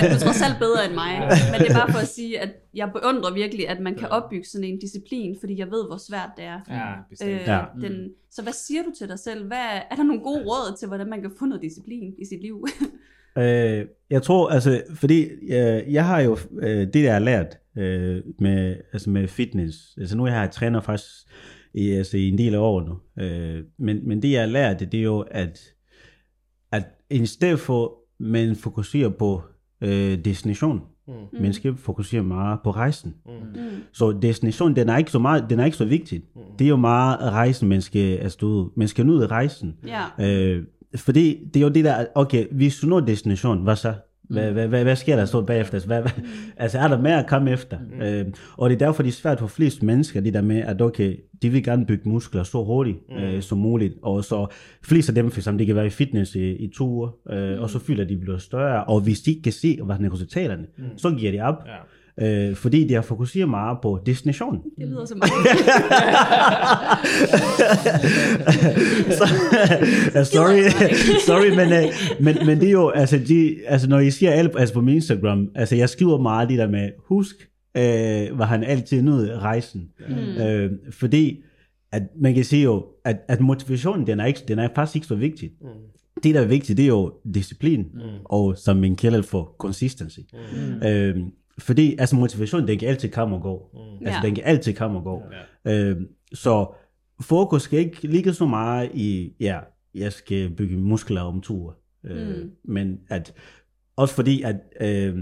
Men 0.00 0.10
du 0.10 0.14
er 0.14 0.18
trods 0.18 0.42
alt 0.42 0.58
bedre 0.58 0.86
end 0.86 0.94
mig. 0.94 1.12
Men 1.52 1.60
det 1.60 1.70
er 1.70 1.74
bare 1.74 1.92
for 1.92 1.98
at 1.98 2.08
sige, 2.08 2.40
at 2.40 2.50
jeg 2.74 2.90
beundrer 2.92 3.34
virkelig, 3.34 3.68
at 3.68 3.80
man 3.80 3.94
kan 3.94 4.08
opbygge 4.08 4.44
sådan 4.44 4.64
en 4.64 4.78
disciplin, 4.78 5.36
fordi 5.40 5.58
jeg 5.58 5.70
ved, 5.70 5.86
hvor 5.86 5.96
svært 5.96 6.30
det 6.36 6.44
er. 6.44 6.60
Ja, 6.70 6.92
bestemt. 7.10 7.30
Øh, 7.30 7.40
Ja. 7.46 7.64
den, 7.80 8.10
så 8.30 8.42
hvad 8.42 8.52
siger 8.52 8.82
du 8.82 8.90
til 8.98 9.08
dig 9.08 9.18
selv? 9.18 9.46
Hvad, 9.46 9.80
er 9.90 9.96
der 9.96 10.02
nogle 10.02 10.22
gode 10.22 10.44
råd 10.44 10.76
til, 10.78 10.88
hvordan 10.88 11.10
man 11.10 11.20
kan 11.22 11.30
få 11.38 11.44
noget 11.44 11.62
disciplin 11.62 12.14
i 12.18 12.24
sit 12.24 12.40
liv? 12.42 12.66
Øh, 13.38 13.84
jeg 14.10 14.22
tror, 14.22 14.48
altså, 14.48 14.82
fordi 14.94 15.24
øh, 15.42 15.92
jeg 15.92 16.06
har 16.06 16.20
jo 16.20 16.36
øh, 16.60 16.80
det, 16.80 16.94
der 16.94 17.00
jeg 17.02 17.12
har 17.12 17.20
lært 17.20 17.58
øh, 17.78 18.22
med, 18.40 18.76
altså 18.92 19.10
med 19.10 19.28
fitness. 19.28 19.78
Altså 20.00 20.16
nu 20.16 20.24
har 20.24 20.40
jeg 20.40 20.50
træner 20.50 20.80
faktisk 20.80 21.06
i, 21.74 21.90
altså, 21.90 22.16
i 22.16 22.28
en 22.28 22.38
del 22.38 22.54
af 22.54 22.58
år 22.58 22.80
nu. 22.80 23.24
Øh, 23.24 23.64
men, 23.78 24.08
men 24.08 24.22
det, 24.22 24.32
jeg 24.32 24.40
har 24.40 24.46
lært, 24.46 24.80
det 24.80 24.94
er 24.94 25.02
jo, 25.02 25.20
at, 25.30 25.60
at 26.72 26.84
i 27.10 27.26
stedet 27.26 27.60
for, 27.60 27.98
man 28.20 28.56
fokuserer 28.56 29.08
på 29.08 29.42
øh, 29.80 30.24
destination, 30.24 30.80
mm. 31.08 31.42
man 31.42 31.52
skal 31.52 31.76
fokusere 31.76 32.22
meget 32.22 32.58
på 32.64 32.70
rejsen. 32.70 33.14
Mm. 33.26 33.32
Så 33.92 34.18
destination, 34.22 34.76
den 34.76 34.88
er 34.88 34.96
ikke 34.96 35.10
så, 35.10 35.18
meget, 35.18 35.44
den 35.50 35.60
er 35.60 35.64
ikke 35.64 35.76
så 35.76 35.84
vigtig. 35.84 36.22
Det 36.58 36.64
er 36.64 36.68
jo 36.68 36.76
meget 36.76 37.20
rejsen, 37.20 37.68
man 37.68 37.82
skal, 37.82 38.16
altså, 38.16 38.38
du, 38.40 38.70
man 38.76 38.88
skal 38.88 39.08
ud 39.08 39.22
af 39.22 39.26
rejsen. 39.26 39.76
ja. 39.86 40.28
Øh, 40.28 40.64
fordi 40.96 41.38
det 41.54 41.60
er 41.60 41.64
jo 41.64 41.68
det 41.68 41.84
der, 41.84 42.06
okay, 42.14 42.46
hvis 42.52 42.78
du 42.80 42.86
når 42.86 43.00
destination, 43.00 43.62
hvad 43.62 43.76
så? 43.76 43.94
Hvad, 44.28 44.52
hvad, 44.52 44.68
hvad, 44.68 44.82
hvad 44.82 44.96
sker 44.96 45.16
der 45.16 45.24
så 45.24 45.42
bagefter? 45.42 45.86
Hvad, 45.86 46.00
hvad, 46.00 46.10
altså 46.56 46.78
er 46.78 46.88
der 46.88 47.00
mere 47.00 47.18
at 47.18 47.26
komme 47.26 47.50
efter? 47.50 47.78
Mm. 47.78 48.02
Øh, 48.02 48.26
og 48.56 48.70
det 48.70 48.82
er 48.82 48.86
derfor, 48.86 49.02
det 49.02 49.08
er 49.08 49.12
svært 49.12 49.38
for 49.38 49.46
flest 49.46 49.82
mennesker, 49.82 50.20
det 50.20 50.34
der 50.34 50.42
med, 50.42 50.56
at 50.56 50.82
okay, 50.82 51.16
de 51.42 51.50
vil 51.50 51.64
gerne 51.64 51.86
bygge 51.86 52.08
muskler 52.08 52.42
så 52.42 52.64
hurtigt 52.64 52.98
mm. 53.08 53.16
øh, 53.16 53.42
som 53.42 53.58
muligt. 53.58 53.94
Og 54.02 54.24
så 54.24 54.46
flest 54.82 55.08
af 55.08 55.14
dem, 55.14 55.30
for 55.30 55.40
eksempel, 55.40 55.60
de 55.60 55.66
kan 55.66 55.76
være 55.76 55.86
i 55.86 55.90
fitness 55.90 56.34
i, 56.34 56.52
i 56.52 56.72
to 56.76 56.88
uger, 56.88 57.08
øh, 57.30 57.56
mm. 57.56 57.62
og 57.62 57.70
så 57.70 57.78
føler 57.78 58.04
de 58.04 58.16
bliver 58.16 58.38
større. 58.38 58.84
Og 58.84 59.00
hvis 59.00 59.20
de 59.20 59.30
ikke 59.30 59.42
kan 59.42 59.52
se, 59.52 59.78
hvad 59.82 59.96
er 59.96 60.12
resultaterne, 60.12 60.66
mm. 60.78 60.84
så 60.96 61.10
giver 61.10 61.32
de 61.32 61.40
op. 61.40 61.54
Ja. 61.66 61.72
Øh, 62.22 62.54
fordi 62.56 62.88
de 62.88 62.94
har 62.94 63.02
fokuseret 63.02 63.48
meget 63.48 63.78
på 63.82 64.00
destination. 64.06 64.62
Det 64.78 64.88
lyder 64.88 65.04
som 65.04 65.22
så, 69.18 69.24
uh, 70.18 70.24
sorry, 70.24 70.68
sorry, 71.26 71.50
men, 71.56 71.68
uh, 71.72 71.84
men, 72.24 72.46
men 72.46 72.60
det 72.60 72.68
er 72.68 72.72
jo, 72.72 72.88
altså, 72.88 73.18
de, 73.28 73.56
altså 73.66 73.88
når 73.88 73.98
I 73.98 74.10
siger 74.10 74.32
alt, 74.32 74.52
altså 74.58 74.74
på 74.74 74.80
min 74.80 74.94
Instagram, 74.94 75.48
altså 75.54 75.76
jeg 75.76 75.88
skriver 75.88 76.18
meget 76.18 76.48
det 76.48 76.58
der 76.58 76.68
med, 76.68 76.90
husk, 77.08 77.36
øh, 77.76 78.36
hvad 78.36 78.46
han 78.46 78.64
altid 78.64 79.02
nød 79.02 79.30
rejsen. 79.30 79.88
Mm. 80.08 80.42
Øh, 80.42 80.72
fordi, 80.90 81.42
at 81.92 82.02
man 82.20 82.34
kan 82.34 82.44
sige 82.44 82.62
jo, 82.62 82.86
at, 83.04 83.16
at 83.28 83.40
motivationen, 83.40 84.06
den 84.06 84.20
er, 84.20 84.24
ikke, 84.24 84.40
den 84.48 84.58
er 84.58 84.68
faktisk 84.74 84.96
ikke 84.96 85.06
så 85.06 85.14
vigtig. 85.14 85.50
Mm. 85.60 85.68
Det, 86.22 86.34
der 86.34 86.40
er 86.40 86.46
vigtigt, 86.46 86.76
det 86.76 86.82
er 86.82 86.88
jo 86.88 87.12
disciplin, 87.34 87.80
mm. 87.94 88.00
og 88.24 88.58
som 88.58 88.76
man 88.76 88.96
kalder 88.96 89.22
for 89.22 89.54
consistency. 89.58 90.20
Mm. 90.32 90.86
Øh, 90.86 91.16
fordi, 91.58 91.96
altså 91.98 92.16
motivation, 92.16 92.68
den 92.68 92.78
kan 92.78 92.88
altid 92.88 93.08
komme 93.10 93.36
og 93.36 93.42
gå. 93.42 93.70
Mm. 93.74 94.06
Altså, 94.06 94.20
Ja. 94.22 94.26
den 94.26 94.34
kan 94.34 94.44
altid 94.44 94.74
komme 94.74 94.98
og 94.98 95.04
gå. 95.04 95.22
Ja. 95.64 95.72
Øh, 95.90 96.00
så 96.34 96.72
fokus 97.20 97.62
skal 97.62 97.78
ikke 97.78 98.06
ligge 98.08 98.32
så 98.34 98.46
meget 98.46 98.90
i, 98.94 99.32
ja, 99.40 99.58
jeg 99.94 100.12
skal 100.12 100.50
bygge 100.50 100.76
muskler 100.76 101.20
om 101.20 101.40
to 101.40 101.54
uger. 101.54 101.72
Øh, 102.04 102.28
Mm. 102.42 102.50
Men 102.64 102.98
at, 103.10 103.34
også 103.96 104.14
fordi, 104.14 104.42
at, 104.42 104.56
øh, 104.80 105.18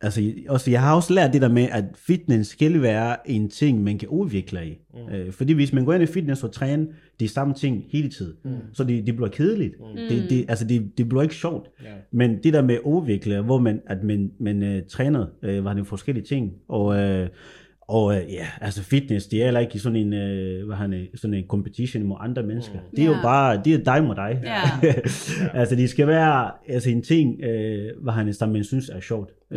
altså, 0.00 0.32
også, 0.48 0.70
jeg 0.70 0.82
har 0.82 0.94
også 0.94 1.12
lært 1.12 1.32
det 1.32 1.42
der 1.42 1.48
med, 1.48 1.68
at 1.72 1.84
fitness 1.94 2.50
skal 2.50 2.82
være 2.82 3.30
en 3.30 3.48
ting, 3.48 3.82
man 3.82 3.98
kan 3.98 4.08
udvikle 4.08 4.66
i. 4.66 4.78
Mm. 4.94 5.14
Øh, 5.14 5.32
fordi 5.32 5.52
hvis 5.52 5.72
man 5.72 5.84
går 5.84 5.92
ind 5.92 6.02
i 6.02 6.06
fitness 6.06 6.44
og 6.44 6.52
træner 6.52 6.86
de 7.20 7.28
samme 7.28 7.54
ting 7.54 7.84
hele 7.88 8.08
tiden, 8.08 8.34
mm. 8.44 8.50
så 8.72 8.84
det, 8.84 9.06
det 9.06 9.16
bliver 9.16 9.28
kedeligt. 9.28 9.74
Mm. 9.80 9.96
Det, 9.96 10.30
det, 10.30 10.44
altså, 10.48 10.64
det, 10.64 10.98
det 10.98 11.08
bliver 11.08 11.22
ikke 11.22 11.34
sjovt. 11.34 11.68
Ja. 11.82 11.88
Men 12.12 12.38
det 12.42 12.52
der 12.52 12.62
med 12.62 12.74
at 12.74 12.80
udvikle, 12.84 13.40
hvor 13.40 13.58
man, 13.58 13.80
at 13.86 14.02
man, 14.02 14.32
man 14.40 14.62
uh, 14.62 14.82
træner, 14.88 15.26
uh, 15.42 15.64
var 15.64 15.74
det 15.74 15.86
forskellige 15.86 16.24
ting, 16.24 16.52
og, 16.68 16.86
uh, 16.86 17.26
og 17.88 18.04
uh, 18.04 18.14
ja, 18.14 18.46
altså 18.60 18.82
fitness, 18.82 19.26
det 19.26 19.40
er 19.40 19.44
heller 19.44 19.60
ikke 19.60 19.78
sådan 19.78 19.96
en, 19.96 20.12
uh, 20.12 20.66
hvad 20.66 20.76
han, 20.76 20.92
er, 20.92 21.04
sådan 21.14 21.34
en 21.34 21.44
competition 21.48 22.02
mod 22.02 22.16
andre 22.20 22.42
mennesker. 22.42 22.74
Mm. 22.74 22.96
Det 22.96 23.02
er 23.02 23.06
jo 23.06 23.12
Ja. 23.12 23.22
bare, 23.22 23.60
det 23.64 23.74
er 23.74 23.84
dig 23.94 24.04
mod 24.04 24.14
dig. 24.14 24.40
Ja. 24.44 24.90
altså 25.60 25.76
det 25.76 25.90
skal 25.90 26.06
være 26.06 26.50
altså 26.68 26.90
en 26.90 27.02
ting, 27.02 27.30
uh, 27.38 28.02
hvad 28.02 28.12
han 28.12 28.28
er, 28.28 28.32
som 28.32 28.48
man 28.48 28.64
synes 28.64 28.88
er 28.88 29.00
sjovt. 29.00 29.30
Uh, 29.50 29.56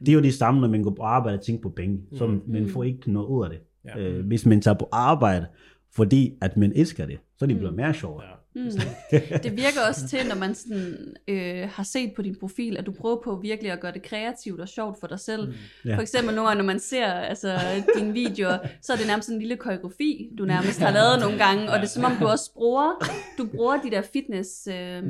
det 0.00 0.08
er 0.08 0.12
jo 0.12 0.20
det 0.22 0.34
samme, 0.34 0.60
når 0.60 0.68
man 0.68 0.82
går 0.82 0.90
på 0.96 1.02
arbejde 1.02 1.38
og 1.38 1.44
tænker 1.44 1.62
på 1.62 1.68
penge, 1.76 1.98
så 2.14 2.38
man 2.48 2.68
får 2.68 2.84
ikke 2.84 3.12
noget 3.12 3.26
ud 3.26 3.44
af 3.44 3.50
det. 3.50 3.58
Ja. 3.96 4.18
Uh, 4.18 4.26
hvis 4.26 4.46
man 4.46 4.60
tager 4.60 4.74
på 4.74 4.88
arbejde, 4.92 5.46
fordi 5.94 6.34
at 6.42 6.56
man 6.56 6.72
elsker 6.76 7.06
det, 7.06 7.18
så 7.38 7.46
det 7.46 7.56
bliver 7.56 7.72
mere 7.72 7.94
sjovt. 7.94 8.24
Mm. 8.54 8.70
Det 9.42 9.56
virker 9.56 9.80
også 9.88 10.08
til, 10.08 10.28
når 10.28 10.34
man 10.34 10.54
sådan, 10.54 11.14
øh, 11.28 11.68
har 11.70 11.82
set 11.82 12.12
på 12.16 12.22
din 12.22 12.36
profil, 12.40 12.76
at 12.76 12.86
du 12.86 12.92
prøver 12.92 13.22
på 13.24 13.36
virkelig 13.36 13.72
at 13.72 13.80
gøre 13.80 13.92
det 13.92 14.02
kreativt 14.02 14.60
og 14.60 14.68
sjovt 14.68 15.00
for 15.00 15.06
dig 15.06 15.20
selv. 15.20 15.48
Mm. 15.48 15.54
Ja. 15.84 15.96
For 15.96 16.02
eksempel 16.02 16.34
nogle 16.34 16.48
gange, 16.48 16.62
når 16.62 16.66
man 16.66 16.80
ser 16.80 17.06
altså, 17.06 17.58
dine 17.96 18.12
videoer, 18.12 18.58
så 18.82 18.92
er 18.92 18.96
det 18.96 19.06
nærmest 19.06 19.26
sådan 19.26 19.36
en 19.36 19.42
lille 19.42 19.56
koreografi, 19.56 20.30
du 20.38 20.44
nærmest 20.44 20.80
har 20.80 20.90
lavet 20.90 21.20
nogle 21.20 21.38
gange, 21.44 21.70
og 21.70 21.78
det 21.78 21.84
er 21.84 21.88
som 21.88 22.04
om, 22.04 22.16
du 22.20 22.26
også 22.26 22.52
bruger, 22.52 23.08
du 23.38 23.46
bruger 23.46 23.76
de 23.76 23.90
der 23.90 24.02
fitness 24.02 24.68
øh, 24.70 25.02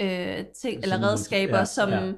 øh, 0.00 0.44
ting, 0.62 0.82
eller 0.82 1.02
redskaber, 1.02 1.58
Ja, 1.58 1.64
som, 1.64 1.90
ja. 1.90 2.12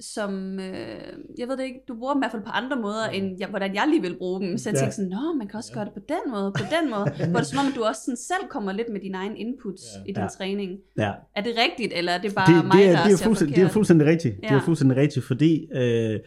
Som 0.00 0.60
øh, 0.60 1.12
jeg 1.38 1.48
ved 1.48 1.56
det 1.56 1.64
ikke, 1.64 1.80
du 1.88 1.94
bruger 1.98 2.12
dem 2.12 2.20
i 2.20 2.24
hvert 2.24 2.30
fald 2.32 2.42
på 2.42 2.50
andre 2.50 2.76
måder, 2.76 3.06
end 3.08 3.36
jeg, 3.40 3.48
hvordan 3.48 3.74
jeg 3.74 3.84
lige 3.90 4.02
vil 4.02 4.16
bruge 4.18 4.40
dem. 4.40 4.58
Så 4.58 4.68
jeg 4.68 4.74
Ja. 4.74 4.80
tænkte 4.80 4.96
sådan, 4.96 5.10
nå, 5.10 5.32
man 5.38 5.48
kan 5.48 5.56
også 5.58 5.72
gøre 5.72 5.84
det 5.84 5.92
på 5.92 6.00
den 6.08 6.32
måde, 6.32 6.52
på 6.52 6.64
den 6.80 6.90
måde. 6.90 7.04
Hvor 7.30 7.38
det 7.40 7.46
er 7.46 7.50
som 7.54 7.66
om, 7.66 7.72
du 7.76 7.82
også 7.84 8.00
sådan 8.04 8.16
selv 8.16 8.44
kommer 8.50 8.72
lidt 8.72 8.88
med 8.92 9.00
dine 9.00 9.16
egne 9.18 9.38
inputs 9.38 9.82
i 10.06 10.12
din 10.12 10.22
Ja. 10.22 10.28
træning. 10.38 10.70
Ja. 10.98 11.12
Er 11.36 11.42
det 11.42 11.52
rigtigt, 11.64 11.92
eller 11.98 12.12
er 12.12 12.20
det 12.20 12.34
bare 12.34 12.56
det, 12.56 12.64
mig, 12.64 12.72
det, 12.78 12.86
er, 12.88 12.92
der 12.96 13.04
det, 13.04 13.12
er 13.20 13.24
fuldstændig, 13.24 13.56
det 13.56 13.64
er 13.64 13.68
fuldstændig 13.68 14.06
rigtigt. 14.06 14.34
Ja. 14.34 14.46
Det 14.46 14.50
er 14.50 14.54
Ja. 14.54 14.60
fuldstændig 14.60 14.96
rigtigt, 14.96 15.24
fordi 15.24 15.66
øh, 15.74 16.20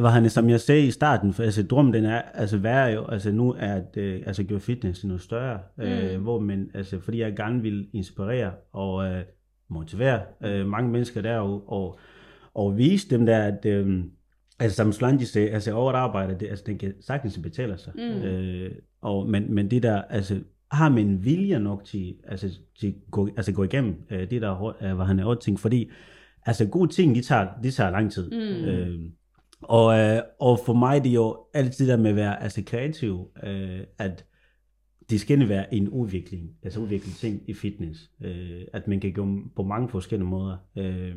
hvad 0.00 0.10
han, 0.10 0.30
som 0.30 0.50
jeg 0.50 0.60
sagde 0.60 0.86
i 0.86 0.90
starten, 0.90 1.32
for, 1.34 1.42
altså 1.42 1.62
drømmen 1.62 1.94
den 1.94 2.04
er, 2.04 2.22
altså 2.34 2.60
er 2.64 2.86
jo, 2.88 3.06
altså 3.06 3.32
nu 3.32 3.54
er 3.58 3.74
at 3.74 3.96
øh, 3.96 4.22
altså 4.26 4.44
gøre 4.44 4.60
fitness 4.60 5.04
noget 5.04 5.20
større, 5.22 5.58
øh, 5.80 6.20
hvor 6.22 6.38
man, 6.40 6.70
altså 6.74 7.00
fordi 7.00 7.18
jeg 7.20 7.36
gerne 7.36 7.62
vil 7.62 7.88
inspirere 7.92 8.52
og 8.72 9.04
øh, 9.06 9.22
motivere 9.70 10.20
øh, 10.44 10.66
mange 10.66 10.90
mennesker 10.90 11.22
der 11.22 11.36
og, 11.38 11.72
og, 11.72 11.98
og 12.54 12.76
vise 12.76 13.10
dem 13.10 13.26
der, 13.26 13.38
at, 13.38 13.66
øh, 13.66 14.04
Altså 14.58 14.76
som 14.76 14.92
Solange 14.92 15.26
sagde, 15.26 15.50
altså 15.50 15.72
over 15.72 15.92
arbejde, 15.92 16.38
det, 16.40 16.48
altså, 16.48 16.64
den 16.66 16.78
kan 16.78 16.94
sagtens 17.00 17.38
betale 17.42 17.78
sig. 17.78 17.92
Mm. 17.94 18.02
Øh, 18.02 18.70
og, 19.02 19.28
men, 19.28 19.54
men 19.54 19.70
det 19.70 19.82
der, 19.82 20.02
altså 20.02 20.40
har 20.72 20.88
man 20.88 21.24
vilje 21.24 21.58
nok 21.58 21.84
til, 21.84 22.14
altså, 22.24 22.58
til 22.80 22.94
gå, 23.10 23.28
altså 23.36 23.52
gå 23.52 23.64
igennem 23.64 23.94
øh, 24.10 24.30
det 24.30 24.42
der, 24.42 24.76
øh, 24.82 24.94
hvad 24.94 25.06
han 25.06 25.18
er 25.18 25.34
ting, 25.34 25.60
fordi 25.60 25.90
altså 26.46 26.66
gode 26.66 26.92
ting, 26.92 27.14
de 27.14 27.22
tager, 27.22 27.46
de 27.62 27.70
tager 27.70 27.90
lang 27.90 28.12
tid. 28.12 28.30
Mm. 28.30 28.64
Øh, 28.68 29.00
og, 29.62 29.98
øh, 29.98 30.22
og 30.40 30.58
for 30.66 30.72
mig 30.72 31.04
det 31.04 31.10
er 31.10 31.14
jo 31.14 31.38
altid 31.54 31.88
der 31.88 31.96
med 31.96 32.10
at 32.10 32.16
være 32.16 32.42
altså, 32.42 32.62
kreativ, 32.66 33.28
øh, 33.42 33.80
at 33.98 34.24
det 35.10 35.20
skal 35.20 35.48
være 35.48 35.74
en 35.74 35.88
udvikling, 35.88 36.50
altså 36.62 36.80
udvikling 36.80 37.16
ting 37.16 37.42
i 37.46 37.54
fitness, 37.54 38.10
øh, 38.24 38.62
at 38.72 38.88
man 38.88 39.00
kan 39.00 39.12
gå 39.12 39.26
på 39.56 39.62
mange 39.62 39.88
forskellige 39.88 40.28
måder. 40.28 40.56
Øh, 40.78 41.14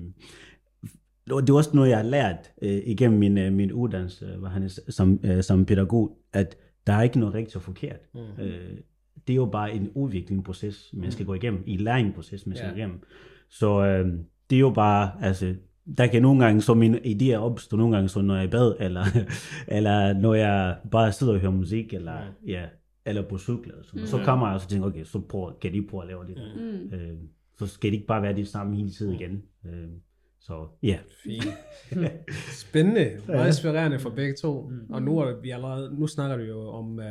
det 1.28 1.50
er 1.50 1.54
også 1.54 1.70
noget, 1.74 1.90
jeg 1.90 1.98
har 1.98 2.04
lært 2.04 2.52
øh, 2.62 2.82
igennem 2.86 3.20
min, 3.20 3.38
øh, 3.38 3.54
min 3.54 3.72
uddannelse 3.72 4.26
hvad 4.40 4.50
han 4.50 4.70
som, 4.70 5.20
øh, 5.24 5.44
som 5.44 5.66
pædagog, 5.66 6.18
at 6.34 6.58
der 6.88 6.94
er 6.94 7.02
ikke 7.02 7.20
noget 7.20 7.36
rigtigt 7.36 7.56
og 7.56 7.62
forkert. 7.62 8.00
Mm. 8.14 8.44
Øh, 8.44 8.78
det 9.28 9.34
er 9.34 9.38
jo 9.38 9.46
bare 9.46 9.74
en 9.74 9.90
udviklingsproces, 9.96 10.90
man 10.94 11.12
skal 11.12 11.26
gå 11.26 11.34
igennem, 11.34 11.64
en 11.66 11.80
læringsproces, 11.80 12.48
man 12.48 12.56
skal 12.56 12.68
Ja. 12.68 12.72
gå 12.74 12.78
igennem. 12.78 13.00
Så 13.50 13.86
øh, 13.86 14.20
det 14.50 14.56
er 14.56 14.60
jo 14.60 14.70
bare, 14.70 15.12
altså, 15.22 15.56
der 15.98 16.08
kan 16.08 16.22
nogle 16.22 16.46
gange 16.46 16.62
så 16.62 16.74
mine 16.74 16.98
idéer 17.00 17.36
opstå, 17.36 17.78
nogle 17.78 17.96
gange 17.96 18.10
så 18.10 18.22
når 18.22 18.36
jeg 18.36 18.44
er 18.44 18.48
i 18.48 18.52
bad, 18.52 18.76
eller, 18.80 19.06
eller 19.78 20.14
når 20.14 20.34
jeg 20.34 20.78
bare 20.92 21.12
sidder 21.12 21.34
og 21.34 21.40
hører 21.40 21.52
musik, 21.52 21.94
eller, 21.94 22.18
ja, 22.48 22.66
eller 23.06 23.22
på 23.22 23.38
cykel, 23.38 23.70
eller 23.72 23.84
sådan. 23.84 24.02
Mm. 24.02 24.08
så 24.08 24.22
kommer 24.26 24.48
jeg 24.48 24.56
og 24.56 24.62
så 24.62 24.68
tænker, 24.68 24.88
okay, 24.88 25.04
så 25.04 25.20
prøv, 25.20 25.60
kan 25.62 25.74
de 25.74 25.88
prøve 25.90 26.04
at 26.04 26.08
lave 26.08 26.26
det. 26.28 26.38
Mm. 26.56 26.98
Øh, 26.98 27.18
så 27.60 27.68
skal 27.68 27.90
det 27.92 27.96
ikke 27.96 28.08
bare 28.08 28.22
være 28.22 28.36
det 28.36 28.48
samme 28.48 28.76
hele 28.76 28.90
tiden 28.90 29.14
igen. 29.14 29.44
Øh, 29.66 29.88
så 30.46 30.68
ja, 30.84 31.00
Fint. 31.24 31.44
Spændende. 32.68 33.22
Meget 33.28 33.48
inspirerende 33.48 34.00
for 34.00 34.10
begge 34.10 34.36
to. 34.36 34.72
Og 34.90 35.02
nu, 35.02 35.20
er 35.20 35.42
vi 35.42 35.50
allerede, 35.50 36.00
nu 36.00 36.08
snakker 36.08 36.38
du 36.38 36.44
jo 36.44 36.70
om 36.70 36.98
uh, 36.98 37.06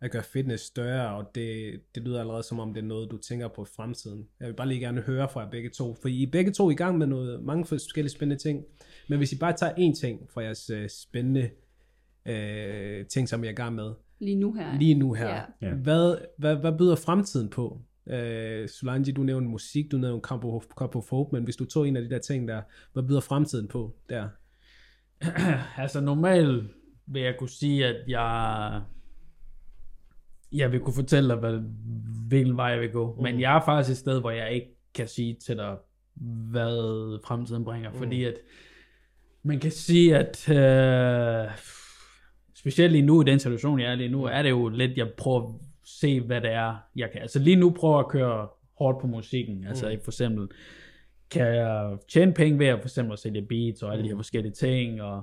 at 0.00 0.10
gøre 0.10 0.22
fitness 0.22 0.64
større, 0.64 1.16
og 1.16 1.30
det, 1.34 1.80
det 1.94 2.02
lyder 2.02 2.20
allerede 2.20 2.42
som 2.42 2.58
om 2.60 2.74
det 2.74 2.82
er 2.82 2.86
noget, 2.86 3.10
du 3.10 3.16
tænker 3.18 3.48
på 3.48 3.62
i 3.62 3.66
fremtiden. 3.76 4.26
Jeg 4.40 4.48
vil 4.48 4.54
bare 4.54 4.68
lige 4.68 4.80
gerne 4.80 5.00
høre 5.00 5.28
fra 5.28 5.40
jer 5.40 5.50
begge 5.50 5.70
to, 5.70 5.94
for 6.02 6.08
I 6.08 6.22
er 6.22 6.30
begge 6.30 6.52
to 6.52 6.70
i 6.70 6.74
gang 6.74 6.98
med 6.98 7.06
noget, 7.06 7.44
mange 7.44 7.64
forskellige 7.64 8.12
spændende 8.12 8.42
ting. 8.42 8.64
Men 9.08 9.18
hvis 9.18 9.32
I 9.32 9.38
bare 9.38 9.52
tager 9.52 9.72
én 9.72 10.00
ting 10.00 10.30
fra 10.30 10.42
jeres 10.42 10.70
uh, 10.70 10.86
spændende 10.88 11.50
uh, 12.28 13.06
ting, 13.06 13.28
som 13.28 13.44
I 13.44 13.46
er 13.46 13.50
i 13.50 13.54
gang 13.54 13.74
med, 13.74 13.92
Lige 14.20 14.36
nu 14.36 14.52
her. 14.52 14.78
lige 14.78 14.94
nu 14.94 15.12
her. 15.12 15.40
Ja. 15.62 15.74
Hvad, 15.74 16.18
hvad, 16.38 16.56
hvad 16.56 16.78
byder 16.78 16.96
fremtiden 16.96 17.48
på? 17.48 17.80
Øh, 18.10 18.68
Solange, 18.68 19.12
du 19.12 19.22
nævnte 19.22 19.48
musik, 19.48 19.92
du 19.92 19.96
nævnte 19.96 20.28
Cup 20.28 20.44
of, 20.44 20.64
Cup 20.64 20.96
of 20.96 21.10
Hope, 21.10 21.36
men 21.36 21.44
hvis 21.44 21.56
du 21.56 21.64
tog 21.64 21.88
en 21.88 21.96
af 21.96 22.02
de 22.02 22.10
der 22.10 22.18
ting 22.18 22.48
der, 22.48 22.62
hvad 22.92 23.02
byder 23.02 23.20
fremtiden 23.20 23.68
på 23.68 23.96
der? 24.08 24.28
altså 25.82 26.00
normalt 26.00 26.64
vil 27.06 27.22
jeg 27.22 27.34
kunne 27.38 27.48
sige, 27.48 27.86
at 27.86 27.96
jeg, 28.08 28.82
jeg 30.52 30.72
vil 30.72 30.80
kunne 30.80 30.94
fortælle 30.94 31.28
dig, 31.28 31.36
hvad, 31.36 31.60
hvilken 32.28 32.56
vej 32.56 32.66
jeg 32.66 32.80
vil 32.80 32.90
gå. 32.90 33.14
Mm. 33.16 33.22
Men 33.22 33.40
jeg 33.40 33.56
er 33.56 33.64
faktisk 33.64 33.90
et 33.90 33.96
sted, 33.96 34.20
hvor 34.20 34.30
jeg 34.30 34.52
ikke 34.52 34.76
kan 34.94 35.08
sige 35.08 35.36
til 35.46 35.56
dig, 35.56 35.76
hvad 36.50 37.18
fremtiden 37.26 37.64
bringer. 37.64 37.90
Mm. 37.90 37.96
Fordi 37.98 38.24
at 38.24 38.34
man 39.42 39.60
kan 39.60 39.70
sige, 39.70 40.16
at 40.16 40.48
øh, 40.50 41.50
specielt 42.54 42.92
lige 42.92 43.06
nu 43.06 43.22
i 43.22 43.24
den 43.24 43.38
situation, 43.38 43.80
jeg 43.80 43.90
er 43.90 43.94
lige 43.94 44.08
nu, 44.08 44.24
er 44.24 44.42
det 44.42 44.50
jo 44.50 44.68
lidt, 44.68 44.96
jeg 44.96 45.08
prøver 45.16 45.67
se, 46.00 46.20
hvad 46.20 46.40
det 46.40 46.52
er, 46.52 46.74
jeg 46.96 47.10
kan. 47.12 47.22
Altså 47.22 47.38
lige 47.38 47.56
nu 47.56 47.70
prøver 47.70 47.96
jeg 47.96 48.04
at 48.04 48.08
køre 48.08 48.48
hårdt 48.78 49.00
på 49.00 49.06
musikken. 49.06 49.64
Altså 49.68 49.98
for 50.04 50.10
eksempel, 50.10 50.48
kan 51.30 51.46
jeg 51.46 51.96
tjene 52.08 52.32
penge 52.34 52.58
ved 52.58 52.66
at 52.66 52.78
for 52.80 52.86
eksempel 52.86 53.12
at 53.12 53.18
sælge 53.18 53.42
beats 53.42 53.82
og 53.82 53.92
alle 53.92 54.04
de 54.04 54.08
her 54.08 54.16
forskellige 54.16 54.52
ting, 54.52 55.02
og 55.02 55.22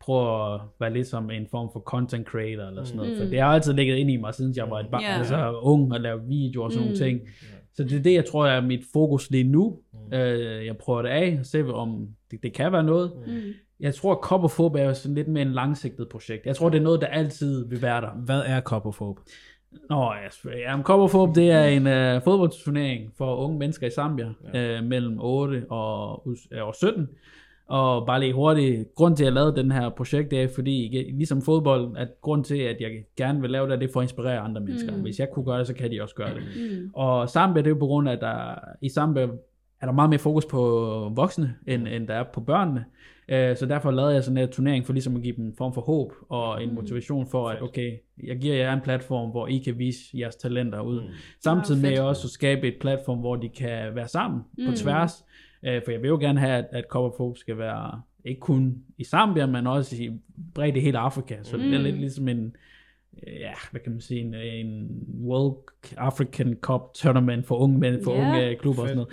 prøve 0.00 0.54
at 0.54 0.60
være 0.80 0.92
lidt 0.92 1.06
som 1.06 1.30
en 1.30 1.46
form 1.50 1.68
for 1.72 1.80
content 1.80 2.26
creator 2.26 2.62
eller 2.68 2.84
sådan 2.84 2.96
noget, 2.96 3.18
for 3.18 3.24
det 3.24 3.40
har 3.40 3.46
altid 3.48 3.72
ligget 3.72 3.96
ind 3.96 4.10
i 4.10 4.16
mig, 4.16 4.34
siden 4.34 4.56
jeg 4.56 4.70
var 4.70 4.80
et 4.80 4.86
barn, 4.90 5.02
Ja. 5.02 5.18
altså 5.18 5.58
ung 5.62 5.92
og 5.92 6.00
lave 6.00 6.20
videoer 6.28 6.64
og 6.64 6.72
sådan 6.72 6.84
nogle 6.86 6.98
ting. 6.98 7.20
Så 7.74 7.84
det 7.84 7.92
er 7.98 8.02
det, 8.02 8.14
jeg 8.14 8.24
tror, 8.24 8.46
er 8.46 8.60
mit 8.60 8.84
fokus 8.92 9.30
lige 9.30 9.44
nu. 9.44 9.78
Øh, 10.12 10.66
jeg 10.66 10.76
prøver 10.76 11.02
det 11.02 11.08
af, 11.08 11.36
og 11.40 11.46
se 11.46 11.64
om 11.64 12.08
det, 12.30 12.42
det 12.42 12.52
kan 12.52 12.72
være 12.72 12.84
noget. 12.84 13.12
Mm. 13.26 13.32
Jeg 13.80 13.94
tror, 13.94 14.12
at 14.12 14.18
Cop 14.22 14.44
of 14.44 14.56
Hope 14.56 14.80
er 14.80 14.92
sådan 14.92 15.14
lidt 15.14 15.28
mere 15.28 15.42
en 15.42 15.52
langsigtet 15.52 16.08
projekt. 16.08 16.46
Jeg 16.46 16.56
tror, 16.56 16.68
det 16.68 16.78
er 16.78 16.82
noget, 16.82 17.00
der 17.00 17.06
altid 17.06 17.68
vil 17.68 17.82
være 17.82 18.00
der. 18.00 18.10
Hvad 18.10 18.42
er 18.46 18.94
Hope? 18.98 19.20
Nå, 19.90 20.12
ja, 20.12 20.58
ja 20.58 20.76
men 20.76 20.84
Cup 20.84 21.00
of 21.00 21.12
Hope, 21.12 21.40
det 21.40 21.50
er 21.50 21.64
en 21.64 21.86
uh, 21.86 22.22
fodboldturnering 22.22 23.12
for 23.18 23.36
unge 23.36 23.58
mennesker 23.58 23.86
i 23.86 23.90
Zambia, 23.90 24.28
ja. 24.54 24.78
uh, 24.78 24.84
mellem 24.84 25.20
8 25.20 25.66
og, 25.70 26.26
us- 26.26 26.60
og 26.60 26.74
17. 26.74 27.08
Og 27.68 28.06
bare 28.06 28.20
lige 28.20 28.32
hurtigt, 28.32 28.94
grund 28.94 29.16
til, 29.16 29.24
at 29.24 29.26
jeg 29.26 29.32
lavede 29.32 29.56
den 29.56 29.70
her 29.70 29.88
projekt, 29.88 30.30
det 30.30 30.42
er 30.42 30.48
fordi, 30.54 31.06
ligesom 31.14 31.42
fodbold, 31.42 31.96
at 31.96 32.08
grund 32.20 32.44
til, 32.44 32.58
at 32.58 32.76
jeg 32.80 32.90
gerne 33.16 33.40
vil 33.40 33.50
lave 33.50 33.70
det, 33.70 33.80
det 33.80 33.88
er 33.88 33.92
for 33.92 34.00
at 34.00 34.04
inspirere 34.04 34.38
andre 34.38 34.60
mennesker. 34.60 34.96
Mm. 34.96 35.02
Hvis 35.02 35.18
jeg 35.18 35.28
kunne 35.30 35.44
gøre 35.44 35.58
det, 35.58 35.66
så 35.66 35.74
kan 35.74 35.90
de 35.90 36.02
også 36.02 36.14
gøre 36.14 36.34
det. 36.34 36.42
Mm. 36.56 36.90
Og 36.94 37.28
Zambia, 37.28 37.62
det 37.62 37.66
er 37.66 37.74
jo 37.74 37.78
på 37.78 37.86
grund 37.86 38.08
af, 38.08 38.12
at 38.12 38.20
der, 38.20 38.54
i 38.82 38.88
Zambia 38.88 39.28
er 39.80 39.86
der 39.86 39.92
meget 39.92 40.10
mere 40.10 40.18
fokus 40.18 40.44
på 40.46 40.60
voksne, 41.14 41.54
end, 41.66 41.88
end 41.88 42.08
der 42.08 42.14
er 42.14 42.24
på 42.34 42.40
børnene. 42.40 42.84
Øh, 43.28 43.56
Så 43.56 43.66
derfor 43.66 43.90
lavede 43.90 44.14
jeg 44.14 44.24
sådan 44.24 44.38
en 44.38 44.48
turnering 44.48 44.86
for 44.86 44.92
ligesom 44.92 45.16
at 45.16 45.22
give 45.22 45.36
dem 45.36 45.44
en 45.46 45.54
form 45.58 45.74
for 45.74 45.80
håb 45.80 46.12
og 46.28 46.62
en 46.62 46.74
motivation 46.74 47.26
for, 47.30 47.48
at 47.48 47.62
okay, 47.62 47.92
jeg 48.24 48.36
giver 48.38 48.54
jer 48.54 48.72
en 48.72 48.80
platform, 48.80 49.30
hvor 49.30 49.46
I 49.46 49.58
kan 49.58 49.78
vise 49.78 50.00
jeres 50.14 50.36
talenter 50.36 50.80
ud. 50.80 51.00
Samtidig 51.44 51.82
med 51.82 51.98
også 52.00 52.26
at 52.26 52.30
skabe 52.30 52.68
et 52.68 52.74
platform, 52.80 53.18
hvor 53.18 53.36
de 53.36 53.48
kan 53.48 53.94
være 53.94 54.08
sammen 54.08 54.40
på 54.40 54.70
Mm. 54.70 54.76
tværs. 54.76 55.24
Øh, 55.62 55.82
For 55.84 55.90
jeg 55.90 56.02
vil 56.02 56.08
jo 56.08 56.18
gerne 56.20 56.40
have, 56.40 56.52
at, 56.58 56.66
at 56.72 56.84
Cover 56.90 57.10
Folk 57.16 57.38
skal 57.38 57.58
være 57.58 58.00
ikke 58.24 58.40
kun 58.40 58.78
i 58.98 59.04
Zambia, 59.04 59.46
men 59.46 59.66
også 59.66 59.96
i 60.02 60.10
bredt 60.54 60.76
i 60.76 60.80
hele 60.80 60.98
Afrika. 60.98 61.36
Så 61.42 61.56
det 61.56 61.74
er 61.74 61.78
Mm. 61.78 61.84
lidt 61.84 61.96
ligesom 61.96 62.28
en, 62.28 62.56
ja, 63.26 63.52
hvad 63.70 63.80
kan 63.80 63.92
man 63.92 64.00
sige, 64.00 64.20
en, 64.20 64.34
en 64.34 64.88
World 65.24 65.56
African 65.96 66.56
Cup 66.60 66.80
tournament 66.94 67.46
for 67.46 67.56
unge 67.56 67.78
mænd, 67.78 68.04
for 68.04 68.14
Ja. 68.14 68.20
unge 68.28 68.56
klubber 68.56 68.82
og 68.82 68.88
sådan 68.88 69.04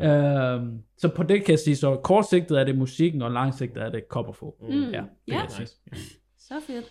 noget. 0.00 0.54
Øhm, 0.62 0.78
så 0.98 1.08
på 1.08 1.22
det 1.22 1.44
kan 1.44 1.50
jeg 1.50 1.58
sige, 1.58 1.76
så 1.76 1.96
kortsigtet 2.04 2.60
er 2.60 2.64
det 2.64 2.78
musikken, 2.78 3.22
og 3.22 3.30
langsigtet 3.30 3.82
er 3.82 3.90
det 3.90 4.02
Cup 4.10 4.26
of 4.28 4.40
Hope. 4.40 4.56
Mm. 4.66 4.72
Ja, 4.72 4.78
det 4.80 4.92
Ja. 4.92 5.02
kan 5.32 5.34
jeg 5.34 5.50
sige. 5.50 5.68
Så 6.38 6.54
fedt. 6.66 6.84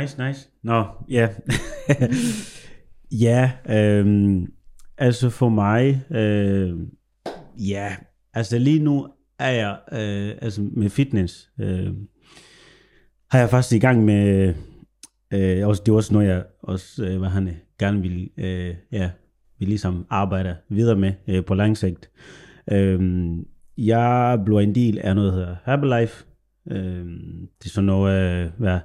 Nice, 0.00 0.26
nice. 0.26 0.48
Nå, 0.62 0.84
ja. 1.08 1.28
ja, 3.26 3.52
øhm, 3.70 4.46
altså 4.98 5.30
for 5.30 5.48
mig, 5.48 6.02
øh, 6.10 6.78
ja, 7.68 7.96
altså 8.34 8.58
lige 8.58 8.82
nu 8.84 9.08
er 9.38 9.50
jeg, 9.50 9.78
øh, 9.92 10.38
altså 10.42 10.62
med 10.72 10.90
fitness, 10.90 11.50
øh, 11.60 11.88
har 13.30 13.38
jeg 13.38 13.50
faktisk 13.50 13.74
i 13.76 13.78
gang 13.78 14.04
med, 14.04 14.54
øh, 15.30 15.68
også, 15.68 15.82
det 15.86 15.92
er 15.92 15.96
også 15.96 16.12
noget, 16.12 16.28
jeg 16.28 16.44
også, 16.62 17.04
øh, 17.04 17.18
hvad 17.18 17.28
han 17.28 17.48
øh, 17.48 17.54
gerne 17.78 18.02
vil, 18.02 18.30
øh, 18.36 18.74
ja, 18.92 19.10
vil 19.58 19.68
ligesom 19.68 20.06
arbejde 20.10 20.56
videre 20.68 20.96
med 20.96 21.12
øh, 21.28 21.44
på 21.44 21.54
lang 21.54 21.76
sigt. 21.76 22.10
Øh, 22.72 23.26
jeg 23.78 24.42
blev 24.44 24.56
en 24.56 24.74
del 24.74 24.98
af 24.98 25.14
noget, 25.14 25.32
der 25.32 25.38
hedder 25.38 25.56
Herbalife, 25.66 26.24
Øh, 26.70 27.06
det 27.58 27.64
er 27.64 27.68
sådan 27.68 27.86
noget, 27.86 28.44
øh, 28.44 28.50
hvad 28.58 28.78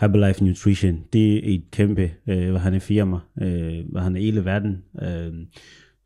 Herbalife 0.00 0.44
Nutrition, 0.44 1.04
det 1.12 1.34
er 1.34 1.54
et 1.54 1.64
kæmpe, 1.70 2.12
øh, 2.26 2.50
hvad 2.50 2.60
han 2.60 2.74
er 2.74 2.78
firma, 2.78 3.18
øh, 3.42 3.84
hvad 3.92 4.02
han 4.02 4.16
er 4.16 4.20
i 4.20 4.24
hele 4.24 4.44
verden. 4.44 4.84
Øh, 5.02 5.32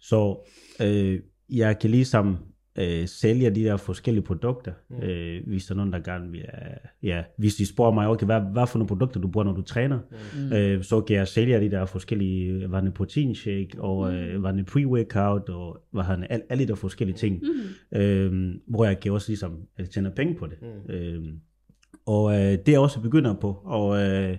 så 0.01 0.49
øh, 0.83 1.21
jeg 1.51 1.79
kan 1.79 1.91
ligesom 1.91 2.37
øh, 2.81 3.09
sælge 3.09 3.51
de 3.51 3.65
der 3.65 3.77
forskellige 3.77 4.25
produkter, 4.25 4.73
mm. 4.91 5.03
øh, 5.03 5.47
hvis 5.47 5.67
der 5.67 5.75
er 5.75 5.77
nogen, 5.77 5.93
der 5.93 5.99
gerne 5.99 6.31
vil, 6.31 6.41
øh, 6.41 6.77
ja, 7.03 7.23
hvis 7.37 7.55
de 7.55 7.67
spørger 7.67 7.93
mig, 7.93 8.09
okay, 8.09 8.27
hvad, 8.27 8.41
hvad 8.53 8.67
for 8.67 8.79
nogle 8.79 8.89
produkter 8.89 9.21
du 9.21 9.29
bruger, 9.29 9.45
når 9.45 9.53
du 9.53 9.63
træner, 9.63 9.99
mm. 10.35 10.53
øh, 10.53 10.83
så 10.85 11.01
kan 11.01 11.17
jeg 11.17 11.29
sælge 11.29 11.61
de 11.61 11.71
der 11.71 11.87
forskellige, 11.87 12.67
hvad 12.67 12.83
er 12.83 12.91
protein 12.91 13.35
shake, 13.35 13.71
og 13.79 14.15
øh, 14.15 14.41
hvad 14.41 14.51
er 14.51 14.63
pre-workout, 14.71 15.53
og 15.55 15.79
hvad 15.91 16.03
han 16.05 16.23
er, 16.23 16.27
al- 16.31 16.43
alle 16.49 16.65
de 16.65 16.69
der 16.69 16.75
forskellige 16.75 17.17
ting, 17.17 17.43
Mm. 17.93 17.99
øh, 17.99 18.55
hvor 18.67 18.85
jeg 18.85 19.01
kan 19.01 19.13
også 19.13 19.29
ligesom 19.31 19.59
øh, 19.81 19.87
tjene 19.87 20.11
penge 20.17 20.35
på 20.35 20.47
det. 20.47 20.57
Mm. 20.63 20.95
Øh, 20.95 21.25
og 22.07 22.33
øh, 22.33 22.39
det 22.39 22.69
er 22.69 22.73
jeg 22.73 22.81
også 22.81 23.01
begynder 23.01 23.35
på, 23.35 23.63
og 23.65 24.03
øh, 24.03 24.37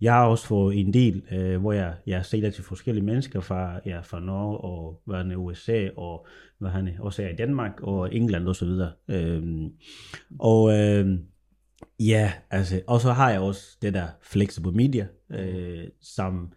jeg 0.00 0.12
har 0.12 0.26
også 0.26 0.46
fået 0.46 0.80
en 0.80 0.94
del, 0.94 1.22
øh, 1.32 1.60
hvor 1.60 1.72
jeg, 1.72 1.94
jeg 2.06 2.26
sælger 2.26 2.50
til 2.50 2.64
forskellige 2.64 3.04
mennesker 3.04 3.40
fra, 3.40 3.80
ja, 3.86 4.00
fra 4.00 4.20
Norge 4.20 4.58
og 4.58 5.02
hvad 5.06 5.36
USA, 5.36 5.88
og 5.96 6.26
hvad 6.58 6.70
han 6.70 6.88
er, 6.88 6.92
også 7.00 7.22
er 7.22 7.28
i 7.28 7.36
Danmark 7.36 7.82
og 7.82 8.14
England 8.14 8.48
og 8.48 8.56
så 8.56 8.64
videre. 8.64 8.92
Øh, 9.08 9.42
og 10.38 10.78
øh, 10.78 11.18
ja, 12.00 12.32
altså, 12.50 12.80
og 12.86 13.00
så 13.00 13.12
har 13.12 13.30
jeg 13.30 13.40
også 13.40 13.78
det 13.82 13.94
der 13.94 14.06
flexible 14.22 14.72
media, 14.72 15.06
øh, 15.30 15.84
som 16.00 16.52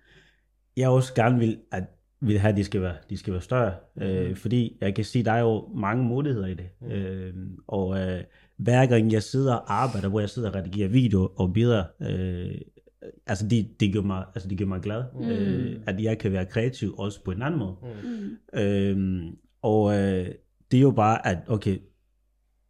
jeg 0.77 0.89
også 0.89 1.13
gerne 1.13 1.39
vil, 1.39 1.57
at 1.71 1.83
vil 2.21 2.39
have, 2.39 2.51
at 2.51 2.57
de 2.57 2.63
skal 2.63 2.81
være, 2.81 2.95
de 3.09 3.17
skal 3.17 3.33
være 3.33 3.41
større. 3.41 3.73
Øh, 4.01 4.35
fordi 4.35 4.77
jeg 4.81 4.95
kan 4.95 5.05
sige, 5.05 5.25
der 5.25 5.31
er 5.31 5.39
jo 5.39 5.69
mange 5.75 6.03
muligheder 6.03 6.47
i 6.47 6.53
det. 6.53 6.69
Mm. 6.81 6.91
Øh, 6.91 7.33
og 7.67 7.99
øh, 7.99 8.23
hver 8.57 8.85
gang 8.85 9.11
jeg 9.11 9.23
sidder 9.23 9.53
og 9.53 9.73
arbejder, 9.73 10.09
hvor 10.09 10.19
jeg 10.19 10.29
sidder 10.29 10.49
og 10.49 10.55
redigerer 10.55 10.89
video 10.89 11.31
og 11.35 11.53
billeder, 11.53 11.83
øh, 12.01 12.55
altså 13.27 13.47
det, 13.47 13.79
det, 13.79 13.93
gør 13.93 14.01
mig, 14.01 14.25
altså 14.35 14.49
det 14.49 14.57
gør 14.57 14.65
mig 14.65 14.81
glad, 14.81 15.03
mm. 15.19 15.29
øh, 15.29 15.79
at 15.87 16.03
jeg 16.03 16.17
kan 16.17 16.31
være 16.31 16.45
kreativ 16.45 16.95
også 16.97 17.23
på 17.23 17.31
en 17.31 17.41
anden 17.41 17.59
måde. 17.59 17.75
Mm. 18.03 18.59
Øhm, 18.59 19.37
og 19.61 19.93
øh, 19.93 20.27
det 20.71 20.77
er 20.77 20.81
jo 20.81 20.91
bare, 20.91 21.27
at 21.27 21.37
okay, 21.47 21.77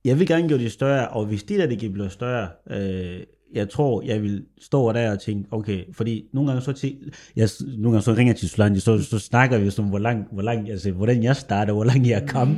jeg 0.06 0.20
vil 0.20 0.28
gerne 0.28 0.50
gøre 0.50 0.60
det 0.60 0.72
større, 0.72 1.08
og 1.08 1.26
hvis 1.26 1.44
det 1.44 1.60
der 1.60 1.68
det 1.68 1.80
kan 1.80 1.94
blive 1.94 2.10
større, 2.10 2.50
øh, 2.70 3.24
jeg 3.54 3.70
tror, 3.70 4.02
jeg 4.02 4.24
vil 4.24 4.46
stå 4.62 4.94
der 4.94 5.12
og 5.12 5.20
tænke, 5.20 5.48
okay, 5.52 5.84
fordi 5.94 6.26
nogle 6.34 6.50
gange 6.50 6.62
så, 6.62 6.74
til, 6.74 7.14
jeg, 7.36 7.50
nogle 7.62 7.92
gange 7.92 8.02
så 8.02 8.14
ringer 8.14 8.34
jeg 8.34 8.40
til 8.40 8.50
Solange, 8.50 8.80
så, 8.80 9.04
så 9.04 9.20
snakker 9.20 9.58
vi 9.60 9.72
om, 9.80 9.86
hvor 9.86 10.00
lang, 10.00 10.26
hvor 10.32 10.42
lang, 10.42 10.70
altså, 10.70 10.92
hvordan 10.92 11.24
jeg 11.24 11.36
starter, 11.36 11.74
hvor 11.74 11.84
langt 11.84 12.08
jeg 12.08 12.28
kom. 12.28 12.50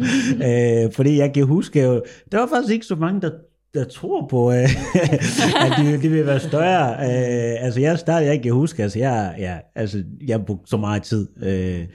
øh, 0.47 0.91
fordi 0.91 1.17
jeg 1.17 1.33
kan 1.33 1.45
huske, 1.45 1.83
jo, 1.83 2.03
der 2.31 2.39
var 2.39 2.47
faktisk 2.47 2.73
ikke 2.73 2.85
så 2.85 2.95
mange, 2.95 3.21
der 3.21 3.31
der 3.73 3.83
tror 3.83 4.27
på, 4.27 4.51
øh, 4.51 4.57
at 5.65 5.71
det, 5.77 6.03
det 6.03 6.11
vil 6.11 6.25
være 6.25 6.39
større. 6.39 6.93
Øh, 6.93 7.65
altså 7.65 7.79
jeg 7.79 7.99
startede, 7.99 8.31
jeg 8.31 8.43
kan 8.43 8.53
huske, 8.53 8.83
altså 8.83 8.99
jeg, 8.99 9.35
ja, 9.37 9.57
altså, 9.75 10.03
jeg 10.27 10.45
brugte 10.45 10.69
så 10.69 10.77
meget 10.77 11.03
tid, 11.03 11.27
øh, 11.43 11.87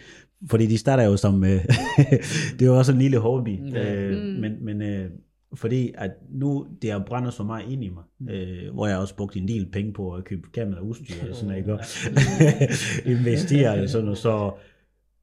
fordi 0.51 0.66
de 0.66 0.79
starter 0.79 1.05
jo 1.05 1.16
som, 1.16 1.45
øh, 1.45 1.64
det 2.59 2.70
var 2.70 2.77
også 2.77 2.93
en 2.93 2.99
lille 2.99 3.18
hobby, 3.18 3.77
øh, 3.77 4.41
men, 4.41 4.64
men 4.64 4.83
øh, 4.83 5.11
fordi 5.55 5.93
at 5.99 6.11
nu 6.31 6.66
det 6.83 6.93
har 6.93 7.05
brændt 7.07 7.35
så 7.35 7.43
meget 7.43 7.64
ind 7.70 7.85
i 7.85 7.89
mig, 7.89 8.35
øh, 8.35 8.75
hvor 8.75 8.87
jeg 8.87 8.99
også 8.99 9.16
brugte 9.16 9.39
en 9.39 9.49
del 9.49 9.66
penge 9.72 9.93
på 9.93 10.11
at 10.11 10.25
købe 10.25 10.43
kamera 10.55 10.81
og 10.81 10.87
udstyr, 10.87 11.31
og 11.31 11.37
sådan 11.37 11.49
noget, 11.49 11.59
ikke? 11.59 13.11
investere 13.14 13.83
og 13.83 13.89
sådan 13.89 14.05
noget, 14.05 14.18
så 14.18 14.53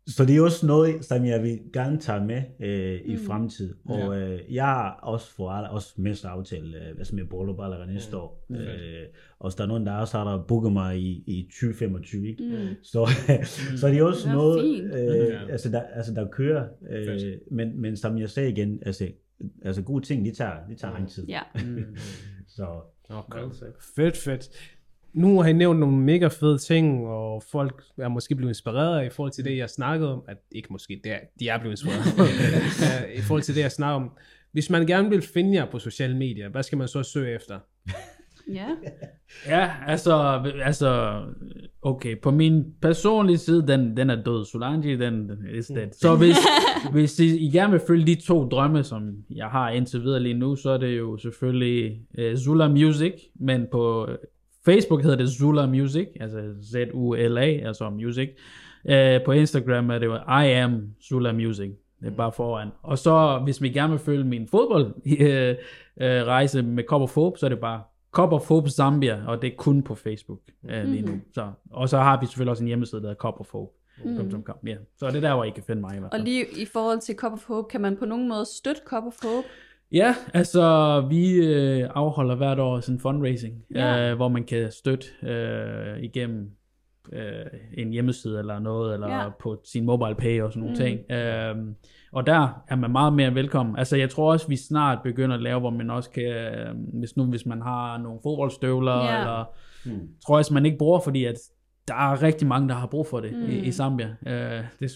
så 0.08 0.26
det 0.26 0.38
er 0.38 0.41
også 0.41 0.66
noget, 0.66 1.06
som 1.06 1.26
jeg 1.26 1.43
vil 1.43 1.60
gerne 1.74 1.99
tage 1.99 2.26
med 2.26 2.41
øh, 2.60 3.02
i 3.06 3.16
mm. 3.16 3.22
fremtid. 3.28 3.76
Og 3.86 4.22
øh, 4.22 4.39
jeg 4.49 4.66
har 4.66 4.99
også 5.04 5.32
for 5.36 5.49
også 5.49 5.93
mest 5.97 6.26
aftale, 6.26 6.78
øh, 6.78 6.95
hvad 6.95 7.06
som 7.06 7.20
er 7.20 7.24
bryllup 7.30 7.60
allerede 7.60 7.93
næste 7.93 8.18
år. 8.18 8.45
Mm. 8.49 8.56
Øh, 8.56 9.06
og 9.39 9.52
der 9.58 9.64
er 9.64 9.68
nogen, 9.68 9.86
der 9.86 9.93
også 9.93 10.18
har 10.18 10.32
der 10.32 10.43
booket 10.43 10.74
mig 10.74 10.99
i, 10.99 11.24
i 11.28 11.43
2025, 11.43 12.28
ikke? 12.28 12.43
Mm. 12.43 12.84
Så, 12.84 13.10
så 13.80 13.88
det 13.88 13.97
er 13.97 14.04
også 14.04 14.28
Det 14.28 14.32
er 14.32 14.38
noget, 14.38 14.62
fint. 14.62 14.95
øh, 14.95 15.52
altså, 15.52 15.70
der, 15.70 15.82
altså 15.82 16.14
der 16.14 16.28
kører. 16.28 16.68
Øh, 16.89 17.20
men, 17.52 17.82
men 17.82 17.97
som 17.97 18.18
jeg 18.18 18.30
sagde 18.30 18.49
igen, 18.49 18.80
altså, 18.86 19.08
altså 19.62 19.82
gode 19.82 20.06
ting, 20.06 20.26
de 20.26 20.32
tager, 20.32 20.68
de 20.70 20.76
tager 20.76 20.93
lang 20.93 21.10
tid. 21.10 21.28
Ja. 21.28 21.41
Så 22.47 22.68
Okay. 23.14 23.39
Fedt, 23.95 24.18
fedt. 24.18 24.49
Nu 25.14 25.41
har 25.41 25.49
I 25.49 25.53
nævnt 25.53 25.80
nogle 25.80 25.97
mega 25.97 26.28
fede 26.28 26.57
ting, 26.57 27.07
og 27.07 27.43
folk 27.51 27.84
er 27.97 28.07
måske 28.07 28.36
blevet 28.36 28.51
inspireret 28.51 29.05
i 29.05 29.09
forhold 29.09 29.32
til 29.32 29.45
det, 29.45 29.57
jeg 29.57 29.70
snakkede 29.70 30.14
om. 30.14 30.24
At 30.28 30.38
ikke 30.51 30.68
måske, 30.72 31.01
det 31.03 31.12
er, 31.12 31.20
de 31.39 31.49
er 31.49 31.59
blevet 31.59 31.74
inspireret. 31.74 32.03
Øh, 32.82 33.18
I 33.18 33.22
forhold 33.22 33.41
til 33.41 33.55
det, 33.55 33.62
jeg 33.62 33.72
snakker 33.72 33.95
om. 33.95 34.12
Hvis 34.51 34.70
man 34.70 34.86
gerne 34.86 35.09
vil 35.09 35.22
finde 35.22 35.55
jer 35.55 35.72
på 35.72 35.80
sociale 35.80 36.18
medier, 36.18 36.49
hvad 36.49 36.64
skal 36.64 36.78
man 36.78 36.88
så 36.88 37.03
søge 37.03 37.36
efter? 37.36 37.59
ja. 38.53 38.68
Ja, 39.47 39.70
altså, 39.88 40.43
altså, 40.64 41.22
okay, 41.82 42.20
på 42.22 42.32
min 42.32 42.66
personlige 42.82 43.38
side, 43.38 43.68
den, 43.68 43.97
den 43.97 44.09
er 44.09 44.24
død. 44.24 44.45
Solange, 44.45 44.99
den, 44.99 45.30
den 45.30 45.38
is 45.57 45.68
dead. 45.68 45.88
Så 45.91 46.16
hvis, 46.16 46.36
hvis 46.93 47.20
I, 47.20 47.38
I 47.38 47.51
gerne 47.51 47.72
vil 47.72 47.82
følge 47.88 48.05
de 48.05 48.22
to 48.22 48.47
drømme, 48.47 48.84
som 48.84 49.12
jeg 49.36 49.47
har 49.47 49.70
indtil 49.70 50.01
videre 50.03 50.20
lige 50.20 50.34
nu, 50.34 50.55
så 50.55 50.70
er 50.70 50.78
det 50.78 50.97
jo 50.97 51.18
selvfølgelig 51.18 51.99
uh, 52.18 52.38
Zula 52.38 52.68
Music, 52.68 53.14
men 53.39 53.68
på 53.72 54.07
Facebook 54.66 55.01
hedder 55.03 55.18
det 55.18 55.30
Zula 55.30 55.66
Music, 55.66 56.07
altså 56.20 56.38
Z-U-L-A, 56.72 57.41
altså 57.68 57.89
music. 57.89 58.30
Uh, 58.86 59.26
på 59.26 59.32
Instagram 59.32 59.89
er 59.89 59.99
det 59.99 60.05
jo 60.05 60.16
I 60.16 60.51
am 60.51 60.82
Zula 61.03 61.32
Music. 61.32 61.72
Det 61.99 62.07
er 62.07 62.16
bare 62.16 62.32
foran. 62.32 62.70
Og 62.84 62.97
så, 62.97 63.41
hvis 63.43 63.62
vi 63.62 63.70
gerne 63.70 63.89
vil 63.91 63.99
følge 63.99 64.24
min 64.24 64.47
fodbold 64.47 64.93
øh, 65.20 65.55
øh, 66.01 66.26
rejse 66.26 66.62
med 66.62 66.84
Cop 66.84 67.01
of 67.01 67.16
Hope, 67.16 67.39
så 67.39 67.45
er 67.45 67.49
det 67.49 67.59
bare 67.59 67.82
Cop 68.12 68.34
of 68.34 68.47
Hope 68.47 68.70
Zambia, 68.70 69.22
og 69.28 69.41
det 69.41 69.47
er 69.51 69.55
kun 69.57 69.84
på 69.84 69.95
Facebook 69.95 70.39
øh, 70.70 70.84
lige 70.84 71.01
nu. 71.01 71.20
Så, 71.34 71.51
og 71.72 71.89
så 71.89 71.97
har 71.97 72.20
vi 72.20 72.26
selvfølgelig 72.26 72.51
også 72.51 72.64
en 72.64 72.68
hjemmeside, 72.68 73.01
der 73.01 73.07
hedder 73.07 73.20
Cop 73.20 73.39
of 73.39 73.51
Hope. 73.51 73.72
Mm. 74.05 74.43
Ja. 74.68 74.76
Så 74.97 75.07
det 75.07 75.16
er 75.16 75.22
der, 75.22 75.34
hvor 75.34 75.43
I 75.43 75.49
kan 75.49 75.64
finde 75.64 75.82
mig 75.82 75.95
i 75.95 75.99
hvert 75.99 76.14
Og 76.14 76.18
fald. 76.18 76.24
lige 76.24 76.45
i 76.57 76.66
forhold 76.66 76.99
til 76.99 77.16
Cup 77.16 77.34
of 77.34 77.45
Hope, 77.47 77.68
kan 77.70 77.82
man 77.82 77.97
på 77.97 78.05
nogen 78.05 78.28
måde 78.28 78.45
støtte 78.45 78.82
Cup 78.86 79.03
of 79.03 79.14
Hope? 79.24 79.47
Ja, 79.92 80.16
altså 80.34 81.02
vi 81.10 81.34
øh, 81.34 81.89
afholder 81.96 82.36
hvert 82.36 82.60
år 82.60 82.80
sådan 82.80 82.96
en 82.96 83.00
fundraising, 83.00 83.54
Ja. 83.76 84.10
øh, 84.12 84.16
hvor 84.16 84.28
man 84.28 84.44
kan 84.44 84.72
støtte 84.72 85.08
øh, 85.24 86.00
igennem 86.04 86.50
øh, 87.14 87.46
en 87.78 87.89
hjemmeside 87.92 88.39
eller 88.39 88.60
noget, 88.60 88.94
eller 88.94 89.08
Ja. 89.08 89.30
på 89.42 89.62
sin 89.66 89.86
mobile 89.86 90.16
pay 90.16 90.42
og 90.42 90.52
sådan 90.52 90.60
nogle 90.60 90.74
mm. 90.74 90.80
ting. 90.80 91.12
Øh, 91.12 91.56
og 92.14 92.26
der 92.26 92.64
er 92.68 92.76
man 92.76 92.92
meget 92.92 93.14
mere 93.14 93.36
velkommen. 93.36 93.78
Altså 93.78 93.98
jeg 93.98 94.10
tror 94.10 94.32
også, 94.32 94.48
vi 94.48 94.56
snart 94.56 94.98
begynder 95.04 95.36
at 95.36 95.42
lave, 95.42 95.60
hvor 95.60 95.70
man 95.70 95.89
også 95.89 96.10
kan, 96.10 96.24
øh, 96.24 96.76
hvis 97.00 97.18
nu 97.18 97.24
hvis 97.26 97.46
man 97.46 97.62
har 97.62 97.98
nogle 97.98 98.20
fodboldstøvler, 98.24 99.04
Ja. 99.06 99.20
eller 99.20 99.46
tror 100.26 100.36
jeg, 100.36 100.39
også, 100.39 100.54
man 100.54 100.66
ikke 100.66 100.78
bruger, 100.78 101.00
fordi 101.00 101.26
at 101.26 101.36
der 101.88 101.94
er 101.94 102.22
rigtig 102.24 102.48
mange, 102.48 102.70
der 102.70 102.76
har 102.76 102.88
brug 102.88 103.08
for 103.08 103.20
det 103.20 103.34
mm. 103.34 103.50
i, 103.50 103.56
i 103.56 103.72
Zambia. 103.72 104.16
Øh, 104.28 104.64
det, 104.80 104.92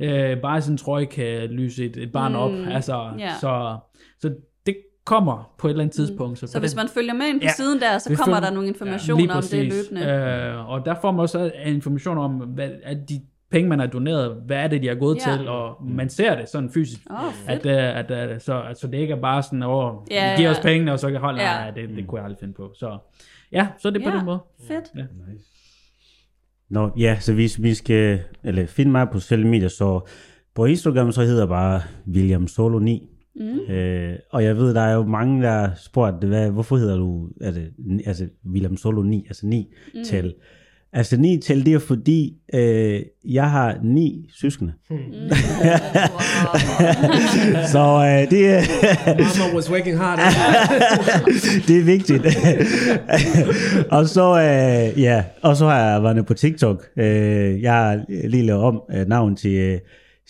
øh, 0.00 0.40
bare 0.40 0.60
sådan 0.60 0.74
en 0.74 0.78
trøje 0.78 1.04
kan 1.04 1.48
lyse 1.50 1.84
et, 1.86 1.96
et 1.96 2.12
barn 2.12 2.32
mm. 2.32 2.38
op. 2.38 2.52
Altså, 2.74 3.10
Ja. 3.18 3.32
så, 3.40 3.76
så 4.20 4.34
det 4.66 4.76
kommer 5.04 5.50
på 5.58 5.66
et 5.66 5.70
eller 5.70 5.82
andet 5.82 5.94
tidspunkt. 5.94 6.38
Så, 6.38 6.46
Så 6.46 6.52
på 6.58 6.60
hvis 6.60 6.70
den- 6.72 6.76
man 6.76 6.88
følger 6.88 7.14
med 7.14 7.26
ind 7.26 7.40
på 7.40 7.44
Ja, 7.44 7.52
siden 7.52 7.80
der, 7.80 7.98
så 7.98 8.08
kommer 8.16 8.36
følger- 8.36 8.40
der 8.48 8.54
nogle 8.54 8.68
informationer 8.68 9.34
om 9.34 9.42
det 9.50 9.64
løbende. 9.72 10.06
Øh, 10.12 10.70
og 10.70 10.84
der 10.84 10.94
får 11.00 11.10
man 11.10 11.20
også 11.20 11.50
information 11.66 12.18
om, 12.18 12.32
hvad 12.32 12.70
er 12.82 12.94
de 12.94 13.20
penge, 13.50 13.68
man 13.68 13.78
har 13.78 13.86
doneret, 13.86 14.42
hvad 14.46 14.56
er 14.56 14.68
det, 14.68 14.82
de 14.82 14.88
har 14.88 14.94
gået 14.94 15.18
Ja. 15.26 15.30
ja. 15.30 15.36
til, 15.36 15.48
og 15.48 15.76
man 15.84 16.08
ser 16.10 16.34
det 16.40 16.48
sådan 16.48 16.70
fysisk. 16.74 17.00
Fedt. 17.46 17.66
at, 17.66 18.10
uh, 18.10 18.20
at, 18.20 18.30
uh, 18.34 18.40
så 18.40 18.54
altså, 18.54 18.86
det 18.86 18.98
ikke 18.98 19.14
er 19.14 19.20
bare 19.20 19.42
sådan, 19.42 19.62
åh, 19.62 19.94
Ja, 20.10 20.30
ja, 20.30 20.36
giv 20.36 20.44
ja. 20.44 20.50
os 20.50 20.58
pengene, 20.58 20.92
og 20.92 20.98
så 20.98 21.10
kan 21.10 21.20
holde, 21.20 21.40
Ja. 21.42 21.46
nej, 21.52 21.70
det, 21.70 21.88
det 21.88 22.06
kunne 22.06 22.18
jeg 22.18 22.24
aldrig 22.24 22.38
finde 22.40 22.54
på. 22.54 22.70
Så 22.74 22.98
ja, 23.52 23.66
så 23.78 23.88
er 23.88 23.92
det 23.92 24.02
på 24.02 24.10
Ja. 24.10 24.16
den 24.16 24.24
måde. 24.24 24.38
Fedt. 24.68 24.84
Nå, 26.70 26.90
ja, 26.98 27.16
så 27.20 27.32
hvis 27.34 27.62
vi 27.62 27.74
skal 27.74 28.20
eller 28.44 28.66
finde 28.66 28.92
mig 28.92 29.08
på 29.12 29.20
sociale 29.20 29.48
medier, 29.48 29.68
så 29.68 30.08
på 30.54 30.64
Instagram, 30.64 31.12
så 31.12 31.22
hedder 31.22 31.40
jeg 31.40 31.48
bare 31.48 31.80
William 32.08 32.48
Solo 32.48 32.78
9. 32.78 33.08
Mm. 33.36 33.74
Øh, 33.74 34.14
og 34.30 34.44
jeg 34.44 34.56
ved, 34.56 34.74
der 34.74 34.80
er 34.80 34.94
jo 34.94 35.04
mange, 35.04 35.42
der 35.42 35.50
har 35.50 35.72
spurgt, 35.76 36.24
hvad, 36.24 36.50
hvorfor 36.50 36.76
hedder 36.76 36.96
du 36.96 37.28
altså, 37.40 37.62
altså 38.06 38.28
William 38.46 38.76
Solo 38.76 39.02
9, 39.02 39.24
altså 39.28 39.46
9 39.46 39.74
mm. 39.94 40.04
tal. 40.04 40.34
Altså 40.92 41.16
9 41.16 41.40
tal, 41.46 41.66
det 41.66 41.74
er 41.74 41.78
fordi, 41.78 42.32
øh, 42.54 43.00
jeg 43.28 43.50
har 43.50 43.76
ni 43.84 44.28
søskende. 44.40 44.72
Wow. 44.90 44.98
så 47.72 47.78
øh, 47.78 48.30
det, 48.30 48.50
er- 48.50 48.62
Mama 49.18 49.54
was 49.56 49.70
working 49.70 49.98
hard. 49.98 50.18
det 51.68 51.78
er 51.78 51.84
vigtigt. 51.84 52.22
og 53.96 54.08
så 54.08 54.36
øh, 54.36 55.00
ja, 55.02 55.24
og 55.42 55.56
så 55.56 55.66
har 55.66 55.92
jeg 55.92 56.02
været 56.02 56.26
på 56.26 56.34
TikTok. 56.34 56.84
Øh, 56.98 57.62
jeg 57.62 57.72
har 57.72 58.00
lige 58.28 58.46
lavet 58.46 58.62
om 58.62 58.80
øh, 58.94 59.08
navn 59.08 59.36
til 59.36 59.54
øh, 59.54 59.78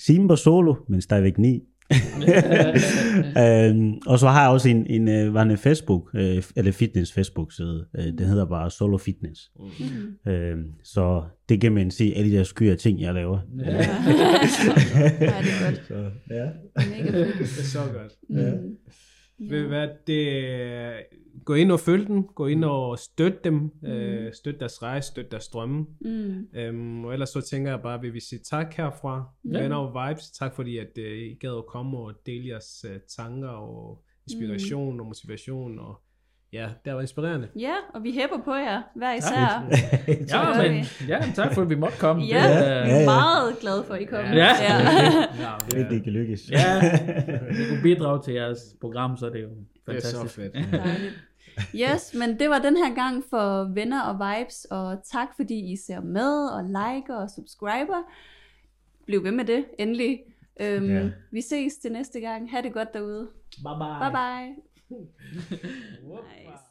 Simba 0.07 0.37
Solo, 0.37 0.75
men 0.89 1.01
stadigvæk 1.01 1.39
9. 1.39 1.61
øhm, 3.45 3.95
og 4.07 4.19
så 4.19 4.29
har 4.29 4.43
jeg 4.43 4.51
også 4.51 4.69
en, 4.69 4.87
en, 4.87 5.09
øh, 5.09 5.35
var 5.35 5.43
en 5.43 5.59
Facebook, 5.59 6.11
øh, 6.15 6.43
eller 6.57 6.73
fitness 6.73 7.13
Facebook 7.13 7.53
side. 7.53 7.87
Øh, 7.99 8.05
den 8.05 8.27
hedder 8.27 8.47
bare 8.47 8.71
Solo 8.71 8.99
Fitness. 8.99 9.51
Mm. 9.59 10.33
Øhm, 10.33 10.65
så 10.85 11.23
det 11.49 11.61
kan 11.61 11.73
man 11.73 11.91
se 11.91 12.13
alle 12.17 12.31
de 12.31 12.37
der 12.37 12.45
skyer 12.45 12.75
ting, 12.75 13.01
jeg 13.01 13.15
laver. 13.15 13.39
Ja. 13.59 13.77
Ja, 14.95 15.27
det 15.27 15.29
er 15.29 15.65
godt. 15.65 15.83
Så, 15.89 16.11
ja. 16.31 16.47
Mega 16.77 17.25
fedt. 17.25 17.39
det 17.39 17.59
er 17.59 17.63
så 17.65 17.79
godt. 17.79 18.13
Mm. 18.29 18.77
Ved 19.51 19.63
du 19.63 19.69
hvad, 19.69 19.89
det, 20.07 20.37
gå 21.45 21.55
ind 21.55 21.73
og 21.73 21.81
følg 21.81 22.07
dem, 22.07 22.25
gå 22.25 22.47
ind 22.47 22.65
og 22.65 22.99
støt 22.99 23.45
dem, 23.45 23.55
mm. 23.55 23.89
øh, 23.89 24.33
støt 24.35 24.61
deres 24.61 24.83
rejse, 24.83 25.09
støt 25.09 25.31
deres 25.31 25.49
drømme. 25.49 25.87
Mm. 26.01 26.47
Øhm, 26.55 27.05
og 27.05 27.13
ellers 27.13 27.29
så 27.29 27.41
tænker 27.41 27.71
jeg 27.71 27.81
bare, 27.83 27.95
at 27.95 28.03
vi 28.03 28.11
vil 28.11 28.21
sige 28.21 28.39
tak 28.51 28.75
herfra, 28.75 29.25
ja. 29.53 29.63
venner 29.63 29.77
og 29.77 30.09
vibes. 30.09 30.31
Tak 30.31 30.55
fordi, 30.55 30.79
at 30.79 30.99
øh, 30.99 31.19
I 31.19 31.35
gad 31.35 31.57
at 31.57 31.67
komme 31.67 31.99
og 31.99 32.15
dele 32.27 32.49
jeres 32.49 32.85
øh, 32.89 33.01
tanker 33.17 33.49
og 33.49 34.05
inspiration 34.31 34.95
mm. 34.95 35.01
og 35.01 35.07
motivation. 35.07 35.79
Og 35.79 36.03
ja, 36.53 36.69
det 36.85 36.95
var 36.95 37.01
inspirerende. 37.01 37.49
Ja, 37.59 37.75
og 37.95 38.03
vi 38.05 38.13
hæpper 38.13 38.39
på 38.45 38.55
jer, 38.55 38.83
hver 38.95 39.15
især. 39.15 39.65
Ja, 40.29 40.45
gør 40.45 40.63
men, 40.73 40.85
ja, 41.09 41.19
tak 41.35 41.55
for, 41.55 41.63
at 41.63 41.71
vi 41.71 41.75
måtte 41.75 41.99
komme. 41.99 42.23
Ja, 42.23 42.43
Det, 42.61 42.67
ja, 42.67 42.99
ja. 42.99 43.05
meget 43.05 43.59
glad 43.61 43.85
for, 43.85 43.95
at 43.95 44.01
I 44.03 44.05
kom. 44.05 44.19
Ja. 44.25 44.31
ja. 44.33 44.49
Ja, 45.41 45.57
Det, 45.71 45.87
det 45.91 46.05
kan 46.05 46.13
lykkes. 46.13 46.51
ja, 46.51 46.81
det 47.49 47.69
kunne 47.69 47.83
bidrage 47.83 48.23
til 48.23 48.35
jeres 48.35 48.61
program, 48.81 49.17
så 49.17 49.27
er 49.27 49.31
det 49.31 49.43
jo 49.43 49.49
det 49.87 49.97
er 49.97 50.01
så 50.01 50.17
fantastisk. 50.17 50.35
fedt. 50.55 51.13
Yes, 51.75 52.15
men 52.15 52.39
det 52.39 52.51
var 52.51 52.59
den 52.59 52.77
her 52.77 52.95
gang 52.95 53.25
for 53.31 53.75
venner 53.75 54.03
og 54.03 54.15
vibes, 54.15 54.65
og 54.71 54.99
tak 55.13 55.29
fordi 55.37 55.73
I 55.73 55.77
ser 55.87 56.01
med 56.01 56.49
og 56.49 56.65
liker 56.65 57.15
og 57.15 57.31
subscriber. 57.31 58.03
Bliv 59.07 59.25
ved 59.25 59.33
med 59.33 59.45
det, 59.45 59.65
endelig. 59.79 60.19
Øhm, 60.61 60.91
Ja. 60.91 61.09
Vi 61.33 61.41
ses 61.41 61.73
til 61.83 61.93
næste 61.93 62.21
gang. 62.21 62.51
Ha' 62.51 62.61
det 62.61 62.73
godt 62.73 62.95
derude. 62.95 63.27
Bye 63.65 63.77
bye. 63.81 64.11
Bye 64.11 64.11
bye. 64.13 64.70
nice. 66.03 66.70